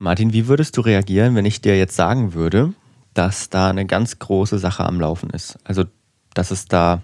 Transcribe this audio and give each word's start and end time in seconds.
Martin, 0.00 0.32
wie 0.32 0.48
würdest 0.48 0.78
du 0.78 0.80
reagieren, 0.80 1.34
wenn 1.34 1.44
ich 1.44 1.60
dir 1.60 1.76
jetzt 1.76 1.94
sagen 1.94 2.32
würde, 2.32 2.72
dass 3.12 3.50
da 3.50 3.68
eine 3.68 3.84
ganz 3.84 4.18
große 4.18 4.58
Sache 4.58 4.82
am 4.84 4.98
Laufen 4.98 5.28
ist? 5.28 5.58
Also, 5.62 5.84
dass 6.32 6.50
es 6.50 6.64
da, 6.64 7.02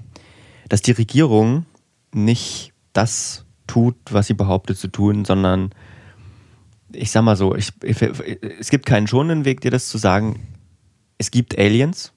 dass 0.70 0.80
die 0.80 0.92
Regierung 0.92 1.66
nicht 2.14 2.72
das 2.94 3.44
tut, 3.66 3.96
was 4.10 4.28
sie 4.28 4.34
behauptet 4.34 4.78
zu 4.78 4.88
tun, 4.88 5.26
sondern 5.26 5.74
ich 6.90 7.10
sag 7.10 7.20
mal 7.22 7.36
so, 7.36 7.54
ich, 7.54 7.70
ich, 7.82 8.00
es 8.00 8.70
gibt 8.70 8.86
keinen 8.86 9.06
schonenden 9.06 9.44
Weg, 9.44 9.60
dir 9.60 9.70
das 9.70 9.90
zu 9.90 9.98
sagen. 9.98 10.48
Es 11.18 11.30
gibt 11.30 11.58
Aliens. 11.58 12.14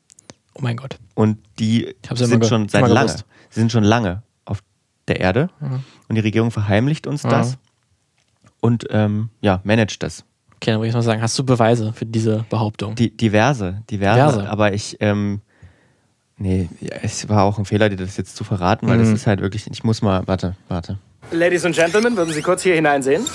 Oh 0.53 0.61
mein 0.61 0.77
Gott. 0.77 0.97
Und 1.13 1.39
die 1.59 1.93
sind 2.13 2.45
schon 2.45 2.69
seit 2.69 2.87
lange, 2.87 3.17
sie 3.49 3.59
sind 3.59 3.73
schon 3.73 3.83
lange 3.83 4.23
auf 4.45 4.63
der 5.09 5.19
Erde. 5.19 5.49
Mhm. 5.59 5.83
Und 6.07 6.15
die 6.15 6.21
Regierung 6.21 6.51
verheimlicht 6.51 7.05
uns 7.05 7.25
mhm. 7.25 7.29
das 7.31 7.57
und 8.61 8.85
ähm, 8.91 9.29
ja, 9.41 9.59
managt 9.65 10.03
das. 10.03 10.23
Okay, 10.61 10.71
dann 10.71 10.81
würde 10.81 10.89
ich 10.89 10.93
mal 10.93 11.01
sagen, 11.01 11.21
hast 11.21 11.39
du 11.39 11.45
Beweise 11.45 11.93
für 11.93 12.05
diese 12.05 12.43
Behauptung? 12.49 12.93
Die, 12.95 13.15
diverse, 13.15 13.81
diverse, 13.89 14.31
diverse. 14.31 14.49
Aber 14.49 14.73
ich, 14.73 14.97
ähm, 14.99 15.39
nee, 16.37 16.67
es 17.01 17.29
war 17.29 17.43
auch 17.43 17.57
ein 17.57 17.63
Fehler, 17.63 17.87
dir 17.87 17.95
das 17.95 18.17
jetzt 18.17 18.35
zu 18.35 18.43
verraten, 18.43 18.85
weil 18.89 18.97
mhm. 18.97 19.03
das 19.03 19.09
ist 19.13 19.25
halt 19.25 19.39
wirklich, 19.39 19.67
ich 19.71 19.85
muss 19.85 20.01
mal, 20.01 20.27
warte, 20.27 20.57
warte. 20.67 20.99
Ladies 21.31 21.63
and 21.63 21.73
Gentlemen, 21.75 22.17
würden 22.17 22.33
Sie 22.33 22.41
kurz 22.41 22.61
hier 22.61 22.75
hineinsehen? 22.75 23.25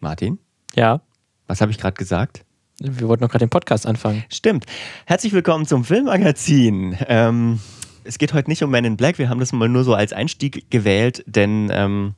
Martin? 0.00 0.38
Ja. 0.74 1.00
Was 1.46 1.62
habe 1.62 1.70
ich 1.70 1.78
gerade 1.78 1.94
gesagt? 1.94 2.44
Wir 2.78 3.08
wollten 3.08 3.24
noch 3.24 3.30
gerade 3.30 3.46
den 3.46 3.50
Podcast 3.50 3.86
anfangen. 3.86 4.22
Stimmt. 4.28 4.66
Herzlich 5.06 5.32
willkommen 5.32 5.64
zum 5.64 5.82
Filmmagazin. 5.82 6.94
Ähm, 7.08 7.58
es 8.04 8.18
geht 8.18 8.34
heute 8.34 8.50
nicht 8.50 8.62
um 8.62 8.70
Men 8.70 8.84
in 8.84 8.96
Black. 8.96 9.18
Wir 9.18 9.28
haben 9.28 9.40
das 9.40 9.52
mal 9.52 9.68
nur 9.68 9.84
so 9.84 9.94
als 9.94 10.12
Einstieg 10.12 10.70
gewählt, 10.70 11.22
denn 11.26 11.70
ähm, 11.72 12.14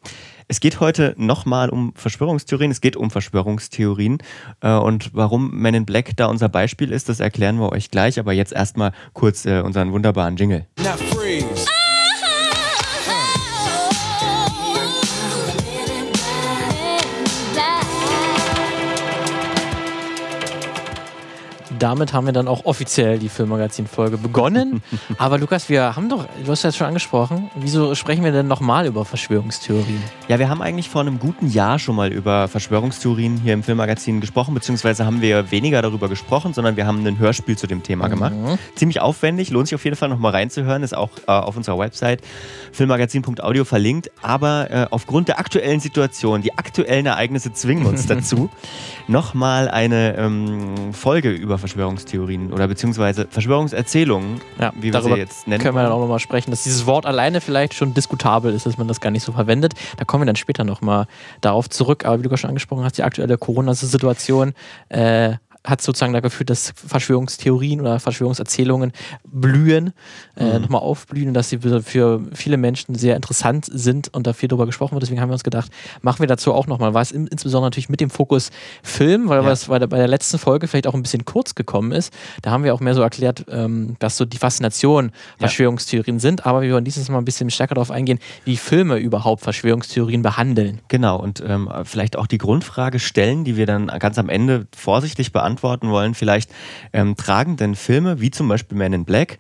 es 0.48 0.61
geht 0.61 0.80
heute 0.80 1.15
nochmal 1.16 1.70
um 1.70 1.92
Verschwörungstheorien. 1.95 2.70
Es 2.70 2.80
geht 2.80 2.97
um 2.97 3.11
Verschwörungstheorien. 3.11 4.19
Äh, 4.61 4.73
und 4.73 5.15
warum 5.15 5.51
Men 5.52 5.75
in 5.75 5.87
Black 5.87 6.16
da 6.16 6.27
unser 6.27 6.48
Beispiel 6.48 6.92
ist, 6.92 7.09
das 7.09 7.20
erklären 7.20 7.59
wir 7.59 7.72
euch 7.72 7.91
gleich. 7.91 8.19
Aber 8.19 8.33
jetzt 8.33 8.53
erstmal 8.53 8.92
kurz 9.12 9.47
äh, 9.47 9.61
unseren 9.61 9.92
wunderbaren 9.92 10.36
Jingle. 10.36 10.67
Now 10.83 11.14
damit 21.85 22.15
haben 22.15 22.25
wir 22.25 22.33
dann 22.33 22.49
auch 22.49 22.65
offiziell 22.65 23.19
die 23.19 23.29
Filmmagazin-Folge 23.29 24.17
begonnen. 24.17 24.83
Aber 25.19 25.37
Lukas, 25.37 25.69
wir 25.69 25.95
haben 25.95 26.09
doch, 26.09 26.25
du 26.43 26.51
hast 26.51 26.63
ja 26.63 26.73
schon 26.73 26.87
angesprochen, 26.87 27.51
wieso 27.57 27.95
sprechen 27.95 28.25
wir 28.25 28.33
denn 28.33 28.49
nochmal 28.49 28.87
über 28.87 29.05
Verschwörungstheorien? 29.05 30.03
Ja, 30.29 30.39
wir 30.39 30.49
haben 30.49 30.62
eigentlich 30.62 30.89
vor 30.89 31.03
einem 31.03 31.19
guten 31.19 31.47
Jahr 31.47 31.79
schon 31.79 31.95
mal 31.95 32.11
über 32.11 32.49
Verschwörungstheorien 32.49 33.37
hier 33.37 33.53
im 33.53 33.62
Filmmagazin 33.62 34.23
gesprochen, 34.23 34.55
beziehungsweise 34.55 35.05
haben 35.05 35.21
wir 35.21 35.51
weniger 35.51 35.83
darüber 35.83 36.09
gesprochen, 36.09 36.55
sondern 36.55 36.79
wir 36.79 36.87
haben 36.87 37.07
ein 37.07 37.19
Hörspiel 37.19 37.59
zu 37.59 37.67
dem 37.67 37.83
Thema 37.83 38.09
gemacht. 38.09 38.33
Mhm. 38.33 38.59
Ziemlich 38.77 39.03
aufwendig, 39.03 39.51
lohnt 39.51 39.69
sich 39.69 39.75
auf 39.75 39.85
jeden 39.85 39.97
Fall 39.97 40.09
nochmal 40.09 40.33
reinzuhören, 40.33 40.83
ist 40.83 40.97
auch 40.97 41.11
äh, 41.27 41.33
auf 41.33 41.55
unserer 41.55 41.79
Website 41.79 42.23
filmmagazin.audio 42.73 43.67
verlinkt. 43.67 44.11
Aber 44.23 44.71
äh, 44.71 44.87
aufgrund 44.91 45.29
der 45.29 45.39
aktuellen 45.39 45.81
Situation, 45.81 46.41
die 46.41 46.57
aktuellen 46.57 47.05
Ereignisse 47.05 47.53
zwingen 47.53 47.85
uns 47.85 48.07
dazu, 48.15 48.49
nochmal 49.07 49.69
eine 49.69 50.17
ähm, 50.17 50.95
Folge 50.95 51.29
über 51.31 51.59
Verschwörungstheorien 51.59 51.73
oder 52.53 52.69
beziehungsweise 52.69 53.27
Verschwörungserzählungen, 53.28 54.41
ja, 54.61 54.72
wie 54.80 54.92
wir 54.92 55.03
sie 55.03 55.11
jetzt 55.11 55.47
nennen. 55.47 55.62
Können 55.62 55.77
wir 55.77 55.83
dann 55.83 55.92
auch 55.92 56.00
nochmal 56.00 56.19
sprechen, 56.19 56.50
dass 56.50 56.62
dieses 56.62 56.86
Wort 56.86 57.06
alleine 57.06 57.41
vielleicht 57.41 57.75
schon 57.75 57.94
diskutabel 57.94 58.53
ist, 58.55 58.66
dass 58.66 58.78
man 58.78 58.89
das 58.89 59.00
gar 59.00 59.11
nicht 59.11 59.25
so 59.25 59.33
verwendet. 59.33 59.75
Da 59.97 60.05
kommen 60.05 60.22
wir 60.22 60.27
dann 60.27 60.36
später 60.36 60.64
nochmal 60.64 61.06
darauf 61.41 61.69
zurück. 61.69 62.05
Aber 62.05 62.19
wie 62.19 62.22
du 62.22 62.36
schon 62.36 62.48
angesprochen 62.48 62.84
hast, 62.84 62.98
die 62.98 63.03
aktuelle 63.03 63.39
Corona-Situation 63.39 64.55
äh, 64.89 65.34
hat 65.65 65.81
sozusagen 65.81 66.12
dazu 66.12 66.25
geführt, 66.25 66.51
dass 66.51 66.75
Verschwörungstheorien 66.77 67.81
oder 67.81 67.98
Verschwörungserzählungen 67.98 68.93
blühen, 69.25 69.93
äh, 70.37 70.44
mhm. 70.44 70.62
nochmal 70.62 70.83
aufblühen 70.83 71.28
und 71.28 71.34
dass 71.34 71.49
sie 71.49 71.59
für 71.59 72.21
viele 72.34 72.59
Menschen 72.59 72.94
sehr 72.94 73.16
interessant 73.16 73.66
sind 73.71 74.12
und 74.12 74.27
da 74.27 74.34
viel 74.34 74.49
drüber 74.49 74.66
gesprochen 74.66 74.93
wird. 74.93 75.03
Deswegen 75.03 75.21
haben 75.21 75.31
wir 75.31 75.34
uns 75.34 75.44
gedacht, 75.44 75.71
machen 76.03 76.21
wir 76.21 76.27
dazu 76.27 76.53
auch 76.53 76.66
nochmal 76.66 76.93
was, 76.93 77.12
insbesondere 77.12 77.66
natürlich 77.66 77.88
mit 77.88 78.00
dem 78.00 78.11
Fokus 78.11 78.50
Film, 78.83 79.28
weil 79.28 79.43
ja. 79.43 79.49
das 79.49 79.66
bei 79.66 79.78
der, 79.78 79.87
bei 79.87 79.97
der 79.97 80.09
letzten 80.09 80.38
Folge 80.38 80.69
vielleicht 80.69 80.87
auch 80.87 80.94
ein 80.94 81.03
bisschen 81.03 81.25
kurz 81.25 81.55
gekommen 81.55 81.93
ist. 81.93 82.12
Da 82.43 82.50
haben 82.50 82.62
wir 82.65 82.75
auch 82.75 82.81
mehr 82.81 82.94
so 82.94 83.00
erklärt, 83.00 83.47
ähm, 83.49 83.97
dass 84.00 84.19
so 84.19 84.27
die 84.27 84.38
Faszination 84.38 85.12
Verschwörungstheorien 85.38 86.17
ja. 86.17 86.21
sind, 86.21 86.47
aber 86.47 86.61
wir 86.61 86.75
wollen 86.75 86.84
dieses 86.84 87.09
Mal 87.09 87.19
ein 87.19 87.25
bisschen 87.25 87.49
stärker 87.50 87.75
darauf 87.75 87.91
eingehen, 87.91 88.19
wie 88.44 88.59
Filme 88.59 88.99
überhaupt 88.99 89.43
Verschwörungstheorien 89.43 90.21
behandeln. 90.21 90.81
Genau, 90.88 91.19
und 91.19 91.43
ähm, 91.47 91.71
vielleicht 91.84 92.17
auch 92.17 92.27
die 92.27 92.38
Grundfrage 92.38 92.99
stellen, 92.99 93.44
die 93.44 93.56
wir 93.56 93.67
dann 93.67 93.87
ganz 93.87 94.19
am 94.19 94.28
Ende 94.28 94.67
vorsichtig 94.77 95.33
beantworten 95.33 95.53
beantworten 95.54 95.91
wollen, 95.91 96.15
vielleicht 96.15 96.50
ähm, 96.92 97.16
tragen 97.16 97.56
denn 97.56 97.75
Filme 97.75 98.20
wie 98.20 98.31
zum 98.31 98.48
Beispiel 98.48 98.76
Man 98.76 98.92
in 98.92 99.04
Black 99.04 99.38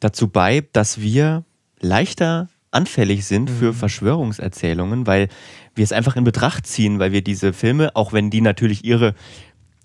dazu 0.00 0.28
bei, 0.28 0.64
dass 0.72 1.00
wir 1.00 1.44
leichter 1.80 2.48
anfällig 2.70 3.26
sind 3.26 3.50
mhm. 3.50 3.56
für 3.56 3.74
Verschwörungserzählungen, 3.74 5.06
weil 5.06 5.28
wir 5.74 5.84
es 5.84 5.92
einfach 5.92 6.16
in 6.16 6.24
Betracht 6.24 6.66
ziehen, 6.66 6.98
weil 6.98 7.12
wir 7.12 7.22
diese 7.22 7.52
Filme, 7.52 7.94
auch 7.94 8.12
wenn 8.12 8.30
die 8.30 8.40
natürlich 8.40 8.84
ihre 8.84 9.14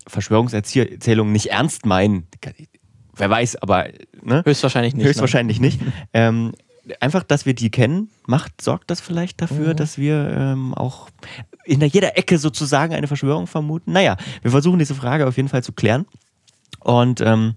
Verschwörungserzählungen 0.07 1.33
nicht 1.33 1.47
ernst 1.47 1.85
meinen, 1.85 2.27
wer 3.15 3.29
weiß, 3.29 3.57
aber 3.57 3.87
ne? 4.23 4.41
höchstwahrscheinlich 4.45 4.93
nicht. 4.93 5.03
Ne? 5.03 5.09
Höchstwahrscheinlich 5.09 5.59
ne? 5.59 5.67
nicht. 5.67 5.81
Ähm, 6.13 6.53
einfach, 7.01 7.23
dass 7.23 7.45
wir 7.45 7.53
die 7.53 7.69
kennen, 7.69 8.09
macht, 8.25 8.61
sorgt 8.61 8.89
das 8.89 9.01
vielleicht 9.01 9.41
dafür, 9.41 9.73
mhm. 9.73 9.75
dass 9.75 9.97
wir 9.97 10.29
ähm, 10.37 10.73
auch 10.73 11.09
in 11.67 11.81
jeder 11.81 12.17
Ecke 12.17 12.37
sozusagen 12.37 12.93
eine 12.93 13.07
Verschwörung 13.07 13.47
vermuten? 13.47 13.91
Naja, 13.91 14.17
wir 14.41 14.51
versuchen 14.51 14.79
diese 14.79 14.95
Frage 14.95 15.27
auf 15.27 15.37
jeden 15.37 15.49
Fall 15.49 15.63
zu 15.63 15.73
klären. 15.73 16.05
Und 16.79 17.21
ähm, 17.21 17.55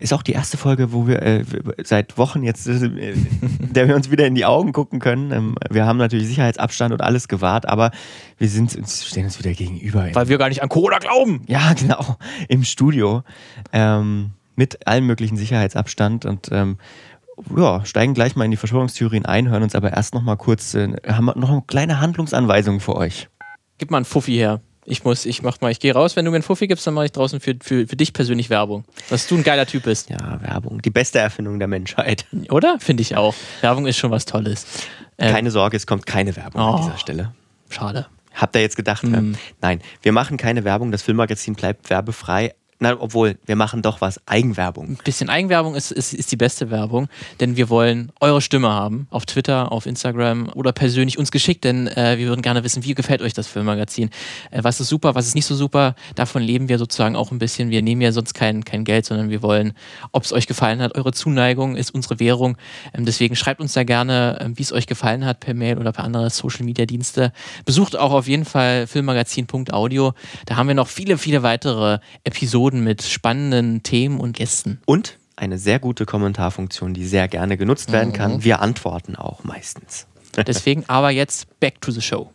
ist 0.00 0.12
auch 0.12 0.22
die 0.22 0.32
erste 0.32 0.56
Folge, 0.56 0.92
wo 0.92 1.06
wir 1.06 1.22
äh, 1.22 1.44
seit 1.82 2.18
Wochen 2.18 2.42
jetzt, 2.42 2.66
äh, 2.66 3.14
der 3.60 3.88
wir 3.88 3.96
uns 3.96 4.10
wieder 4.10 4.26
in 4.26 4.34
die 4.34 4.44
Augen 4.44 4.72
gucken 4.72 4.98
können. 4.98 5.30
Ähm, 5.30 5.54
wir 5.70 5.86
haben 5.86 5.98
natürlich 5.98 6.26
Sicherheitsabstand 6.26 6.92
und 6.92 7.00
alles 7.00 7.28
gewahrt, 7.28 7.66
aber 7.66 7.90
wir 8.38 8.48
sind, 8.48 8.76
stehen 8.86 9.24
uns 9.24 9.38
wieder 9.38 9.52
gegenüber. 9.52 10.08
Weil 10.12 10.28
wir 10.28 10.38
gar 10.38 10.48
nicht 10.48 10.62
an 10.62 10.68
Corona 10.68 10.98
glauben. 10.98 11.42
Ja, 11.46 11.72
genau. 11.78 12.16
Im 12.48 12.64
Studio. 12.64 13.22
Ähm, 13.72 14.32
mit 14.56 14.86
allem 14.86 15.06
möglichen 15.06 15.36
Sicherheitsabstand 15.36 16.26
und 16.26 16.48
ähm, 16.52 16.78
ja, 17.56 17.84
steigen 17.84 18.14
gleich 18.14 18.36
mal 18.36 18.44
in 18.44 18.52
die 18.52 18.56
Verschwörungstheorien 18.56 19.26
ein, 19.26 19.48
hören 19.48 19.62
uns 19.62 19.74
aber 19.74 19.92
erst 19.92 20.14
noch 20.14 20.22
mal 20.22 20.36
kurz, 20.36 20.74
äh, 20.74 20.92
haben 21.06 21.26
noch 21.34 21.50
eine 21.50 21.62
kleine 21.66 22.00
Handlungsanweisung 22.00 22.80
für 22.80 22.94
euch. 22.94 23.28
Gib 23.78 23.90
mal 23.90 23.98
einen 23.98 24.04
Fuffi 24.04 24.32
her. 24.32 24.60
Ich 24.86 25.04
muss, 25.04 25.24
ich 25.24 25.42
mach 25.42 25.60
mal, 25.60 25.70
ich 25.70 25.80
gehe 25.80 25.94
raus. 25.94 26.14
Wenn 26.14 26.24
du 26.24 26.30
mir 26.30 26.36
einen 26.36 26.42
Fuffi 26.42 26.66
gibst, 26.66 26.86
dann 26.86 26.94
mache 26.94 27.06
ich 27.06 27.12
draußen 27.12 27.40
für, 27.40 27.54
für, 27.62 27.86
für 27.86 27.96
dich 27.96 28.12
persönlich 28.12 28.50
Werbung. 28.50 28.84
Dass 29.08 29.26
du 29.26 29.36
ein 29.36 29.42
geiler 29.42 29.66
Typ 29.66 29.84
bist. 29.84 30.10
Ja, 30.10 30.40
Werbung. 30.42 30.82
Die 30.82 30.90
beste 30.90 31.18
Erfindung 31.18 31.58
der 31.58 31.68
Menschheit. 31.68 32.26
Oder? 32.50 32.76
Finde 32.80 33.00
ich 33.00 33.16
auch. 33.16 33.34
Werbung 33.62 33.86
ist 33.86 33.96
schon 33.96 34.10
was 34.10 34.26
Tolles. 34.26 34.66
Ähm, 35.16 35.32
keine 35.32 35.50
Sorge, 35.50 35.76
es 35.76 35.86
kommt 35.86 36.06
keine 36.06 36.36
Werbung 36.36 36.60
oh, 36.60 36.64
an 36.74 36.82
dieser 36.82 36.98
Stelle. 36.98 37.34
Schade. 37.70 38.06
Habt 38.34 38.56
ihr 38.56 38.62
jetzt 38.62 38.76
gedacht? 38.76 39.04
Mm. 39.04 39.34
Nein, 39.62 39.80
wir 40.02 40.12
machen 40.12 40.36
keine 40.36 40.64
Werbung. 40.64 40.92
Das 40.92 41.02
Filmmagazin 41.02 41.54
bleibt 41.54 41.88
werbefrei. 41.88 42.54
Na, 42.84 43.00
obwohl, 43.00 43.38
wir 43.46 43.56
machen 43.56 43.80
doch 43.80 44.02
was. 44.02 44.20
Eigenwerbung. 44.26 44.90
Ein 44.90 44.98
bisschen 45.02 45.30
Eigenwerbung 45.30 45.74
ist, 45.74 45.90
ist, 45.90 46.12
ist 46.12 46.30
die 46.30 46.36
beste 46.36 46.70
Werbung, 46.70 47.08
denn 47.40 47.56
wir 47.56 47.70
wollen 47.70 48.12
eure 48.20 48.42
Stimme 48.42 48.68
haben. 48.68 49.06
Auf 49.08 49.24
Twitter, 49.24 49.72
auf 49.72 49.86
Instagram 49.86 50.50
oder 50.54 50.72
persönlich 50.72 51.18
uns 51.18 51.30
geschickt, 51.30 51.64
denn 51.64 51.86
äh, 51.86 52.18
wir 52.18 52.26
würden 52.26 52.42
gerne 52.42 52.62
wissen, 52.62 52.84
wie 52.84 52.92
gefällt 52.92 53.22
euch 53.22 53.32
das 53.32 53.46
Filmmagazin? 53.46 54.10
Äh, 54.50 54.62
was 54.64 54.80
ist 54.80 54.88
super, 54.88 55.14
was 55.14 55.26
ist 55.26 55.34
nicht 55.34 55.46
so 55.46 55.54
super? 55.54 55.94
Davon 56.14 56.42
leben 56.42 56.68
wir 56.68 56.76
sozusagen 56.76 57.16
auch 57.16 57.32
ein 57.32 57.38
bisschen. 57.38 57.70
Wir 57.70 57.80
nehmen 57.80 58.02
ja 58.02 58.12
sonst 58.12 58.34
kein, 58.34 58.66
kein 58.66 58.84
Geld, 58.84 59.06
sondern 59.06 59.30
wir 59.30 59.40
wollen, 59.40 59.72
ob 60.12 60.24
es 60.24 60.34
euch 60.34 60.46
gefallen 60.46 60.82
hat. 60.82 60.94
Eure 60.94 61.14
Zuneigung 61.14 61.76
ist 61.76 61.94
unsere 61.94 62.20
Währung. 62.20 62.58
Ähm, 62.92 63.06
deswegen 63.06 63.34
schreibt 63.34 63.62
uns 63.62 63.72
da 63.72 63.84
gerne, 63.84 64.38
äh, 64.40 64.58
wie 64.58 64.62
es 64.62 64.74
euch 64.74 64.86
gefallen 64.86 65.24
hat, 65.24 65.40
per 65.40 65.54
Mail 65.54 65.78
oder 65.78 65.92
per 65.92 66.04
andere 66.04 66.28
Social 66.28 66.66
Media 66.66 66.84
Dienste. 66.84 67.32
Besucht 67.64 67.96
auch 67.96 68.12
auf 68.12 68.28
jeden 68.28 68.44
Fall 68.44 68.86
filmmagazin.audio. 68.86 70.12
Da 70.44 70.56
haben 70.56 70.68
wir 70.68 70.74
noch 70.74 70.88
viele, 70.88 71.16
viele 71.16 71.42
weitere 71.42 71.98
Episoden 72.24 72.73
Episoden 72.74 72.84
mit 72.84 73.02
spannenden 73.02 73.82
Themen 73.82 74.20
und 74.20 74.36
Gästen. 74.36 74.80
Und 74.86 75.18
eine 75.36 75.58
sehr 75.58 75.78
gute 75.78 76.06
Kommentarfunktion, 76.06 76.94
die 76.94 77.06
sehr 77.06 77.28
gerne 77.28 77.56
genutzt 77.56 77.92
werden 77.92 78.12
kann. 78.12 78.34
Mhm. 78.34 78.44
Wir 78.44 78.60
antworten 78.60 79.16
auch 79.16 79.44
meistens. 79.44 80.06
Deswegen 80.46 80.84
aber 80.88 81.10
jetzt 81.10 81.60
back 81.60 81.80
to 81.80 81.92
the 81.92 82.00
show. 82.00 82.30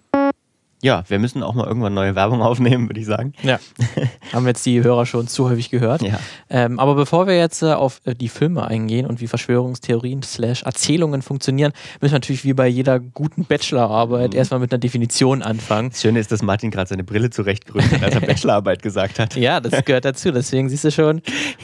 Ja, 0.81 1.03
wir 1.07 1.19
müssen 1.19 1.43
auch 1.43 1.53
mal 1.55 1.67
irgendwann 1.67 1.93
neue 1.93 2.15
Werbung 2.15 2.41
aufnehmen, 2.49 2.89
würde 2.89 2.99
ich 2.99 3.05
sagen. 3.05 3.33
Ja. 3.43 3.59
Haben 4.33 4.47
jetzt 4.47 4.65
die 4.65 4.81
Hörer 4.83 5.05
schon 5.05 5.27
zu 5.27 5.49
häufig 5.49 5.69
gehört. 5.69 6.01
Ja. 6.01 6.19
Ähm, 6.49 6.79
aber 6.79 6.95
bevor 6.95 7.27
wir 7.27 7.37
jetzt 7.37 7.61
äh, 7.61 7.73
auf 7.73 8.01
äh, 8.05 8.15
die 8.15 8.29
Filme 8.29 8.65
eingehen 8.65 9.05
und 9.05 9.19
wie 9.19 9.27
Verschwörungstheorien 9.27 10.23
slash 10.23 10.63
Erzählungen 10.63 11.21
funktionieren, 11.21 11.73
müssen 11.99 12.13
wir 12.13 12.15
natürlich 12.15 12.45
wie 12.45 12.53
bei 12.53 12.67
jeder 12.67 12.99
guten 12.99 13.45
Bachelorarbeit 13.45 14.31
mhm. 14.31 14.37
erstmal 14.37 14.59
mit 14.59 14.71
einer 14.71 14.79
Definition 14.79 15.41
anfangen. 15.41 15.89
Das 15.89 16.01
Schöne 16.01 16.19
ist, 16.19 16.31
dass 16.31 16.41
Martin 16.41 16.71
gerade 16.71 16.87
seine 16.87 17.03
Brille 17.03 17.29
zurechtgerückt 17.29 17.91
hat, 17.91 18.03
als 18.03 18.15
er 18.15 18.21
Bachelorarbeit 18.27 18.81
gesagt 18.81 19.19
hat. 19.19 19.35
Ja, 19.35 19.59
das 19.59 19.83
gehört 19.83 20.05
dazu. 20.05 20.31
Deswegen 20.31 20.69
siehst 20.69 20.85
du 20.85 20.91
schon, 20.91 21.21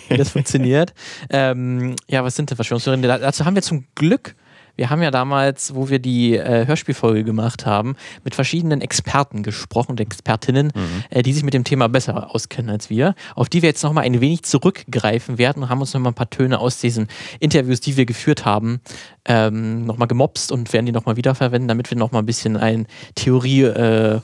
wie 0.10 0.18
das 0.18 0.30
funktioniert. 0.30 0.94
Ähm, 1.30 1.96
ja, 2.08 2.24
was 2.24 2.36
sind 2.36 2.50
denn 2.50 2.56
Verschwörungstheorien? 2.56 3.02
Dazu 3.02 3.46
haben 3.46 3.56
wir 3.56 3.62
zum 3.62 3.86
Glück 3.96 4.36
Wir 4.76 4.90
haben 4.90 5.02
ja 5.02 5.12
damals, 5.12 5.76
wo 5.76 5.90
wir 5.90 6.00
die 6.00 6.36
äh, 6.36 6.66
Hörspielfolge 6.66 7.24
gemacht 7.24 7.66
haben, 7.66 7.96
mit 8.24 8.36
verschiedenen 8.36 8.82
Experten 8.82 9.44
gesprochen 9.44 9.92
und 9.92 10.00
Expertinnen, 10.00 10.72
mhm. 10.76 11.04
äh, 11.10 11.22
die 11.22 11.34
sich 11.34 11.44
mit 11.44 11.54
dem 11.54 11.64
Thema 11.64 11.88
besser 11.90 12.34
auskennen 12.34 12.70
als 12.70 12.90
wir, 12.90 13.16
auf 13.36 13.50
die 13.50 13.62
wir 13.62 13.70
jetzt 13.70 13.84
nochmal 13.84 14.06
ein 14.06 14.22
wenig 14.22 14.44
zurückgreifen 14.44 15.38
werden 15.38 15.64
und 15.64 15.70
haben 15.70 15.82
uns 15.82 15.94
nochmal 15.94 16.12
ein 16.12 16.16
paar 16.16 16.30
Töne 16.30 16.60
aus 16.60 16.80
diesen 16.80 17.08
Interviews, 17.40 17.80
die 17.80 17.98
wir 17.98 18.06
geführt 18.06 18.46
haben, 18.46 18.82
ähm, 19.26 19.86
nochmal 19.86 20.08
gemobst 20.08 20.52
und 20.52 20.74
werden 20.74 20.86
die 20.86 20.92
nochmal 20.92 21.16
wiederverwenden, 21.16 21.68
damit 21.68 21.90
wir 21.90 21.98
nochmal 21.98 22.22
ein 22.22 22.26
bisschen 22.26 22.58
ein 22.58 22.88
Theorie 23.16 23.64
äh, 23.64 24.22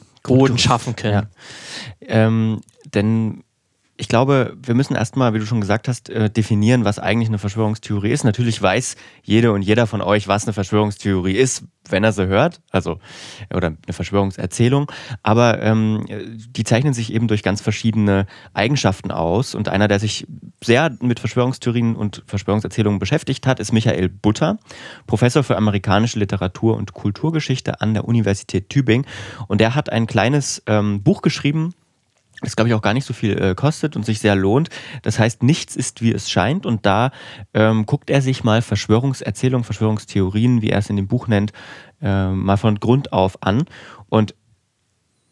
schaffen 0.58 0.96
können. 0.96 1.28
Ja. 2.02 2.08
Ähm, 2.08 2.62
denn 2.94 3.44
ich 4.02 4.08
glaube, 4.08 4.58
wir 4.60 4.74
müssen 4.74 4.96
erstmal, 4.96 5.36
wie 5.36 5.40
du 5.40 5.46
schon 5.46 5.62
gesagt 5.62 5.88
hast, 5.88 6.10
äh, 6.10 6.28
definieren, 6.28 6.86
was 6.86 6.98
eigentlich 6.98 7.30
eine 7.30 7.38
Verschwörungstheorie 7.38 8.10
ist. 8.10 8.24
Natürlich 8.24 8.60
weiß 8.60 8.96
jede 9.22 9.52
und 9.52 9.62
jeder 9.62 9.86
von 9.86 10.02
euch, 10.02 10.28
was 10.28 10.46
eine 10.46 10.54
Verschwörungstheorie 10.54 11.36
ist, 11.36 11.66
wenn 11.88 12.04
er 12.04 12.12
sie 12.12 12.26
hört, 12.26 12.62
also 12.72 12.98
oder 13.54 13.68
eine 13.68 13.94
Verschwörungserzählung. 13.94 14.92
Aber 15.22 15.62
ähm, 15.62 16.08
die 16.50 16.64
zeichnen 16.64 16.96
sich 16.96 17.14
eben 17.14 17.28
durch 17.28 17.44
ganz 17.44 17.62
verschiedene 17.62 18.26
Eigenschaften 18.56 19.12
aus. 19.12 19.54
Und 19.54 19.70
einer, 19.70 19.88
der 19.88 20.00
sich 20.00 20.26
sehr 20.64 20.98
mit 21.00 21.20
Verschwörungstheorien 21.20 21.96
und 21.96 22.24
Verschwörungserzählungen 22.26 22.98
beschäftigt 22.98 23.46
hat, 23.46 23.60
ist 23.60 23.72
Michael 23.72 24.10
Butter, 24.10 24.58
Professor 25.06 25.44
für 25.44 25.58
amerikanische 25.58 26.18
Literatur 26.18 26.76
und 26.76 26.94
Kulturgeschichte 26.94 27.82
an 27.82 27.94
der 27.94 28.06
Universität 28.06 28.70
Tübingen. 28.70 29.06
Und 29.48 29.62
der 29.62 29.76
hat 29.76 29.92
ein 29.92 30.08
kleines 30.08 30.64
ähm, 30.66 31.04
Buch 31.04 31.22
geschrieben, 31.22 31.76
das 32.42 32.56
glaube 32.56 32.70
ich 32.70 32.76
auch 32.76 32.82
gar 32.82 32.94
nicht 32.94 33.06
so 33.06 33.14
viel 33.14 33.38
äh, 33.42 33.56
kostet 33.56 33.96
und 33.96 34.06
sich 34.06 34.20
sehr 34.20 34.36
lohnt. 34.36 34.70
Das 35.04 35.20
heißt, 35.20 35.44
nichts 35.44 35.76
ist 35.76 36.02
wie 36.02 36.12
es 36.12 36.30
scheint 36.30 36.66
und 36.66 36.86
da 36.86 37.12
ähm, 37.54 37.86
guckt 37.86 38.10
er 38.10 38.22
sich 38.22 38.44
mal 38.44 38.62
Verschwörungserzählungen, 38.62 39.64
Verschwörungstheorien, 39.64 40.62
wie 40.62 40.70
er 40.70 40.80
es 40.80 40.90
in 40.90 40.96
dem 40.96 41.08
Buch 41.08 41.28
nennt, 41.28 41.54
äh, 42.02 42.30
mal 42.30 42.58
von 42.58 42.80
Grund 42.80 43.14
auf 43.14 43.42
an 43.44 43.66
und 44.10 44.36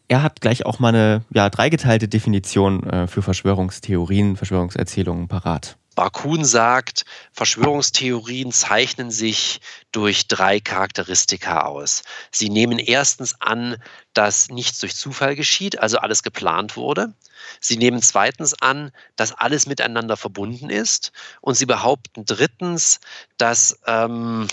er 0.08 0.24
hat 0.24 0.40
gleich 0.40 0.66
auch 0.66 0.80
mal 0.80 0.88
eine 0.88 1.22
ja, 1.32 1.48
dreigeteilte 1.48 2.08
Definition 2.08 2.82
äh, 2.82 3.06
für 3.06 3.22
Verschwörungstheorien, 3.22 4.36
Verschwörungserzählungen 4.36 5.28
parat. 5.28 5.78
Barkun 6.00 6.46
sagt, 6.46 7.04
Verschwörungstheorien 7.30 8.52
zeichnen 8.52 9.10
sich 9.10 9.60
durch 9.92 10.28
drei 10.28 10.58
Charakteristika 10.58 11.66
aus. 11.66 12.04
Sie 12.30 12.48
nehmen 12.48 12.78
erstens 12.78 13.38
an, 13.38 13.76
dass 14.14 14.48
nichts 14.48 14.78
durch 14.78 14.96
Zufall 14.96 15.36
geschieht, 15.36 15.78
also 15.78 15.98
alles 15.98 16.22
geplant 16.22 16.78
wurde. 16.78 17.12
Sie 17.60 17.76
nehmen 17.76 18.00
zweitens 18.00 18.54
an, 18.62 18.92
dass 19.16 19.32
alles 19.32 19.66
miteinander 19.66 20.16
verbunden 20.16 20.70
ist. 20.70 21.12
Und 21.42 21.56
sie 21.56 21.66
behaupten 21.66 22.24
drittens, 22.24 23.00
dass 23.36 23.78
ähm, 23.86 24.48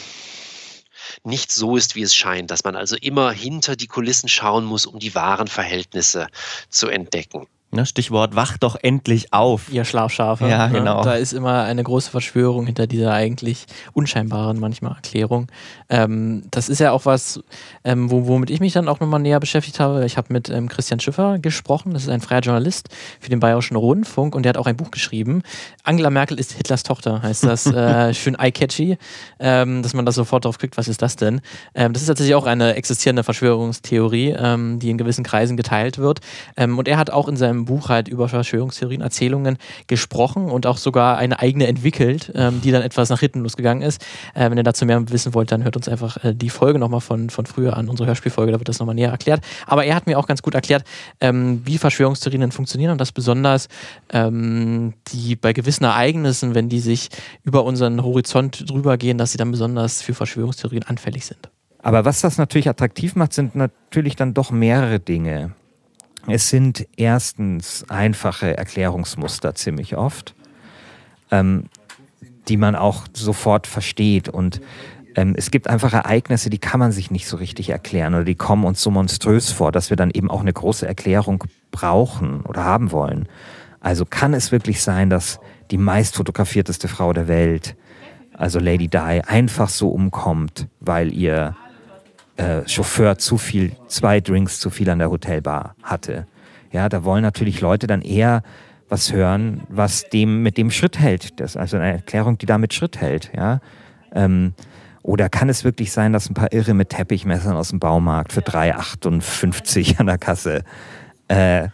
nicht 1.24 1.54
so 1.54 1.78
ist, 1.78 1.96
wie 1.96 2.02
es 2.02 2.14
scheint, 2.14 2.52
dass 2.52 2.66
man 2.66 2.76
also 2.76 2.98
immer 2.98 3.32
hinter 3.32 3.78
die 3.78 3.88
Kulissen 3.88 4.28
schauen 4.28 4.66
muss, 4.66 4.86
um 4.86 5.00
die 5.00 5.16
wahren 5.16 5.48
Verhältnisse 5.48 6.28
zu 6.70 6.90
entdecken. 6.90 7.48
Ne, 7.70 7.86
Stichwort, 7.86 8.34
wach 8.34 8.58
doch 8.58 8.78
endlich 8.82 9.34
auf. 9.34 9.70
Ihr 9.74 9.84
Schlafschafe. 9.84 10.48
Ja, 10.48 10.70
ne? 10.70 10.80
genau. 10.80 11.04
Da 11.04 11.16
ist 11.16 11.34
immer 11.34 11.64
eine 11.64 11.84
große 11.84 12.10
Verschwörung 12.10 12.66
hinter 12.66 12.88
dieser 12.88 13.12
eigentlich 13.12 13.66
unscheinbaren 13.92 14.58
manchmal 14.58 14.94
Erklärung. 14.94 15.48
Ähm, 15.90 16.44
das 16.50 16.70
ist 16.70 16.80
ja 16.80 16.94
auch 16.94 17.06
was, 17.06 17.42
ähm, 17.84 18.10
womit 18.10 18.52
ich 18.52 18.62
mich 18.62 18.72
dann 18.72 18.88
auch 18.88 19.02
nochmal 19.02 19.20
näher 19.20 19.42
beschäftigt 19.42 19.82
habe. 19.82 20.06
Ich 20.06 20.16
habe 20.16 20.32
mit 20.32 20.50
ähm, 20.50 20.70
Christian 20.70 21.02
Schiffer 21.02 21.40
gesprochen, 21.40 21.94
das 21.94 22.04
ist 22.04 22.10
ein 22.10 22.22
freier 22.22 22.40
Journalist 22.40 22.88
für 23.20 23.30
den 23.30 23.42
Bayerischen 23.42 23.76
Rundfunk 23.76 24.34
und 24.34 24.44
der 24.44 24.52
hat 24.52 24.58
auch 24.58 24.66
ein 24.66 24.78
Buch 24.78 24.90
geschrieben. 24.90 25.44
Angela 25.84 26.10
Merkel 26.10 26.40
ist 26.40 26.54
Hitlers 26.54 26.84
Tochter, 26.84 27.22
heißt 27.22 27.44
das. 27.44 27.66
äh, 27.66 28.14
schön 28.14 28.36
eye-catchy, 28.40 28.98
ähm, 29.40 29.84
dass 29.84 29.94
man 29.94 30.06
da 30.06 30.14
sofort 30.14 30.46
drauf 30.46 30.58
kriegt, 30.58 30.78
was 30.78 30.88
ist 30.88 31.02
das 31.02 31.18
denn? 31.18 31.42
Ähm, 31.76 31.92
das 31.92 32.02
ist 32.02 32.08
tatsächlich 32.08 32.36
auch 32.36 32.46
eine 32.46 32.76
existierende 32.76 33.24
Verschwörungstheorie, 33.24 34.36
ähm, 34.40 34.80
die 34.80 34.90
in 34.90 34.98
gewissen 34.98 35.26
Kreisen 35.26 35.58
geteilt 35.58 35.98
wird. 35.98 36.22
und 36.56 36.88
er 36.88 36.98
hat 36.98 37.10
auch 37.10 37.28
in 37.28 37.36
seinem 37.36 37.57
seinem 37.58 37.66
Buch 37.66 37.90
halt 37.90 38.08
über 38.08 38.30
Verschwörungstheorien, 38.30 39.02
Erzählungen 39.02 39.58
gesprochen 39.88 40.50
und 40.50 40.66
auch 40.66 40.78
sogar 40.78 41.18
eine 41.18 41.40
eigene 41.40 41.68
entwickelt, 41.68 42.32
ähm, 42.36 42.62
die 42.62 42.72
dann 42.72 42.82
etwas 42.82 43.10
nach 43.10 43.20
hinten 43.20 43.42
losgegangen 43.42 43.84
ist. 43.84 44.06
Äh, 44.34 44.50
wenn 44.50 44.58
ihr 44.58 44.64
dazu 44.64 44.86
mehr 44.86 45.10
wissen 45.10 45.34
wollt, 45.34 45.52
dann 45.52 45.64
hört 45.64 45.76
uns 45.76 45.90
einfach 45.90 46.24
äh, 46.24 46.34
die 46.34 46.50
Folge 46.50 46.80
nochmal 46.80 47.02
von, 47.02 47.30
von 47.30 47.46
früher 47.46 47.76
an, 47.76 47.90
unsere 47.90 48.08
Hörspielfolge, 48.08 48.52
da 48.52 48.60
wird 48.60 48.70
das 48.70 48.80
nochmal 48.80 48.96
näher 48.96 49.12
erklärt. 49.12 49.42
Aber 49.66 49.86
er 49.86 49.96
hat 49.96 50.08
mir 50.08 50.20
auch 50.20 50.28
ganz 50.28 50.42
gut 50.42 50.54
erklärt, 50.54 50.84
ähm, 51.22 51.62
wie 51.66 51.78
Verschwörungstheorien 51.78 52.42
denn 52.42 52.52
funktionieren 52.52 52.92
und 52.92 53.02
dass 53.02 53.12
besonders 53.12 53.68
ähm, 54.12 54.94
die 55.12 55.36
bei 55.36 55.54
gewissen 55.54 55.84
Ereignissen, 55.84 56.56
wenn 56.56 56.70
die 56.70 56.80
sich 56.80 57.10
über 57.44 57.64
unseren 57.64 58.04
Horizont 58.04 58.70
drüber 58.70 58.98
gehen, 58.98 59.18
dass 59.18 59.32
sie 59.32 59.38
dann 59.38 59.52
besonders 59.52 60.02
für 60.02 60.14
Verschwörungstheorien 60.14 60.84
anfällig 60.84 61.26
sind. 61.26 61.50
Aber 61.82 62.06
was 62.06 62.22
das 62.22 62.38
natürlich 62.38 62.70
attraktiv 62.70 63.16
macht, 63.16 63.34
sind 63.34 63.56
natürlich 63.56 64.16
dann 64.16 64.34
doch 64.34 64.52
mehrere 64.52 65.00
Dinge. 65.00 65.52
Es 66.30 66.50
sind 66.50 66.86
erstens 66.98 67.86
einfache 67.88 68.58
Erklärungsmuster 68.58 69.56
ziemlich 69.56 69.96
oft, 69.96 70.36
ähm, 71.32 71.66
die 72.50 72.58
man 72.58 72.76
auch 72.76 73.06
sofort 73.14 73.66
versteht. 73.66 74.28
Und 74.28 74.60
ähm, 75.16 75.36
es 75.38 75.52
gibt 75.52 75.70
einfach 75.70 75.94
Ereignisse, 75.94 76.50
die 76.50 76.58
kann 76.58 76.82
man 76.82 76.92
sich 76.92 77.12
nicht 77.12 77.28
so 77.28 77.38
richtig 77.38 77.70
erklären 77.70 78.14
oder 78.14 78.26
die 78.26 78.36
kommen 78.36 78.66
uns 78.66 78.82
so 78.82 78.92
monströs 78.92 79.52
vor, 79.52 79.72
dass 79.72 79.90
wir 79.90 79.96
dann 79.96 80.12
eben 80.12 80.30
auch 80.30 80.42
eine 80.42 80.52
große 80.52 80.86
Erklärung 80.86 81.46
brauchen 81.72 82.42
oder 82.42 82.66
haben 82.66 82.92
wollen. 82.92 83.30
Also 83.80 84.04
kann 84.04 84.34
es 84.34 84.52
wirklich 84.52 84.82
sein, 84.82 85.10
dass 85.10 85.40
die 85.72 85.78
meist 85.78 86.18
fotografierteste 86.18 86.90
Frau 86.90 87.14
der 87.14 87.30
Welt, 87.30 87.78
also 88.34 88.60
Lady 88.60 88.90
Di, 88.90 88.98
einfach 88.98 89.70
so 89.70 89.90
umkommt, 89.90 90.68
weil 90.82 91.14
ihr 91.14 91.56
äh, 92.38 92.68
Chauffeur 92.68 93.18
zu 93.18 93.38
viel, 93.38 93.72
zwei 93.88 94.22
Drinks 94.22 94.60
zu 94.60 94.70
viel 94.70 94.90
an 94.90 95.00
der 95.00 95.10
Hotelbar 95.10 95.76
hatte. 95.84 96.28
Ja, 96.72 96.90
da 96.90 97.04
wollen 97.04 97.24
natürlich 97.24 97.62
Leute 97.62 97.88
dann 97.88 98.02
eher 98.02 98.44
was 98.90 99.12
hören, 99.12 99.62
was 99.70 100.10
dem 100.10 100.44
mit 100.44 100.58
dem 100.58 100.72
Schritt 100.72 101.00
hält. 101.00 101.40
Das 101.40 101.52
ist 101.52 101.58
also 101.58 101.78
eine 101.78 101.94
Erklärung, 101.94 102.38
die 102.38 102.46
damit 102.46 102.74
Schritt 102.74 103.02
hält. 103.02 103.32
Ja. 103.36 103.60
Ähm, 104.14 104.54
oder 105.04 105.30
kann 105.30 105.50
es 105.50 105.64
wirklich 105.64 105.92
sein, 105.92 106.14
dass 106.14 106.30
ein 106.30 106.34
paar 106.34 106.52
Irre 106.54 106.74
mit 106.74 106.90
Teppichmessern 106.90 107.56
aus 107.56 107.70
dem 107.70 107.80
Baumarkt 107.80 108.34
für 108.34 108.42
3,58 108.42 110.00
an 110.00 110.08
der 110.08 110.18
Kasse 110.18 110.64
äh, 111.30 111.64
äh, 111.64 111.70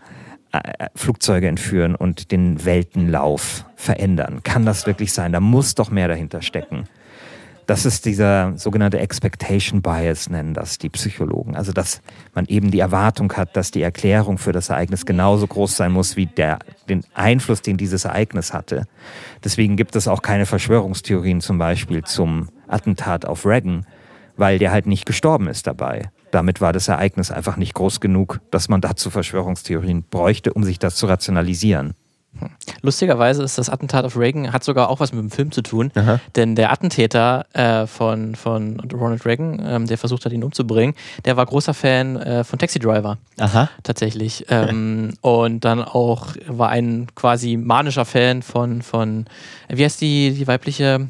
Flugzeuge 0.96 1.48
entführen 1.48 1.96
und 1.96 2.32
den 2.32 2.64
Weltenlauf 2.66 3.66
verändern? 3.76 4.42
Kann 4.44 4.66
das 4.66 4.86
wirklich 4.86 5.14
sein? 5.14 5.32
Da 5.32 5.40
muss 5.40 5.76
doch 5.76 5.90
mehr 5.92 6.08
dahinter 6.08 6.42
stecken. 6.42 6.88
Das 7.66 7.86
ist 7.86 8.06
dieser 8.06 8.58
sogenannte 8.58 9.00
Expectation 9.00 9.82
Bias, 9.82 10.30
nennen 10.30 10.54
das 10.54 10.78
die 10.80 10.90
Psychologen. 10.90 11.56
Also, 11.56 11.72
dass 11.72 12.02
man 12.34 12.46
eben 12.46 12.72
die 12.72 12.80
Erwartung 12.80 13.32
hat, 13.34 13.56
dass 13.56 13.72
die 13.72 13.82
Erklärung 13.82 14.38
für 14.38 14.52
das 14.52 14.70
Ereignis 14.70 15.06
genauso 15.06 15.48
groß 15.48 15.78
sein 15.78 15.92
muss 15.94 16.18
wie 16.18 16.26
der, 16.26 16.60
den 16.90 17.04
Einfluss, 17.14 17.62
den 17.62 17.78
dieses 17.78 18.04
Ereignis 18.06 18.54
hatte. 18.54 18.86
Deswegen 19.44 19.78
gibt 19.78 19.96
es 19.96 20.10
auch 20.10 20.22
keine 20.22 20.46
Verschwörungstheorien 20.46 21.40
zum 21.40 21.58
Beispiel 21.58 22.04
zum 22.04 22.50
Attentat 22.68 23.26
auf 23.26 23.46
Reagan, 23.46 23.86
weil 24.36 24.60
der 24.60 24.72
halt 24.72 24.86
nicht 24.86 25.06
gestorben 25.06 25.48
ist 25.48 25.66
dabei. 25.66 26.10
Damit 26.32 26.60
war 26.60 26.74
das 26.74 26.88
Ereignis 26.88 27.32
einfach 27.32 27.56
nicht 27.58 27.76
groß 27.76 28.00
genug, 28.02 28.42
dass 28.52 28.68
man 28.68 28.82
dazu 28.82 29.10
Verschwörungstheorien 29.10 30.04
bräuchte, 30.10 30.52
um 30.54 30.64
sich 30.64 30.80
das 30.80 30.96
zu 30.96 31.06
rationalisieren. 31.06 31.94
Lustigerweise 32.82 33.44
ist 33.44 33.58
das 33.58 33.70
Attentat 33.70 34.04
auf 34.06 34.18
Reagan, 34.18 34.52
hat 34.52 34.64
sogar 34.64 34.90
auch 34.90 35.00
was 35.00 35.14
mit 35.14 35.22
dem 35.22 35.32
Film 35.32 35.52
zu 35.52 35.62
tun, 35.62 35.92
Aha. 35.96 36.20
denn 36.36 36.56
der 36.56 36.72
Attentäter 36.72 37.46
äh, 37.54 37.88
von, 37.88 38.36
von 38.36 38.80
Ronald 38.92 39.26
Reagan, 39.26 39.62
ähm, 39.64 39.88
der 39.88 39.98
versucht 39.98 40.26
hat, 40.26 40.34
ihn 40.34 40.44
umzubringen, 40.44 40.96
der 41.26 41.38
war 41.38 41.46
großer 41.46 41.74
Fan 41.74 42.18
äh, 42.18 42.44
von 42.44 42.60
Taxi 42.60 42.80
Driver. 42.80 43.18
Aha. 43.40 43.70
Tatsächlich. 43.84 44.46
Ähm, 44.50 45.14
und 45.22 45.64
dann 45.64 45.82
auch 45.82 46.36
war 46.48 46.70
ein 46.70 47.08
quasi 47.16 47.58
manischer 47.58 48.06
Fan 48.06 48.42
von, 48.42 48.82
von 48.82 49.26
wie 49.70 49.86
heißt 49.86 50.02
die, 50.02 50.32
die 50.32 50.48
weibliche 50.48 51.08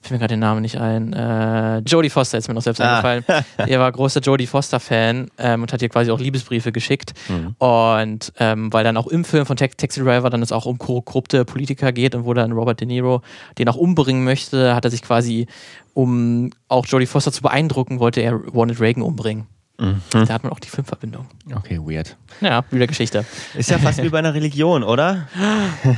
fällt 0.00 0.12
mir 0.12 0.18
gerade 0.18 0.34
den 0.34 0.40
Namen 0.40 0.62
nicht 0.62 0.78
ein. 0.78 1.12
Äh, 1.12 1.78
Jodie 1.78 2.10
Foster 2.10 2.38
ist 2.38 2.48
mir 2.48 2.54
noch 2.54 2.62
selbst 2.62 2.80
ah. 2.80 3.00
eingefallen. 3.00 3.24
er 3.56 3.80
war 3.80 3.90
großer 3.90 4.20
Jodie 4.20 4.46
Foster-Fan 4.46 5.30
ähm, 5.38 5.62
und 5.62 5.72
hat 5.72 5.82
ihr 5.82 5.88
quasi 5.88 6.10
auch 6.10 6.20
Liebesbriefe 6.20 6.72
geschickt. 6.72 7.14
Mhm. 7.28 7.54
Und 7.58 8.32
ähm, 8.38 8.72
weil 8.72 8.84
dann 8.84 8.96
auch 8.96 9.06
im 9.06 9.24
Film 9.24 9.46
von 9.46 9.56
Taxi 9.56 10.00
Driver 10.00 10.30
dann 10.30 10.42
es 10.42 10.52
auch 10.52 10.66
um 10.66 10.78
korrupte 10.78 11.44
Politiker 11.44 11.92
geht 11.92 12.14
und 12.14 12.24
wo 12.24 12.34
dann 12.34 12.52
Robert 12.52 12.80
De 12.80 12.86
Niro 12.86 13.22
den 13.58 13.68
auch 13.68 13.76
umbringen 13.76 14.24
möchte, 14.24 14.74
hat 14.74 14.84
er 14.84 14.90
sich 14.90 15.02
quasi, 15.02 15.46
um 15.94 16.50
auch 16.68 16.86
Jodie 16.86 17.06
Foster 17.06 17.32
zu 17.32 17.42
beeindrucken, 17.42 18.00
wollte 18.00 18.20
er 18.20 18.34
Ronald 18.34 18.80
Reagan 18.80 19.02
umbringen. 19.02 19.46
Mhm. 19.78 20.00
Da 20.10 20.28
hat 20.28 20.42
man 20.42 20.52
auch 20.52 20.58
die 20.58 20.68
Filmverbindung. 20.68 21.26
Okay, 21.54 21.78
weird. 21.78 22.16
Ja, 22.40 22.64
wieder 22.70 22.86
Geschichte. 22.86 23.26
Ist 23.54 23.70
ja 23.70 23.78
fast 23.78 24.02
wie 24.02 24.08
bei 24.08 24.18
einer 24.18 24.32
Religion, 24.32 24.82
oder? 24.82 25.28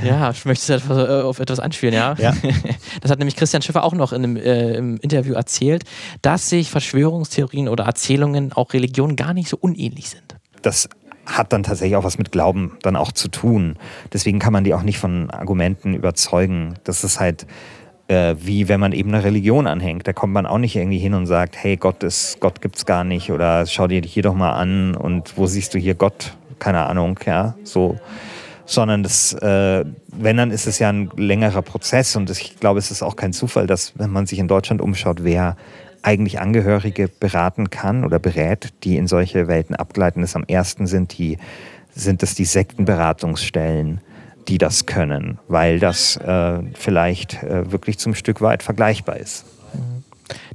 ja, 0.05 0.31
ich 0.31 0.45
möchte 0.45 0.75
etwas, 0.75 1.09
äh, 1.09 1.23
auf 1.23 1.39
etwas 1.39 1.61
anspielen, 1.61 1.95
ja. 1.95 2.15
ja. 2.19 2.35
Das 3.01 3.11
hat 3.11 3.19
nämlich 3.19 3.37
Christian 3.37 3.63
Schiffer 3.63 3.85
auch 3.85 3.95
noch 3.95 4.13
in 4.13 4.25
einem, 4.25 4.37
äh, 4.37 4.75
im 4.75 4.97
Interview 4.99 5.35
erzählt, 5.35 5.85
dass 6.23 6.49
sich 6.49 6.71
Verschwörungstheorien 6.71 7.69
oder 7.69 7.85
Erzählungen 7.85 8.53
auch 8.53 8.73
Religionen 8.73 9.15
gar 9.15 9.33
nicht 9.33 9.49
so 9.49 9.57
unähnlich 9.61 10.11
sind. 10.11 10.37
Das 10.63 10.89
hat 11.25 11.53
dann 11.53 11.63
tatsächlich 11.63 11.97
auch 11.97 12.05
was 12.05 12.19
mit 12.19 12.33
Glauben 12.33 12.79
dann 12.83 12.97
auch 12.97 13.13
zu 13.13 13.29
tun. 13.29 13.77
Deswegen 14.13 14.39
kann 14.39 14.53
man 14.53 14.65
die 14.65 14.75
auch 14.75 14.83
nicht 14.83 14.99
von 14.99 15.31
Argumenten 15.31 15.95
überzeugen. 15.95 16.75
Das 16.85 17.05
ist 17.05 17.21
halt 17.21 17.47
Äh, 18.09 18.37
wie 18.41 18.69
wenn 18.69 18.81
man 18.81 18.93
eben 18.93 19.13
eine 19.13 19.23
Religion 19.23 19.67
anhängt. 19.67 20.09
Da 20.09 20.15
kommt 20.15 20.33
man 20.33 20.47
auch 20.47 20.57
nicht 20.57 20.75
irgendwie 20.75 20.97
hin 20.97 21.13
und 21.13 21.27
sagt, 21.27 21.63
hey, 21.63 21.77
Gott 21.77 22.03
ist, 22.03 22.41
Gott 22.41 22.63
gibt's 22.63 22.87
gar 22.87 23.05
nicht 23.05 23.31
oder 23.31 23.67
schau 23.67 23.87
dir 23.87 24.01
hier 24.01 24.23
doch 24.23 24.33
mal 24.33 24.53
an 24.53 24.95
und 24.95 25.37
wo 25.37 25.47
siehst 25.47 25.75
du 25.75 25.79
hier 25.79 25.95
Gott? 25.95 26.35
Keine 26.59 26.87
Ahnung, 26.87 27.21
ja, 27.27 27.55
so. 27.65 27.99
Sondern 28.65 29.03
das, 29.03 29.35
äh, 29.35 29.85
wenn, 30.07 30.39
dann 30.39 30.51
ist 30.51 30.67
es 30.67 30.79
ja 30.79 30.89
ein 30.89 31.11
längerer 31.17 31.61
Prozess 31.61 32.17
und 32.17 32.31
ich 32.31 32.59
glaube, 32.59 32.79
es 32.79 32.91
ist 32.91 33.03
auch 33.03 33.15
kein 33.15 33.35
Zufall, 33.35 33.67
dass, 33.67 33.93
wenn 33.99 34.11
man 34.11 34.25
sich 34.25 34.39
in 34.39 34.49
Deutschland 34.49 34.81
umschaut, 34.81 35.23
wer 35.23 35.59
eigentlich 36.01 36.41
Angehörige 36.41 37.09
beraten 37.09 37.69
kann 37.69 38.07
oder 38.07 38.19
berät, 38.19 38.73
die 38.85 38.97
in 38.97 39.07
solche 39.07 39.49
Welten 39.49 39.77
abgleiten 39.77 40.23
ist. 40.23 40.35
Am 40.35 40.45
ersten 40.45 40.87
sind 40.87 41.19
die, 41.19 41.37
sind 41.95 42.23
es 42.23 42.35
die 42.35 42.47
Sektenberatungsstellen 42.47 44.01
die 44.49 44.59
das 44.59 44.87
können, 44.87 45.39
weil 45.47 45.79
das 45.79 46.17
äh, 46.17 46.61
vielleicht 46.75 47.43
äh, 47.43 47.71
wirklich 47.71 47.99
zum 47.99 48.15
Stück 48.15 48.41
weit 48.41 48.63
vergleichbar 48.63 49.19
ist. 49.19 49.45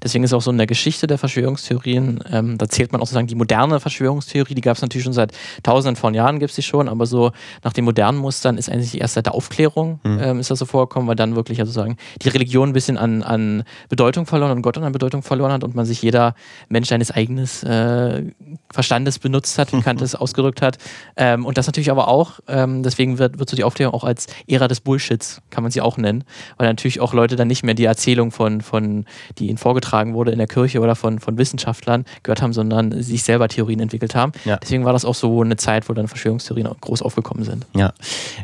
Deswegen 0.01 0.23
ist 0.23 0.33
auch 0.33 0.41
so 0.41 0.51
in 0.51 0.57
der 0.57 0.67
Geschichte 0.67 1.07
der 1.07 1.17
Verschwörungstheorien, 1.17 2.23
ähm, 2.31 2.57
da 2.57 2.67
zählt 2.67 2.91
man 2.91 3.01
auch 3.01 3.05
sozusagen 3.05 3.27
die 3.27 3.35
moderne 3.35 3.79
Verschwörungstheorie, 3.79 4.55
die 4.55 4.61
gab 4.61 4.75
es 4.75 4.81
natürlich 4.81 5.03
schon 5.03 5.13
seit 5.13 5.31
tausenden 5.63 5.95
von 5.95 6.13
Jahren, 6.13 6.39
gibt 6.39 6.51
es 6.51 6.55
die 6.55 6.61
schon, 6.61 6.89
aber 6.89 7.05
so 7.05 7.31
nach 7.63 7.73
den 7.73 7.85
modernen 7.85 8.17
Mustern 8.17 8.57
ist 8.57 8.69
eigentlich 8.69 8.99
erst 8.99 9.15
seit 9.15 9.25
der 9.25 9.35
Aufklärung 9.35 9.99
mhm. 10.03 10.19
ähm, 10.19 10.39
ist 10.39 10.51
das 10.51 10.59
so 10.59 10.65
vorgekommen, 10.65 11.07
weil 11.07 11.15
dann 11.15 11.35
wirklich 11.35 11.59
also 11.59 11.71
sagen, 11.71 11.97
die 12.21 12.29
Religion 12.29 12.69
ein 12.69 12.73
bisschen 12.73 12.97
an, 12.97 13.23
an 13.23 13.63
Bedeutung 13.89 14.25
verloren 14.25 14.51
und 14.51 14.61
Gott 14.61 14.77
an 14.77 14.91
Bedeutung 14.91 15.23
verloren 15.23 15.51
hat 15.51 15.63
und 15.63 15.75
man 15.75 15.85
sich 15.85 16.01
jeder 16.01 16.35
Mensch 16.69 16.89
seines 16.89 17.11
eigenen 17.11 17.45
äh, 17.63 18.31
Verstandes 18.71 19.19
benutzt 19.19 19.57
hat, 19.57 19.73
wie 19.73 19.81
Kant 19.81 20.01
es 20.03 20.15
ausgedrückt 20.15 20.61
hat. 20.61 20.77
Ähm, 21.15 21.45
und 21.45 21.57
das 21.57 21.67
natürlich 21.67 21.91
aber 21.91 22.07
auch, 22.07 22.39
ähm, 22.47 22.83
deswegen 22.83 23.17
wird, 23.19 23.39
wird 23.39 23.49
so 23.49 23.55
die 23.55 23.63
Aufklärung 23.63 23.93
auch 23.93 24.03
als 24.03 24.27
Ära 24.47 24.67
des 24.67 24.81
Bullshits, 24.81 25.41
kann 25.49 25.63
man 25.63 25.71
sie 25.71 25.81
auch 25.81 25.97
nennen, 25.97 26.23
weil 26.57 26.67
natürlich 26.67 26.99
auch 26.99 27.13
Leute 27.13 27.35
dann 27.35 27.47
nicht 27.47 27.63
mehr 27.63 27.73
die 27.73 27.85
Erzählung 27.85 28.31
von, 28.31 28.61
von 28.61 29.05
die 29.37 29.47
ihnen 29.47 29.57
vorgetragen 29.63 30.13
wurde 30.13 30.31
in 30.31 30.37
der 30.37 30.47
Kirche 30.47 30.81
oder 30.81 30.95
von, 30.95 31.19
von 31.19 31.37
Wissenschaftlern 31.37 32.05
gehört 32.21 32.41
haben, 32.41 32.51
sondern 32.53 33.01
sich 33.01 33.23
selber 33.23 33.47
Theorien 33.47 33.79
entwickelt 33.79 34.13
haben. 34.13 34.33
Ja. 34.43 34.57
Deswegen 34.57 34.83
war 34.83 34.91
das 34.91 35.05
auch 35.05 35.15
so 35.15 35.41
eine 35.41 35.55
Zeit, 35.55 35.87
wo 35.87 35.93
dann 35.93 36.07
Verschwörungstheorien 36.07 36.69
groß 36.81 37.01
aufgekommen 37.01 37.45
sind. 37.45 37.65
Ja. 37.73 37.93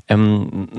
Ähm, 0.08 0.70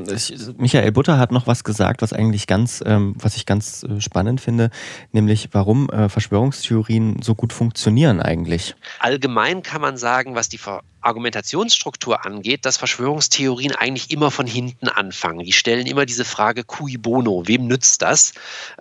Michael 0.56 0.92
Butter 0.92 1.18
hat 1.18 1.30
noch 1.30 1.46
was 1.46 1.62
gesagt, 1.62 2.00
was 2.00 2.12
eigentlich 2.12 2.46
ganz, 2.46 2.82
ähm, 2.86 3.14
was 3.18 3.36
ich 3.36 3.44
ganz 3.44 3.82
äh, 3.82 4.00
spannend 4.00 4.40
finde, 4.40 4.70
nämlich 5.12 5.50
warum 5.52 5.90
äh, 5.90 6.08
Verschwörungstheorien 6.08 7.20
so 7.22 7.34
gut 7.34 7.52
funktionieren 7.52 8.20
eigentlich. 8.20 8.74
Allgemein 8.98 9.62
kann 9.62 9.82
man 9.82 9.98
sagen, 9.98 10.34
was 10.34 10.48
die 10.48 10.58
Argumentationsstruktur 11.02 12.24
angeht, 12.24 12.64
dass 12.64 12.76
Verschwörungstheorien 12.76 13.74
eigentlich 13.74 14.10
immer 14.10 14.30
von 14.30 14.46
hinten 14.46 14.88
anfangen. 14.88 15.44
Die 15.44 15.52
stellen 15.52 15.86
immer 15.86 16.06
diese 16.06 16.24
Frage 16.24 16.64
cui 16.64 16.96
bono, 16.96 17.42
wem 17.46 17.66
nützt 17.66 18.02
das? 18.02 18.32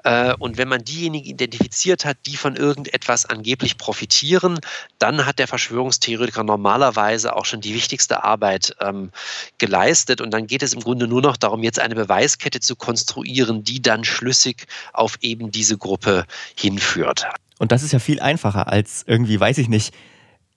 Äh, 0.04 0.34
und 0.40 0.58
wenn 0.58 0.68
man 0.68 0.84
diejenigen 0.84 1.28
identifiziert 1.28 2.06
hat, 2.06 2.18
die 2.26 2.36
von 2.36 2.56
irgendetwas 2.56 3.26
angeblich 3.26 3.78
profitieren, 3.78 4.60
dann 4.98 5.26
hat 5.26 5.40
der 5.40 5.48
Verschwörungstheoretiker 5.48 6.44
normalerweise 6.44 7.36
auch 7.36 7.46
schon 7.46 7.62
die 7.62 7.74
wichtigste 7.74 8.24
Arbeit 8.24 8.76
ähm, 8.82 9.12
geleistet. 9.58 10.22
Und 10.22 10.32
dann 10.32 10.48
geht 10.48 10.64
es 10.64 10.74
im 10.74 10.82
Grunde 10.82 11.08
nur 11.08 11.22
noch 11.22 11.38
darum, 11.38 11.64
jetzt 11.64 11.80
eine 11.80 11.96
Beweiskette 11.96 12.60
zu 12.60 12.76
konstruieren, 12.76 13.64
die 13.64 13.82
dann 13.82 14.04
schlüssig 14.04 14.68
auf 14.94 15.18
eben 15.22 15.52
diese 15.52 15.78
Gruppe 15.78 16.26
hinführt. 16.56 17.26
Und 17.60 17.72
das 17.72 17.84
ist 17.84 17.92
ja 17.92 18.00
viel 18.00 18.20
einfacher 18.20 18.68
als 18.68 19.04
irgendwie, 19.06 19.40
weiß 19.40 19.58
ich 19.58 19.68
nicht, 19.68 19.94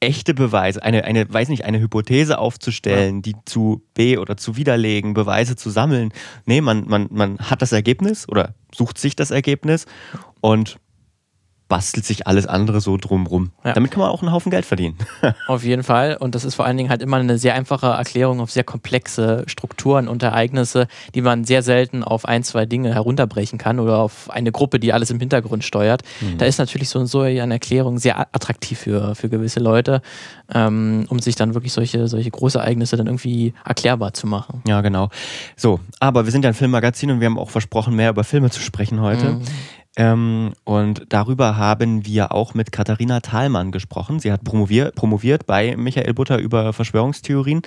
echte 0.02 0.34
Beweise, 0.34 0.82
eine, 0.82 1.04
eine, 1.04 1.32
weiß 1.32 1.48
nicht, 1.48 1.64
eine 1.64 1.80
Hypothese 1.80 2.38
aufzustellen, 2.38 3.16
ja. 3.16 3.22
die 3.22 3.34
zu 3.44 3.82
B 3.94 4.18
oder 4.18 4.36
zu 4.36 4.56
widerlegen, 4.56 5.14
Beweise 5.14 5.54
zu 5.54 5.70
sammeln. 5.70 6.12
Nee, 6.44 6.60
man, 6.60 6.86
man, 6.88 7.08
man 7.10 7.38
hat 7.38 7.62
das 7.62 7.72
Ergebnis 7.72 8.28
oder 8.28 8.54
sucht 8.74 8.98
sich 8.98 9.14
das 9.14 9.30
Ergebnis 9.30 9.86
und 10.40 10.78
bastelt 11.72 12.04
sich 12.04 12.26
alles 12.26 12.46
andere 12.46 12.82
so 12.82 12.98
drumrum. 12.98 13.50
Ja. 13.64 13.72
Damit 13.72 13.92
kann 13.92 14.00
man 14.00 14.10
auch 14.10 14.20
einen 14.20 14.30
Haufen 14.30 14.50
Geld 14.50 14.66
verdienen. 14.66 14.98
auf 15.46 15.64
jeden 15.64 15.84
Fall. 15.84 16.18
Und 16.20 16.34
das 16.34 16.44
ist 16.44 16.54
vor 16.54 16.66
allen 16.66 16.76
Dingen 16.76 16.90
halt 16.90 17.00
immer 17.00 17.16
eine 17.16 17.38
sehr 17.38 17.54
einfache 17.54 17.86
Erklärung 17.86 18.40
auf 18.40 18.50
sehr 18.50 18.62
komplexe 18.62 19.44
Strukturen 19.46 20.06
und 20.06 20.22
Ereignisse, 20.22 20.86
die 21.14 21.22
man 21.22 21.44
sehr 21.44 21.62
selten 21.62 22.04
auf 22.04 22.26
ein, 22.26 22.42
zwei 22.44 22.66
Dinge 22.66 22.92
herunterbrechen 22.92 23.56
kann 23.58 23.80
oder 23.80 24.00
auf 24.00 24.28
eine 24.28 24.52
Gruppe, 24.52 24.80
die 24.80 24.92
alles 24.92 25.10
im 25.10 25.18
Hintergrund 25.18 25.64
steuert. 25.64 26.02
Mhm. 26.20 26.36
Da 26.36 26.44
ist 26.44 26.58
natürlich 26.58 26.90
so, 26.90 27.02
so 27.06 27.22
eine 27.22 27.54
Erklärung 27.54 27.98
sehr 27.98 28.20
attraktiv 28.20 28.78
für, 28.78 29.14
für 29.14 29.30
gewisse 29.30 29.60
Leute, 29.60 30.02
ähm, 30.52 31.06
um 31.08 31.20
sich 31.20 31.36
dann 31.36 31.54
wirklich 31.54 31.72
solche, 31.72 32.06
solche 32.06 32.30
Großereignisse 32.30 32.98
dann 32.98 33.06
irgendwie 33.06 33.54
erklärbar 33.64 34.12
zu 34.12 34.26
machen. 34.26 34.62
Ja, 34.68 34.82
genau. 34.82 35.08
So, 35.56 35.80
aber 36.00 36.26
wir 36.26 36.32
sind 36.32 36.44
ja 36.44 36.50
ein 36.50 36.54
Filmmagazin 36.54 37.10
und 37.12 37.20
wir 37.20 37.28
haben 37.28 37.38
auch 37.38 37.48
versprochen, 37.48 37.96
mehr 37.96 38.10
über 38.10 38.24
Filme 38.24 38.50
zu 38.50 38.60
sprechen 38.60 39.00
heute. 39.00 39.24
Mhm. 39.30 39.42
Ähm, 39.96 40.52
und 40.64 41.04
darüber 41.10 41.56
haben 41.56 42.06
wir 42.06 42.32
auch 42.32 42.54
mit 42.54 42.72
Katharina 42.72 43.20
Thalmann 43.20 43.72
gesprochen. 43.72 44.20
Sie 44.20 44.32
hat 44.32 44.42
promoviert, 44.42 44.94
promoviert 44.94 45.46
bei 45.46 45.76
Michael 45.76 46.14
Butter 46.14 46.38
über 46.38 46.72
Verschwörungstheorien 46.72 47.62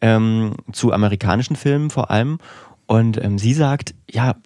ähm, 0.00 0.54
zu 0.72 0.92
amerikanischen 0.92 1.56
Filmen 1.56 1.90
vor 1.90 2.10
allem. 2.10 2.38
Und 2.86 3.22
ähm, 3.22 3.38
sie 3.38 3.52
sagt, 3.52 3.94
ja, 4.10 4.36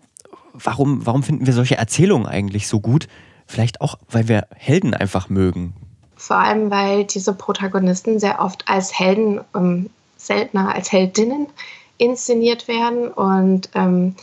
warum, 0.52 1.06
warum 1.06 1.23
finden 1.23 1.47
wir 1.47 1.52
solche 1.52 1.76
Erzählungen 1.76 2.26
eigentlich 2.26 2.66
so 2.66 2.80
gut? 2.80 3.06
Vielleicht 3.47 3.80
auch, 3.80 3.97
weil 4.11 4.28
wir 4.28 4.47
Helden 4.54 4.94
einfach 4.94 5.28
mögen. 5.28 5.75
Vor 6.16 6.37
allem, 6.37 6.71
weil 6.71 7.04
diese 7.04 7.35
Protagonisten 7.35 8.18
sehr 8.18 8.40
oft 8.40 8.68
als 8.68 8.99
Helden, 8.99 9.40
ähm, 9.54 9.90
seltener 10.16 10.75
als 10.75 10.90
Heldinnen 10.90 11.47
inszeniert 11.99 12.66
werden 12.66 13.09
und 13.09 13.68
ähm, 13.75 14.16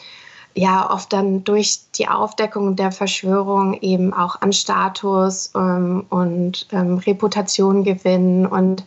ja 0.53 0.89
oft 0.91 1.13
dann 1.13 1.43
durch 1.43 1.79
die 1.95 2.07
Aufdeckung 2.07 2.75
der 2.75 2.91
Verschwörung 2.91 3.73
eben 3.81 4.13
auch 4.13 4.41
an 4.41 4.51
Status 4.53 5.51
ähm, 5.55 6.05
und 6.09 6.67
ähm, 6.71 6.97
Reputation 6.97 7.83
gewinnen 7.83 8.45
und 8.45 8.83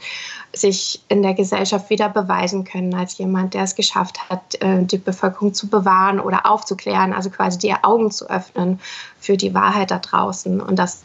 sich 0.53 1.03
in 1.09 1.23
der 1.23 1.35
Gesellschaft 1.35 1.91
wieder 1.91 2.09
beweisen 2.09 2.65
können 2.65 2.95
als 2.95 3.19
jemand, 3.19 3.55
der 3.55 3.63
es 3.63 3.75
geschafft 3.75 4.29
hat, 4.29 4.61
äh, 4.61 4.85
die 4.85 4.99
Bevölkerung 4.99 5.55
zu 5.55 5.69
bewahren 5.69 6.21
oder 6.21 6.47
aufzuklären, 6.47 7.13
also 7.13 7.31
quasi 7.31 7.59
die 7.59 7.75
Augen 7.75 8.11
zu 8.11 8.29
öffnen 8.29 8.81
für 9.19 9.37
die 9.37 9.55
Wahrheit 9.55 9.91
da 9.91 9.99
draußen. 9.99 10.61
Und 10.61 10.79
das 10.79 11.05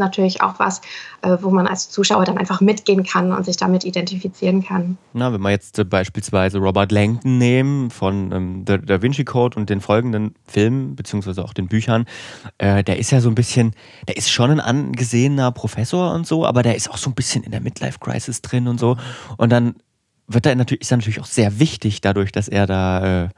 natürlich 0.00 0.42
auch 0.42 0.58
was, 0.58 0.80
äh, 1.22 1.36
wo 1.40 1.50
man 1.50 1.66
als 1.66 1.90
Zuschauer 1.90 2.24
dann 2.24 2.38
einfach 2.38 2.60
mitgehen 2.60 3.04
kann 3.04 3.32
und 3.32 3.44
sich 3.44 3.56
damit 3.56 3.84
identifizieren 3.84 4.64
kann. 4.64 4.98
Na, 5.12 5.32
wenn 5.32 5.40
wir 5.40 5.50
jetzt 5.50 5.78
äh, 5.78 5.84
beispielsweise 5.84 6.58
Robert 6.58 6.90
Langdon 6.90 7.38
nehmen 7.38 7.90
von 7.90 8.32
ähm, 8.32 8.64
The 8.66 8.78
Da 8.78 9.00
Vinci 9.00 9.24
Code 9.24 9.56
und 9.58 9.70
den 9.70 9.80
folgenden 9.80 10.34
Filmen, 10.46 10.96
beziehungsweise 10.96 11.44
auch 11.44 11.52
den 11.52 11.68
Büchern, 11.68 12.06
äh, 12.58 12.82
der 12.82 12.98
ist 12.98 13.12
ja 13.12 13.20
so 13.20 13.28
ein 13.28 13.34
bisschen, 13.34 13.74
der 14.08 14.16
ist 14.16 14.30
schon 14.30 14.50
ein 14.50 14.60
angesehener 14.60 15.52
Professor 15.52 16.12
und 16.12 16.26
so, 16.26 16.44
aber 16.44 16.62
der 16.62 16.74
ist 16.74 16.90
auch 16.90 16.98
so 16.98 17.10
ein 17.10 17.14
bisschen 17.14 17.44
in 17.44 17.52
der 17.52 17.60
Midlife-Crisis 17.60 18.42
drin 18.42 18.66
und 18.66 18.80
so. 18.80 18.96
Und 19.36 19.50
dann 19.50 19.76
wird 20.26 20.46
er 20.46 20.54
natürlich, 20.54 20.82
ist 20.82 20.90
er 20.90 20.98
natürlich 20.98 21.20
auch 21.20 21.26
sehr 21.26 21.58
wichtig 21.58 22.00
dadurch, 22.00 22.32
dass 22.32 22.48
er 22.48 22.66
da 22.66 23.24
äh, 23.24 23.28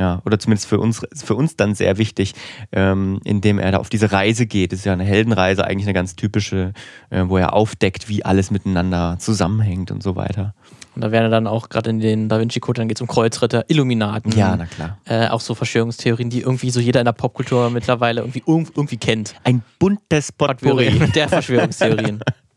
ja, 0.00 0.22
oder 0.24 0.38
zumindest 0.38 0.66
für 0.66 0.80
uns, 0.80 1.02
für 1.14 1.34
uns 1.34 1.56
dann 1.56 1.74
sehr 1.74 1.98
wichtig, 1.98 2.34
ähm, 2.72 3.20
indem 3.22 3.58
er 3.58 3.72
da 3.72 3.78
auf 3.78 3.90
diese 3.90 4.10
Reise 4.10 4.46
geht. 4.46 4.72
Das 4.72 4.78
ist 4.78 4.86
ja 4.86 4.94
eine 4.94 5.04
Heldenreise, 5.04 5.62
eigentlich 5.66 5.84
eine 5.84 5.92
ganz 5.92 6.16
typische, 6.16 6.72
äh, 7.10 7.24
wo 7.26 7.36
er 7.36 7.52
aufdeckt, 7.52 8.08
wie 8.08 8.24
alles 8.24 8.50
miteinander 8.50 9.16
zusammenhängt 9.18 9.90
und 9.90 10.02
so 10.02 10.16
weiter. 10.16 10.54
Und 10.96 11.04
da 11.04 11.12
werden 11.12 11.30
dann 11.30 11.46
auch 11.46 11.68
gerade 11.68 11.90
in 11.90 12.00
den 12.00 12.30
Da 12.30 12.40
Vinci 12.40 12.60
Code, 12.60 12.80
dann 12.80 12.88
geht 12.88 12.96
es 12.96 13.02
um 13.02 13.08
Kreuzritter, 13.08 13.66
Illuminaten. 13.68 14.32
Ja, 14.32 14.56
na 14.56 14.64
klar. 14.64 14.98
Äh, 15.04 15.28
auch 15.28 15.42
so 15.42 15.54
Verschwörungstheorien, 15.54 16.30
die 16.30 16.40
irgendwie 16.40 16.70
so 16.70 16.80
jeder 16.80 17.00
in 17.00 17.04
der 17.04 17.12
Popkultur 17.12 17.68
mittlerweile 17.68 18.22
irgendwie, 18.22 18.42
irgendwie 18.46 18.96
kennt. 18.96 19.34
Ein 19.44 19.62
buntes 19.78 20.32
Potpourri. 20.32 20.98
Der 21.14 21.28
Verschwörungstheorien. 21.28 22.20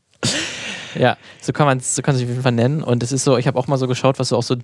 Ja, 0.97 1.17
so 1.41 1.53
kann 1.53 1.65
man 1.65 1.79
so 1.79 2.01
kann 2.01 2.15
sich 2.15 2.25
auf 2.25 2.29
jeden 2.29 2.43
Fall 2.43 2.51
nennen. 2.51 2.83
Und 2.83 3.03
es 3.03 3.11
ist 3.11 3.23
so, 3.23 3.37
ich 3.37 3.47
habe 3.47 3.57
auch 3.57 3.67
mal 3.67 3.77
so 3.77 3.87
geschaut, 3.87 4.19
was 4.19 4.29
so 4.29 4.37
auch 4.37 4.43
so 4.43 4.55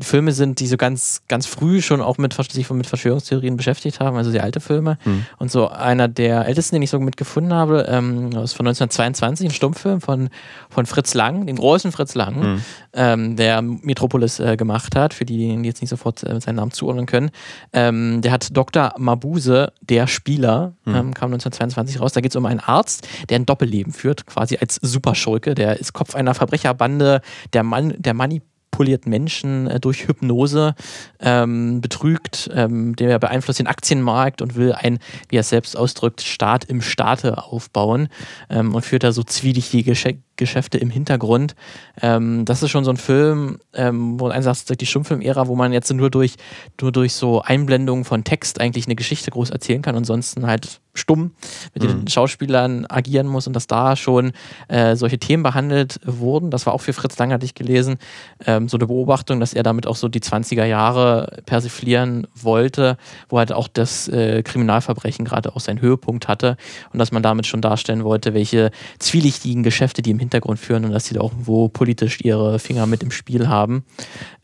Filme 0.00 0.32
sind, 0.32 0.60
die 0.60 0.66
so 0.66 0.76
ganz, 0.76 1.22
ganz 1.28 1.46
früh 1.46 1.82
schon 1.82 2.00
auch 2.00 2.18
mit, 2.18 2.34
sich 2.52 2.70
mit 2.70 2.86
Verschwörungstheorien 2.86 3.56
beschäftigt 3.56 4.00
haben, 4.00 4.16
also 4.16 4.30
die 4.30 4.40
alte 4.40 4.60
Filme. 4.60 4.98
Mhm. 5.04 5.26
Und 5.38 5.50
so 5.50 5.68
einer 5.68 6.08
der 6.08 6.46
ältesten, 6.46 6.76
den 6.76 6.82
ich 6.82 6.90
so 6.90 6.98
mitgefunden 7.00 7.52
habe, 7.52 7.86
ähm, 7.88 8.26
ist 8.32 8.54
von 8.54 8.66
1922, 8.66 9.48
ein 9.48 9.52
Stummfilm 9.52 10.00
von, 10.00 10.30
von 10.68 10.86
Fritz 10.86 11.14
Lang, 11.14 11.46
den 11.46 11.56
großen 11.56 11.92
Fritz 11.92 12.14
Lang, 12.14 12.54
mhm. 12.54 12.62
ähm, 12.92 13.36
der 13.36 13.62
Metropolis 13.62 14.40
äh, 14.40 14.56
gemacht 14.56 14.96
hat, 14.96 15.14
für 15.14 15.24
die, 15.24 15.56
die 15.56 15.68
jetzt 15.68 15.80
nicht 15.80 15.90
sofort 15.90 16.22
äh, 16.24 16.40
seinen 16.40 16.56
Namen 16.56 16.72
zuordnen 16.72 17.06
können. 17.06 17.30
Ähm, 17.72 18.20
der 18.22 18.32
hat 18.32 18.56
Dr. 18.56 18.94
Mabuse, 18.98 19.72
der 19.80 20.06
Spieler, 20.06 20.74
mhm. 20.84 21.14
kam 21.14 21.32
1922 21.32 22.00
raus. 22.00 22.12
Da 22.12 22.20
geht 22.20 22.32
es 22.32 22.36
um 22.36 22.46
einen 22.46 22.60
Arzt, 22.60 23.06
der 23.28 23.38
ein 23.38 23.46
Doppelleben 23.46 23.92
führt, 23.92 24.26
quasi 24.26 24.58
als 24.60 24.76
Superschurke, 24.76 25.54
der 25.54 25.69
ist 25.78 25.92
Kopf 25.92 26.14
einer 26.14 26.34
Verbrecherbande, 26.34 27.20
der 27.52 27.62
Mann, 27.62 27.94
der 27.98 28.14
manipuliert 28.14 29.06
Menschen 29.06 29.66
äh, 29.66 29.80
durch 29.80 30.08
Hypnose, 30.08 30.74
ähm, 31.20 31.80
betrügt, 31.80 32.50
ähm, 32.54 32.96
der 32.96 33.18
beeinflusst 33.18 33.58
den 33.58 33.66
Aktienmarkt 33.66 34.42
und 34.42 34.56
will 34.56 34.72
ein, 34.72 34.98
wie 35.28 35.36
er 35.36 35.40
es 35.40 35.50
selbst 35.50 35.76
ausdrückt, 35.76 36.22
Staat 36.22 36.64
im 36.64 36.80
Staate 36.80 37.44
aufbauen 37.44 38.08
ähm, 38.48 38.74
und 38.74 38.84
führt 38.84 39.04
da 39.04 39.12
so 39.12 39.22
zwielichtige 39.22 39.94
Geschäfte 40.40 40.78
im 40.78 40.90
Hintergrund. 40.90 41.54
Ähm, 42.02 42.44
das 42.44 42.64
ist 42.64 42.70
schon 42.70 42.84
so 42.84 42.90
ein 42.90 42.96
Film, 42.96 43.58
ähm, 43.74 44.18
wo 44.18 44.26
ein 44.28 44.42
sagt, 44.42 44.80
die 44.80 44.86
Stummfilm-Ära, 44.86 45.46
wo 45.46 45.54
man 45.54 45.72
jetzt 45.72 45.92
nur 45.92 46.10
durch, 46.10 46.34
nur 46.80 46.90
durch 46.90 47.12
so 47.12 47.42
Einblendungen 47.42 48.04
von 48.04 48.24
Text 48.24 48.60
eigentlich 48.60 48.86
eine 48.86 48.96
Geschichte 48.96 49.30
groß 49.30 49.50
erzählen 49.50 49.82
kann. 49.82 49.96
Ansonsten 49.96 50.46
halt 50.46 50.80
stumm 50.92 51.32
mit 51.74 51.82
den 51.82 52.00
mhm. 52.00 52.08
Schauspielern 52.08 52.86
agieren 52.88 53.26
muss 53.26 53.46
und 53.46 53.54
dass 53.54 53.66
da 53.66 53.94
schon 53.96 54.32
äh, 54.68 54.96
solche 54.96 55.18
Themen 55.18 55.42
behandelt 55.42 56.00
wurden. 56.04 56.50
Das 56.50 56.66
war 56.66 56.72
auch 56.72 56.80
für 56.80 56.92
Fritz 56.92 57.16
Lang, 57.18 57.32
hatte 57.32 57.44
ich 57.44 57.54
gelesen, 57.54 57.98
ähm, 58.44 58.68
so 58.68 58.76
eine 58.76 58.86
Beobachtung, 58.86 59.40
dass 59.40 59.54
er 59.54 59.62
damit 59.62 59.86
auch 59.86 59.96
so 59.96 60.08
die 60.08 60.20
20er 60.20 60.64
Jahre 60.64 61.42
persiflieren 61.46 62.26
wollte, 62.34 62.96
wo 63.28 63.38
halt 63.38 63.52
auch 63.52 63.68
das 63.68 64.08
äh, 64.08 64.42
Kriminalverbrechen 64.42 65.24
gerade 65.24 65.54
auch 65.54 65.60
seinen 65.60 65.80
Höhepunkt 65.80 66.28
hatte 66.28 66.56
und 66.92 66.98
dass 66.98 67.12
man 67.12 67.22
damit 67.22 67.46
schon 67.46 67.60
darstellen 67.60 68.04
wollte, 68.04 68.34
welche 68.34 68.70
zwielichtigen 68.98 69.62
Geschäfte 69.62 70.02
die 70.02 70.10
im 70.10 70.18
Hintergrund 70.18 70.29
führen 70.56 70.84
und 70.84 70.92
dass 70.92 71.06
sie 71.06 71.14
da 71.14 71.20
auch 71.20 71.32
wo 71.36 71.68
politisch 71.68 72.20
ihre 72.22 72.58
Finger 72.58 72.86
mit 72.86 73.02
im 73.02 73.10
Spiel 73.10 73.48
haben. 73.48 73.84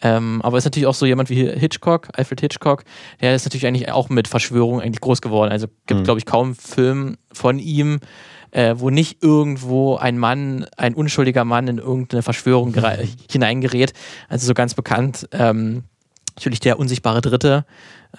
Ähm, 0.03 0.41
aber 0.43 0.59
ist 0.59 0.65
natürlich 0.65 0.87
auch 0.87 0.95
so 0.95 1.07
jemand 1.07 1.31
wie 1.31 1.49
Hitchcock, 1.49 2.09
Alfred 2.13 2.41
Hitchcock, 2.41 2.85
der 3.21 3.35
ist 3.35 3.45
natürlich 3.45 3.67
eigentlich 3.67 3.91
auch 3.91 4.09
mit 4.09 4.29
Verschwörung 4.29 4.81
eigentlich 4.81 5.01
groß 5.01 5.21
geworden. 5.23 5.51
Also 5.51 5.67
gibt, 5.87 6.01
mhm. 6.01 6.05
glaube 6.05 6.19
ich, 6.19 6.27
kaum 6.27 6.55
Film 6.55 7.17
von 7.33 7.59
ihm, 7.59 8.01
äh, 8.51 8.75
wo 8.79 8.91
nicht 8.91 9.23
irgendwo 9.23 9.97
ein 9.97 10.19
Mann, 10.19 10.67
ein 10.77 10.95
unschuldiger 10.95 11.45
Mann 11.45 11.69
in 11.69 11.79
irgendeine 11.79 12.23
Verschwörung 12.23 12.75
hineingerät. 13.31 13.93
Also 14.29 14.47
so 14.47 14.55
ganz 14.55 14.75
bekannt. 14.75 15.29
Ähm, 15.33 15.85
natürlich 16.37 16.61
der 16.61 16.79
unsichtbare 16.79 17.23
Dritte, 17.23 17.65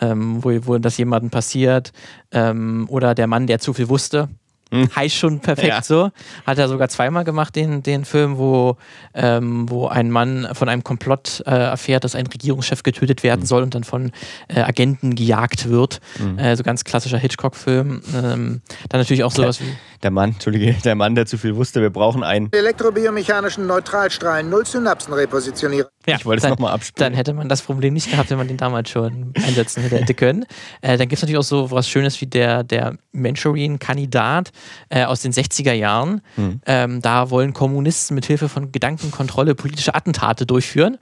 ähm, 0.01 0.43
wo, 0.43 0.51
wo 0.65 0.77
das 0.77 0.97
jemandem 0.97 1.29
passiert. 1.29 1.91
Ähm, 2.31 2.87
oder 2.89 3.15
der 3.15 3.27
Mann, 3.27 3.47
der 3.47 3.59
zu 3.59 3.73
viel 3.73 3.89
wusste. 3.89 4.29
Hm. 4.71 4.89
Heißt 4.95 5.15
schon 5.15 5.39
perfekt 5.39 5.67
ja. 5.67 5.81
so. 5.81 6.11
Hat 6.45 6.57
er 6.57 6.67
sogar 6.67 6.89
zweimal 6.89 7.23
gemacht, 7.23 7.55
den, 7.55 7.83
den 7.83 8.05
Film, 8.05 8.37
wo, 8.37 8.77
ähm, 9.13 9.69
wo 9.69 9.87
ein 9.87 10.11
Mann 10.11 10.47
von 10.53 10.69
einem 10.69 10.83
Komplott 10.83 11.43
äh, 11.45 11.51
erfährt, 11.51 12.03
dass 12.03 12.15
ein 12.15 12.27
Regierungschef 12.27 12.83
getötet 12.83 13.23
werden 13.23 13.41
mhm. 13.41 13.45
soll 13.45 13.63
und 13.63 13.75
dann 13.75 13.83
von 13.83 14.11
äh, 14.47 14.61
Agenten 14.61 15.15
gejagt 15.15 15.69
wird. 15.69 15.99
Mhm. 16.19 16.37
Äh, 16.37 16.55
so 16.55 16.63
ganz 16.63 16.83
klassischer 16.83 17.17
Hitchcock-Film. 17.17 18.01
Ähm, 18.13 18.61
dann 18.89 18.99
natürlich 18.99 19.23
auch 19.23 19.31
sowas 19.31 19.61
wie. 19.61 19.75
Der 20.03 20.11
Mann, 20.11 20.31
Entschuldige, 20.31 20.73
der 20.83 20.95
Mann, 20.95 21.15
der 21.15 21.25
zu 21.25 21.37
viel 21.37 21.55
wusste, 21.55 21.81
wir 21.81 21.89
brauchen 21.89 22.23
einen. 22.23 22.51
Elektrobiomechanischen 22.51 23.65
Neutralstrahlen, 23.65 24.49
Null 24.49 24.65
Synapsen 24.65 25.13
repositionieren. 25.13 25.87
Ja, 26.07 26.15
ich 26.15 26.25
wollte 26.25 26.45
es 26.45 26.49
nochmal 26.49 26.73
abspielen. 26.73 27.11
Dann 27.11 27.13
hätte 27.13 27.33
man 27.33 27.49
das 27.49 27.61
Problem 27.61 27.93
nicht 27.93 28.09
gehabt, 28.09 28.29
wenn 28.29 28.37
man 28.37 28.47
den 28.47 28.55
damals 28.55 28.89
schon 28.89 29.33
einsetzen 29.35 29.83
hätte 29.83 30.13
können. 30.13 30.45
Äh, 30.81 30.97
dann 30.97 31.09
gibt 31.09 31.13
es 31.13 31.21
natürlich 31.21 31.37
auch 31.37 31.43
so 31.43 31.69
was 31.69 31.89
Schönes 31.89 32.21
wie 32.21 32.27
der, 32.27 32.63
der 32.63 32.97
Manchurian-Kandidat 33.11 34.51
äh, 34.89 35.03
aus 35.03 35.21
den 35.21 35.33
60er 35.33 35.73
Jahren. 35.73 36.21
Mhm. 36.37 36.61
Ähm, 36.65 37.01
da 37.01 37.29
wollen 37.29 37.53
Kommunisten 37.53 38.15
mit 38.15 38.25
Hilfe 38.25 38.47
von 38.47 38.71
Gedankenkontrolle 38.71 39.53
politische 39.53 39.95
Attentate 39.95 40.45
durchführen. 40.45 40.97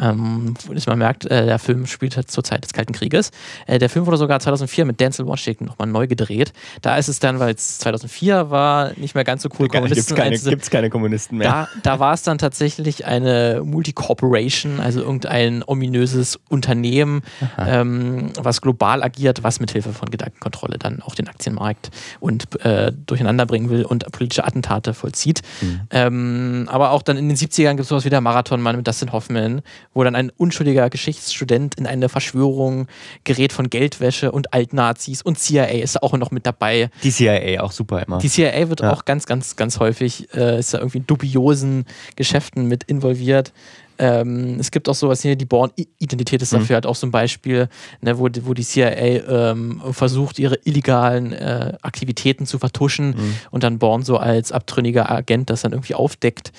Ähm, 0.00 0.54
dass 0.72 0.86
man 0.86 0.98
merkt, 0.98 1.26
äh, 1.26 1.44
der 1.44 1.58
Film 1.58 1.86
spielt 1.86 2.16
halt 2.16 2.30
zur 2.30 2.42
Zeit 2.42 2.64
des 2.64 2.72
Kalten 2.72 2.94
Krieges. 2.94 3.30
Äh, 3.66 3.78
der 3.78 3.90
Film 3.90 4.06
wurde 4.06 4.16
sogar 4.16 4.40
2004 4.40 4.86
mit 4.86 5.00
Denzel 5.00 5.26
Washington 5.26 5.66
nochmal 5.66 5.86
neu 5.86 6.06
gedreht. 6.06 6.54
Da 6.80 6.96
ist 6.96 7.08
es 7.08 7.18
dann, 7.18 7.38
weil 7.38 7.54
es 7.54 7.78
2004 7.78 8.50
war, 8.50 8.92
nicht 8.96 9.14
mehr 9.14 9.24
ganz 9.24 9.42
so 9.42 9.50
cool. 9.58 9.68
Gibt 9.68 9.84
es 9.90 10.14
keine, 10.14 10.38
keine, 10.38 10.90
Kommunisten 10.90 11.36
mehr. 11.36 11.48
Da, 11.48 11.68
da 11.82 11.98
war 11.98 12.14
es 12.14 12.22
dann 12.22 12.38
tatsächlich 12.38 13.04
eine 13.04 13.60
Multi-Corporation, 13.64 14.80
also 14.80 15.00
irgendein 15.00 15.62
ominöses 15.66 16.40
Unternehmen, 16.48 17.20
ähm, 17.58 18.30
was 18.38 18.62
global 18.62 19.02
agiert, 19.02 19.42
was 19.42 19.60
mit 19.60 19.72
Hilfe 19.72 19.92
von 19.92 20.10
Gedankenkontrolle 20.10 20.78
dann 20.78 21.02
auch 21.02 21.14
den 21.14 21.28
Aktienmarkt 21.28 21.90
und 22.18 22.62
äh, 22.64 22.92
durcheinander 23.06 23.44
bringen 23.44 23.68
will 23.68 23.84
und 23.84 24.10
politische 24.10 24.44
Attentate 24.44 24.94
vollzieht. 24.94 25.42
Mhm. 25.60 25.80
Ähm, 25.90 26.68
aber 26.70 26.92
auch 26.92 27.02
dann 27.02 27.18
in 27.18 27.28
den 27.28 27.36
70ern 27.36 27.70
gibt 27.70 27.80
es 27.80 27.88
sowas 27.88 28.06
wie 28.06 28.10
der 28.10 28.22
Marathonmann 28.22 28.76
mit 28.76 28.86
Dustin 28.86 29.12
Hoffman 29.12 29.60
wo 29.94 30.04
dann 30.04 30.14
ein 30.14 30.30
unschuldiger 30.30 30.90
Geschichtsstudent 30.90 31.74
in 31.76 31.86
eine 31.86 32.08
Verschwörung 32.08 32.86
gerät 33.24 33.52
von 33.52 33.70
Geldwäsche 33.70 34.32
und 34.32 34.52
Altnazis 34.52 35.22
und 35.22 35.38
CIA 35.38 35.64
ist 35.64 36.02
auch 36.02 36.12
noch 36.16 36.30
mit 36.30 36.46
dabei. 36.46 36.90
Die 37.02 37.10
CIA 37.10 37.62
auch 37.62 37.72
super 37.72 38.02
immer. 38.02 38.18
Die 38.18 38.28
CIA 38.28 38.68
wird 38.68 38.80
ja. 38.80 38.92
auch 38.92 39.04
ganz, 39.04 39.26
ganz, 39.26 39.56
ganz 39.56 39.78
häufig, 39.78 40.32
äh, 40.34 40.58
ist 40.58 40.74
da 40.74 40.78
irgendwie 40.78 40.98
in 40.98 41.06
dubiosen 41.06 41.84
Geschäften 42.16 42.66
mit 42.66 42.84
involviert. 42.84 43.52
Ähm, 44.02 44.56
es 44.58 44.72
gibt 44.72 44.88
auch 44.88 44.96
sowas 44.96 45.22
hier, 45.22 45.36
die 45.36 45.44
Born-Identität 45.44 46.42
ist 46.42 46.52
dafür 46.52 46.70
mhm. 46.70 46.74
halt 46.74 46.86
auch 46.86 46.96
so 46.96 47.06
ein 47.06 47.12
Beispiel, 47.12 47.68
ne, 48.00 48.18
wo, 48.18 48.28
wo 48.42 48.52
die 48.52 48.64
CIA 48.64 49.52
ähm, 49.52 49.80
versucht, 49.92 50.40
ihre 50.40 50.56
illegalen 50.64 51.32
äh, 51.32 51.74
Aktivitäten 51.82 52.44
zu 52.44 52.58
vertuschen 52.58 53.10
mhm. 53.10 53.34
und 53.52 53.62
dann 53.62 53.78
Born 53.78 54.02
so 54.02 54.16
als 54.16 54.50
abtrünniger 54.50 55.08
Agent 55.08 55.50
das 55.50 55.62
dann 55.62 55.70
irgendwie 55.70 55.94
aufdeckt. 55.94 56.50